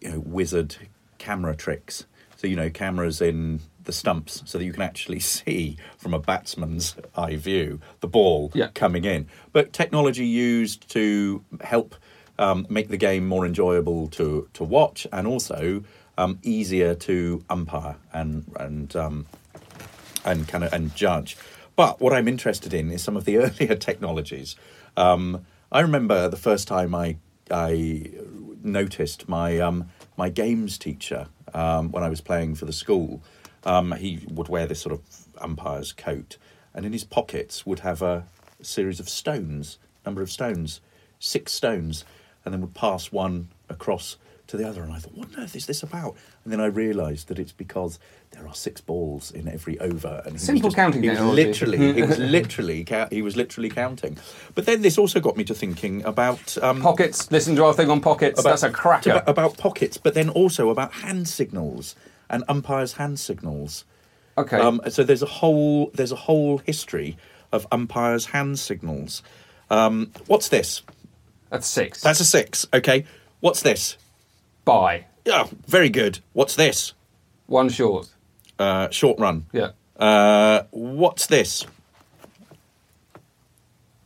you 0.00 0.10
know, 0.10 0.20
wizard 0.20 0.76
camera 1.18 1.54
tricks. 1.54 2.06
So, 2.36 2.46
you 2.48 2.56
know, 2.56 2.70
cameras 2.70 3.20
in 3.20 3.60
the 3.84 3.92
stumps 3.92 4.42
so 4.46 4.58
that 4.58 4.64
you 4.64 4.72
can 4.72 4.82
actually 4.82 5.20
see 5.36 5.76
from 5.96 6.14
a 6.14 6.18
batsman's 6.18 6.96
eye 7.16 7.36
view 7.36 7.80
the 8.00 8.08
ball 8.08 8.50
Yeah. 8.54 8.68
coming 8.74 9.04
in. 9.04 9.28
But 9.52 9.72
technology 9.72 10.26
used 10.26 10.88
to 10.90 11.44
help 11.60 11.94
um, 12.38 12.66
make 12.68 12.88
the 12.88 12.96
game 12.96 13.26
more 13.28 13.44
enjoyable 13.46 14.08
to, 14.08 14.48
to 14.54 14.64
watch 14.64 15.06
and 15.12 15.26
also 15.26 15.84
um, 16.18 16.38
easier 16.42 16.94
to 16.94 17.42
umpire 17.48 17.96
and 18.12 18.44
and 18.58 18.94
um, 18.96 19.26
and 20.24 20.46
kind 20.48 20.64
of 20.64 20.72
and 20.72 20.94
judge. 20.94 21.36
But 21.76 22.00
what 22.00 22.12
I'm 22.12 22.28
interested 22.28 22.74
in 22.74 22.90
is 22.90 23.02
some 23.02 23.16
of 23.16 23.24
the 23.24 23.38
earlier 23.44 23.76
technologies. 23.76 24.56
Um, 24.96 25.44
I 25.70 25.80
remember 25.80 26.28
the 26.28 26.36
first 26.36 26.68
time 26.68 26.94
I 26.94 27.16
I 27.50 28.10
noticed 28.64 29.28
my 29.28 29.58
um, 29.58 29.88
my 30.16 30.28
games 30.28 30.78
teacher 30.78 31.26
um, 31.54 31.90
when 31.90 32.02
I 32.02 32.08
was 32.08 32.20
playing 32.20 32.54
for 32.54 32.64
the 32.64 32.72
school. 32.72 33.22
Um, 33.64 33.92
he 33.92 34.26
would 34.28 34.48
wear 34.48 34.66
this 34.66 34.80
sort 34.80 34.92
of 34.92 35.00
umpire's 35.38 35.92
coat, 35.92 36.36
and 36.74 36.84
in 36.84 36.92
his 36.92 37.04
pockets 37.04 37.64
would 37.64 37.80
have 37.80 38.02
a 38.02 38.24
series 38.60 39.00
of 39.00 39.08
stones, 39.08 39.78
number 40.04 40.22
of 40.22 40.30
stones, 40.30 40.80
six 41.18 41.52
stones, 41.52 42.04
and 42.44 42.52
then 42.52 42.60
would 42.60 42.74
pass 42.74 43.12
one 43.12 43.48
across 43.68 44.16
to 44.52 44.56
the 44.56 44.68
other. 44.68 44.82
And 44.82 44.92
I 44.92 44.98
thought, 44.98 45.14
what 45.14 45.28
on 45.36 45.42
earth 45.44 45.56
is 45.56 45.66
this 45.66 45.82
about? 45.82 46.14
And 46.44 46.52
then 46.52 46.60
I 46.60 46.66
realised 46.66 47.28
that 47.28 47.38
it's 47.38 47.52
because 47.52 47.98
there 48.30 48.46
are 48.46 48.54
six 48.54 48.80
balls 48.80 49.30
in 49.32 49.48
every 49.48 49.78
over. 49.80 50.20
And 50.24 50.28
he 50.28 50.32
was 50.34 50.42
Simple 50.42 50.68
just- 50.70 50.76
counting 50.76 51.02
He 51.02 51.08
was 51.10 51.20
literally, 51.20 51.92
he 51.94 52.02
was 52.02 52.18
literally, 52.38 52.86
he 53.10 53.22
was 53.22 53.34
literally 53.36 53.68
counting. 53.70 54.18
But 54.54 54.66
then 54.66 54.82
this 54.82 54.96
also 54.98 55.20
got 55.20 55.36
me 55.36 55.44
to 55.44 55.54
thinking 55.54 56.04
about 56.04 56.56
um, 56.62 56.80
Pockets. 56.80 57.30
Listen 57.32 57.56
to 57.56 57.64
our 57.64 57.74
thing 57.74 57.90
on 57.90 58.00
pockets. 58.00 58.38
about- 58.40 58.50
That's 58.50 58.62
a 58.62 58.70
cracker. 58.70 59.10
About, 59.10 59.28
about 59.28 59.56
pockets, 59.56 59.96
but 59.96 60.14
then 60.14 60.28
also 60.28 60.70
about 60.70 60.92
hand 60.92 61.26
signals 61.28 61.96
and 62.30 62.44
umpires' 62.48 62.92
hand 62.94 63.18
signals. 63.18 63.84
Okay. 64.38 64.56
Um, 64.58 64.80
so 64.88 65.02
there's 65.04 65.22
a 65.22 65.26
whole 65.26 65.90
there's 65.94 66.12
a 66.12 66.16
whole 66.16 66.58
history 66.58 67.16
of 67.52 67.66
umpires' 67.72 68.26
hand 68.26 68.58
signals. 68.58 69.22
Um, 69.70 70.10
what's 70.26 70.48
this? 70.48 70.82
That's 71.50 71.66
six. 71.66 72.00
That's 72.02 72.20
a 72.20 72.24
six. 72.24 72.66
Okay. 72.72 73.04
What's 73.40 73.60
this? 73.62 73.96
Bye. 74.64 75.06
Yeah, 75.24 75.46
very 75.66 75.88
good. 75.88 76.20
What's 76.32 76.56
this? 76.56 76.94
One 77.46 77.68
short. 77.68 78.08
Uh, 78.58 78.88
short 78.90 79.18
run. 79.20 79.46
Yeah. 79.52 79.70
Uh, 79.96 80.62
what's 80.70 81.26
this? 81.26 81.66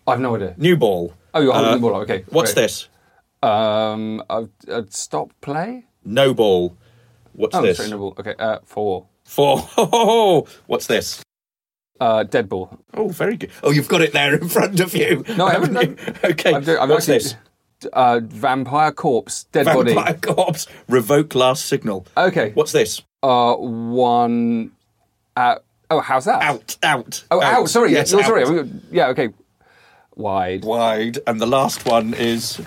I've 0.07 0.20
no 0.20 0.36
idea. 0.36 0.54
New 0.57 0.76
ball. 0.76 1.12
Oh, 1.34 1.40
you're 1.40 1.52
holding 1.52 1.70
Uh, 1.72 1.74
the 1.74 1.80
ball. 1.80 1.94
Okay. 2.02 2.24
What's 2.30 2.52
okay. 2.52 2.62
this? 2.62 2.88
Um, 3.42 4.22
uh, 4.30 4.44
uh, 4.68 4.82
stop 4.88 5.32
play. 5.40 5.84
No 6.04 6.32
ball. 6.34 6.76
What's 7.32 7.54
Oh, 7.54 7.62
this? 7.62 7.76
sorry, 7.78 7.90
no 7.90 7.98
ball. 7.98 8.14
Okay. 8.18 8.34
Uh, 8.38 8.59
four. 8.64 9.07
Four. 9.24 9.59
What's 10.66 10.86
this? 10.86 11.22
Uh, 12.00 12.22
dead 12.24 12.48
ball. 12.48 12.78
Oh, 12.94 13.09
very 13.09 13.36
good. 13.36 13.50
Oh, 13.62 13.70
you've 13.72 13.88
got 13.88 14.02
it 14.02 14.12
there 14.12 14.34
in 14.34 14.48
front 14.48 14.80
of 14.80 14.94
you. 14.94 15.24
No, 15.36 15.46
I 15.46 15.52
haven't 15.54 15.74
you? 15.98 16.14
Okay. 16.30 16.54
I'm 16.54 16.62
doing, 16.62 16.78
I'm 16.78 16.88
What's 16.88 17.09
actually, 17.09 17.18
this? 17.18 17.36
Uh, 17.93 18.20
vampire 18.22 18.91
corpse. 18.93 19.45
Dead 19.53 19.66
body. 19.66 19.95
Vampire 19.95 20.14
Corpse. 20.35 20.66
Revoke 20.89 21.35
last 21.35 21.66
signal. 21.66 22.07
Okay. 22.16 22.51
What's 22.55 22.72
this? 22.72 23.03
Uh, 23.22 23.55
one. 23.57 24.72
Uh, 25.37 25.57
Oh, 25.89 26.01
how's 26.01 26.24
that? 26.24 26.43
Out, 26.43 26.77
out. 26.83 27.24
Oh, 27.31 27.41
out. 27.41 27.68
Sorry. 27.68 27.93
Yes, 27.93 28.12
oh, 28.12 28.20
sorry. 28.22 28.43
out. 28.45 28.66
Yeah. 28.91 29.07
Okay. 29.11 29.29
Wide. 30.16 30.64
Wide. 30.64 31.20
And 31.29 31.41
the 31.41 31.47
last 31.47 31.87
one 31.87 32.12
is 32.14 32.61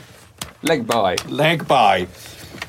Leg 0.62 0.88
bye. 0.88 1.18
leg 1.28 1.68
bye. 1.68 2.08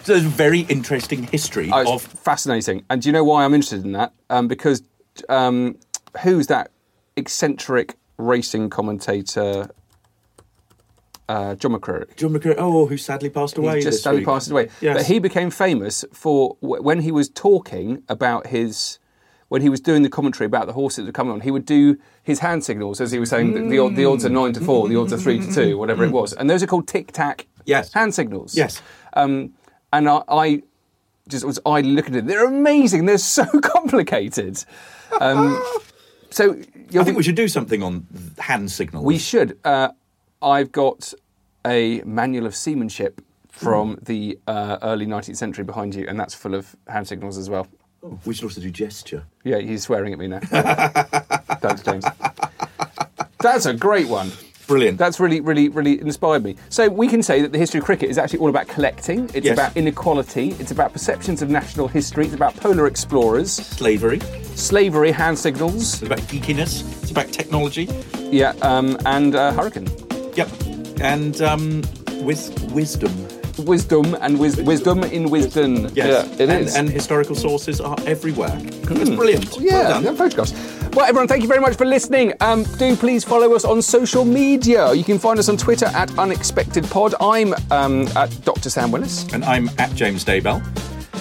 So 0.03 0.14
there's 0.14 0.24
a 0.24 0.28
very 0.28 0.61
interesting 0.62 1.22
history 1.24 1.70
Oh, 1.72 1.95
of. 1.95 2.03
fascinating. 2.03 2.84
And 2.91 3.01
do 3.03 3.09
you 3.09 3.12
know 3.12 3.22
why 3.22 3.45
I'm 3.45 3.55
interested 3.55 3.84
in 3.84 3.93
that? 3.93 4.12
Um, 4.28 4.49
because 4.49 4.82
um, 5.28 5.76
who's 6.22 6.49
that 6.49 6.72
eccentric 7.16 7.95
racing 8.18 8.70
commentator? 8.70 9.70
Uh, 11.31 11.55
John 11.55 11.72
McCririck. 11.72 12.16
John 12.16 12.33
McCririck, 12.35 12.57
oh, 12.59 12.87
who 12.87 12.97
sadly 12.97 13.31
passed 13.31 13.57
away. 13.57 13.76
He's 13.76 13.85
just 13.85 14.03
sadly 14.03 14.20
week. 14.20 14.26
passed 14.26 14.51
away. 14.51 14.68
Yes. 14.81 14.97
But 14.97 15.07
he 15.07 15.18
became 15.20 15.51
famous 15.51 16.05
for 16.12 16.57
w- 16.61 16.83
when 16.83 17.01
he 17.01 17.12
was 17.12 17.28
talking 17.28 18.03
about 18.09 18.49
his. 18.49 18.99
When 19.49 19.62
he 19.62 19.68
was 19.68 19.81
doing 19.81 20.03
the 20.03 20.09
commentary 20.09 20.47
about 20.47 20.66
the 20.68 20.72
horses 20.72 20.99
that 20.99 21.07
were 21.07 21.12
coming 21.12 21.33
on, 21.33 21.41
he 21.41 21.51
would 21.51 21.66
do 21.66 21.97
his 22.22 22.39
hand 22.39 22.62
signals 22.64 23.01
as 23.01 23.11
he 23.11 23.18
was 23.18 23.31
saying 23.31 23.55
that 23.55 23.68
the, 23.68 23.78
odd- 23.81 23.97
the 23.97 24.05
odds 24.05 24.24
are 24.24 24.28
nine 24.28 24.53
to 24.53 24.61
four, 24.61 24.89
the 24.89 24.95
odds 24.97 25.12
are 25.12 25.16
three 25.18 25.41
to 25.41 25.53
two, 25.53 25.76
whatever 25.76 26.05
it 26.05 26.12
was, 26.12 26.33
and 26.33 26.49
those 26.49 26.62
are 26.62 26.68
called 26.68 26.87
tic 26.87 27.11
tac 27.12 27.47
Yes. 27.64 27.93
hand 27.93 28.14
signals. 28.14 28.57
Yes. 28.57 28.81
Um, 29.14 29.53
and 29.93 30.09
I, 30.09 30.22
I 30.28 30.62
just 31.28 31.45
was 31.45 31.59
idly 31.66 31.93
looking 31.93 32.14
at 32.14 32.18
it. 32.20 32.26
They're 32.28 32.47
amazing. 32.47 33.07
They're 33.07 33.18
so 33.18 33.45
complicated. 33.61 34.64
Um, 35.20 35.61
so 36.31 36.57
I 36.97 37.03
think 37.05 37.16
we 37.16 37.24
should 37.24 37.35
do 37.35 37.49
something 37.49 37.83
on 37.83 38.07
hand 38.39 38.70
signals. 38.70 39.05
we 39.05 39.18
should. 39.18 39.59
Uh, 39.64 39.89
I've 40.43 40.72
got 40.72 41.12
a 41.66 42.01
manual 42.05 42.47
of 42.47 42.55
seamanship 42.55 43.20
from 43.49 43.99
the 44.03 44.38
uh, 44.47 44.78
early 44.82 45.07
19th 45.07 45.36
century 45.36 45.64
behind 45.64 45.95
you, 45.95 46.07
and 46.09 46.18
that's 46.18 46.34
full 46.34 46.55
of 46.55 46.74
hand 46.88 47.07
signals 47.07 47.36
as 47.36 47.51
well. 47.51 47.66
Oh, 48.03 48.18
we 48.24 48.32
should 48.32 48.45
also 48.45 48.61
do 48.61 48.70
gesture. 48.70 49.24
Yeah, 49.45 49.59
he's 49.59 49.82
swearing 49.82 50.12
at 50.14 50.18
me 50.18 50.28
now. 50.28 50.38
Thanks, 51.61 51.82
James. 51.82 52.05
That's 53.41 53.66
a 53.66 53.74
great 53.74 54.09
one. 54.09 54.30
Brilliant. 54.66 54.99
That's 54.99 55.18
really, 55.18 55.41
really, 55.41 55.68
really 55.68 56.01
inspired 56.01 56.45
me. 56.45 56.55
So 56.68 56.88
we 56.88 57.09
can 57.09 57.22
say 57.22 57.43
that 57.43 57.51
the 57.53 57.59
history 57.59 57.78
of 57.80 57.84
cricket 57.84 58.09
is 58.09 58.16
actually 58.18 58.38
all 58.38 58.49
about 58.49 58.68
collecting. 58.68 59.24
It's 59.34 59.45
Yes. 59.45 59.55
about 59.55 59.76
inequality. 59.76 60.53
It's 60.61 60.70
about 60.70 60.93
perceptions 60.93 61.43
of 61.43 61.51
national 61.51 61.88
history. 61.88 62.24
It's 62.26 62.34
about 62.34 62.55
polar 62.57 62.86
explorers, 62.86 63.51
Slavery. 63.53 64.20
slavery, 64.55 65.11
hand 65.11 65.38
signals, 65.38 65.95
It's 65.95 66.03
about 66.03 66.20
geekiness. 66.20 66.82
It's 67.03 67.11
about 67.11 67.32
technology. 67.32 67.88
yeah, 68.30 68.51
um, 68.62 68.97
and 69.07 69.34
uh, 69.34 69.53
hurricane. 69.53 69.88
Yep. 70.35 70.49
And 71.01 71.41
um, 71.43 71.83
with 72.22 72.51
wisdom. 72.72 73.12
Wisdom 73.59 74.16
and 74.22 74.39
wis- 74.39 74.57
wisdom 74.57 75.03
in 75.05 75.28
wisdom. 75.28 75.89
Yes. 75.95 76.26
Yeah, 76.26 76.43
it 76.43 76.49
and, 76.49 76.66
is. 76.66 76.76
and 76.76 76.89
historical 76.89 77.35
sources 77.35 77.81
are 77.81 77.97
everywhere. 78.07 78.57
It's 78.62 79.11
brilliant. 79.11 79.57
Yeah, 79.59 80.01
Well 80.01 80.14
photographs. 80.14 80.53
Well, 80.95 81.05
everyone, 81.07 81.28
thank 81.28 81.43
you 81.43 81.49
very 81.49 81.61
much 81.61 81.76
for 81.76 81.85
listening. 81.85 82.33
Um, 82.41 82.64
do 82.78 82.97
please 82.97 83.22
follow 83.22 83.55
us 83.55 83.64
on 83.64 83.81
social 83.83 84.24
media. 84.24 84.93
You 84.93 85.05
can 85.05 85.18
find 85.18 85.39
us 85.39 85.49
on 85.49 85.57
Twitter 85.57 85.87
at 85.87 86.16
Unexpected 86.18 86.85
Pod. 86.91 87.14
I'm 87.20 87.55
um, 87.70 88.09
at 88.16 88.31
Dr. 88.45 88.70
Sam 88.70 88.91
Willis. 88.91 89.31
And 89.33 89.45
I'm 89.45 89.68
at 89.78 89.95
James 89.95 90.24
Daybell. 90.24 90.61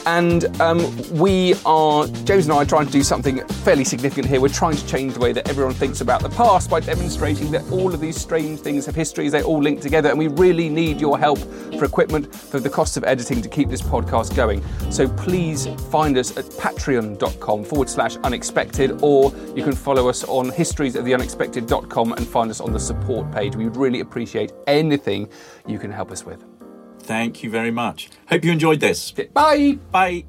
And 0.06 0.46
um, 0.62 0.80
we 1.12 1.54
are, 1.66 2.08
James 2.08 2.46
and 2.46 2.54
I 2.54 2.58
are 2.58 2.66
trying 2.66 2.86
to 2.86 2.92
do 2.92 3.04
something 3.04 3.46
fairly 3.48 3.84
significant 3.84 4.28
here. 4.28 4.42
We're 4.42 4.50
trying 4.50 4.76
to 4.76 4.88
change 4.88 5.14
the 5.14 5.20
way 5.20 5.34
that 5.34 5.50
everyone 5.50 5.74
thinks 5.74 6.02
about 6.02 6.22
the 6.22 6.30
past 6.30 6.70
by 6.70 6.80
demonstrating 6.80 7.52
that 7.52 7.70
all 7.72 7.94
of 7.94 8.00
these 8.00 8.20
strange 8.20 8.60
things 8.60 8.86
have 8.86 8.96
histories, 8.96 9.32
they 9.32 9.44
all 9.44 9.62
link 9.62 9.82
together, 9.82 10.10
and 10.10 10.18
we 10.18 10.28
really 10.28 10.70
need 10.70 11.00
your 11.00 11.20
help 11.20 11.40
for 11.78 11.86
equipment, 11.86 12.34
for 12.36 12.60
the 12.60 12.70
cost 12.70 12.98
of 12.98 13.04
editing 13.04 13.42
to 13.42 13.50
keep 13.50 13.70
this 13.70 13.82
podcast 13.82 14.36
going. 14.36 14.64
So 14.92 15.08
please 15.08 15.68
find 15.92 16.18
us 16.18 16.36
at 16.38 16.46
patreon.com 16.46 17.64
forward 17.64 17.90
slash 17.90 18.18
unexpected, 18.18 19.00
or 19.02 19.34
you 19.56 19.64
can 19.64 19.74
follow 19.74 20.10
us 20.10 20.24
on 20.24 20.50
histories 20.50 20.96
of 20.96 21.06
the 21.06 21.14
unexpected.com 21.14 22.14
and 22.14 22.28
find 22.28 22.50
us 22.50 22.62
on 22.62 22.74
the 22.74 22.80
support 22.80 23.32
page. 23.32 23.56
We 23.56 23.66
would 23.66 23.78
really 23.78 24.00
appreciate 24.00 24.52
anything 24.68 25.30
you 25.68 25.78
can 25.80 25.92
help 25.92 26.12
us 26.12 26.26
with. 26.26 26.49
Thank 27.10 27.42
you 27.42 27.50
very 27.50 27.72
much. 27.72 28.08
Hope 28.28 28.46
you 28.46 28.52
enjoyed 28.52 28.82
this. 28.82 29.12
Bye! 29.34 29.80
Bye. 29.92 30.26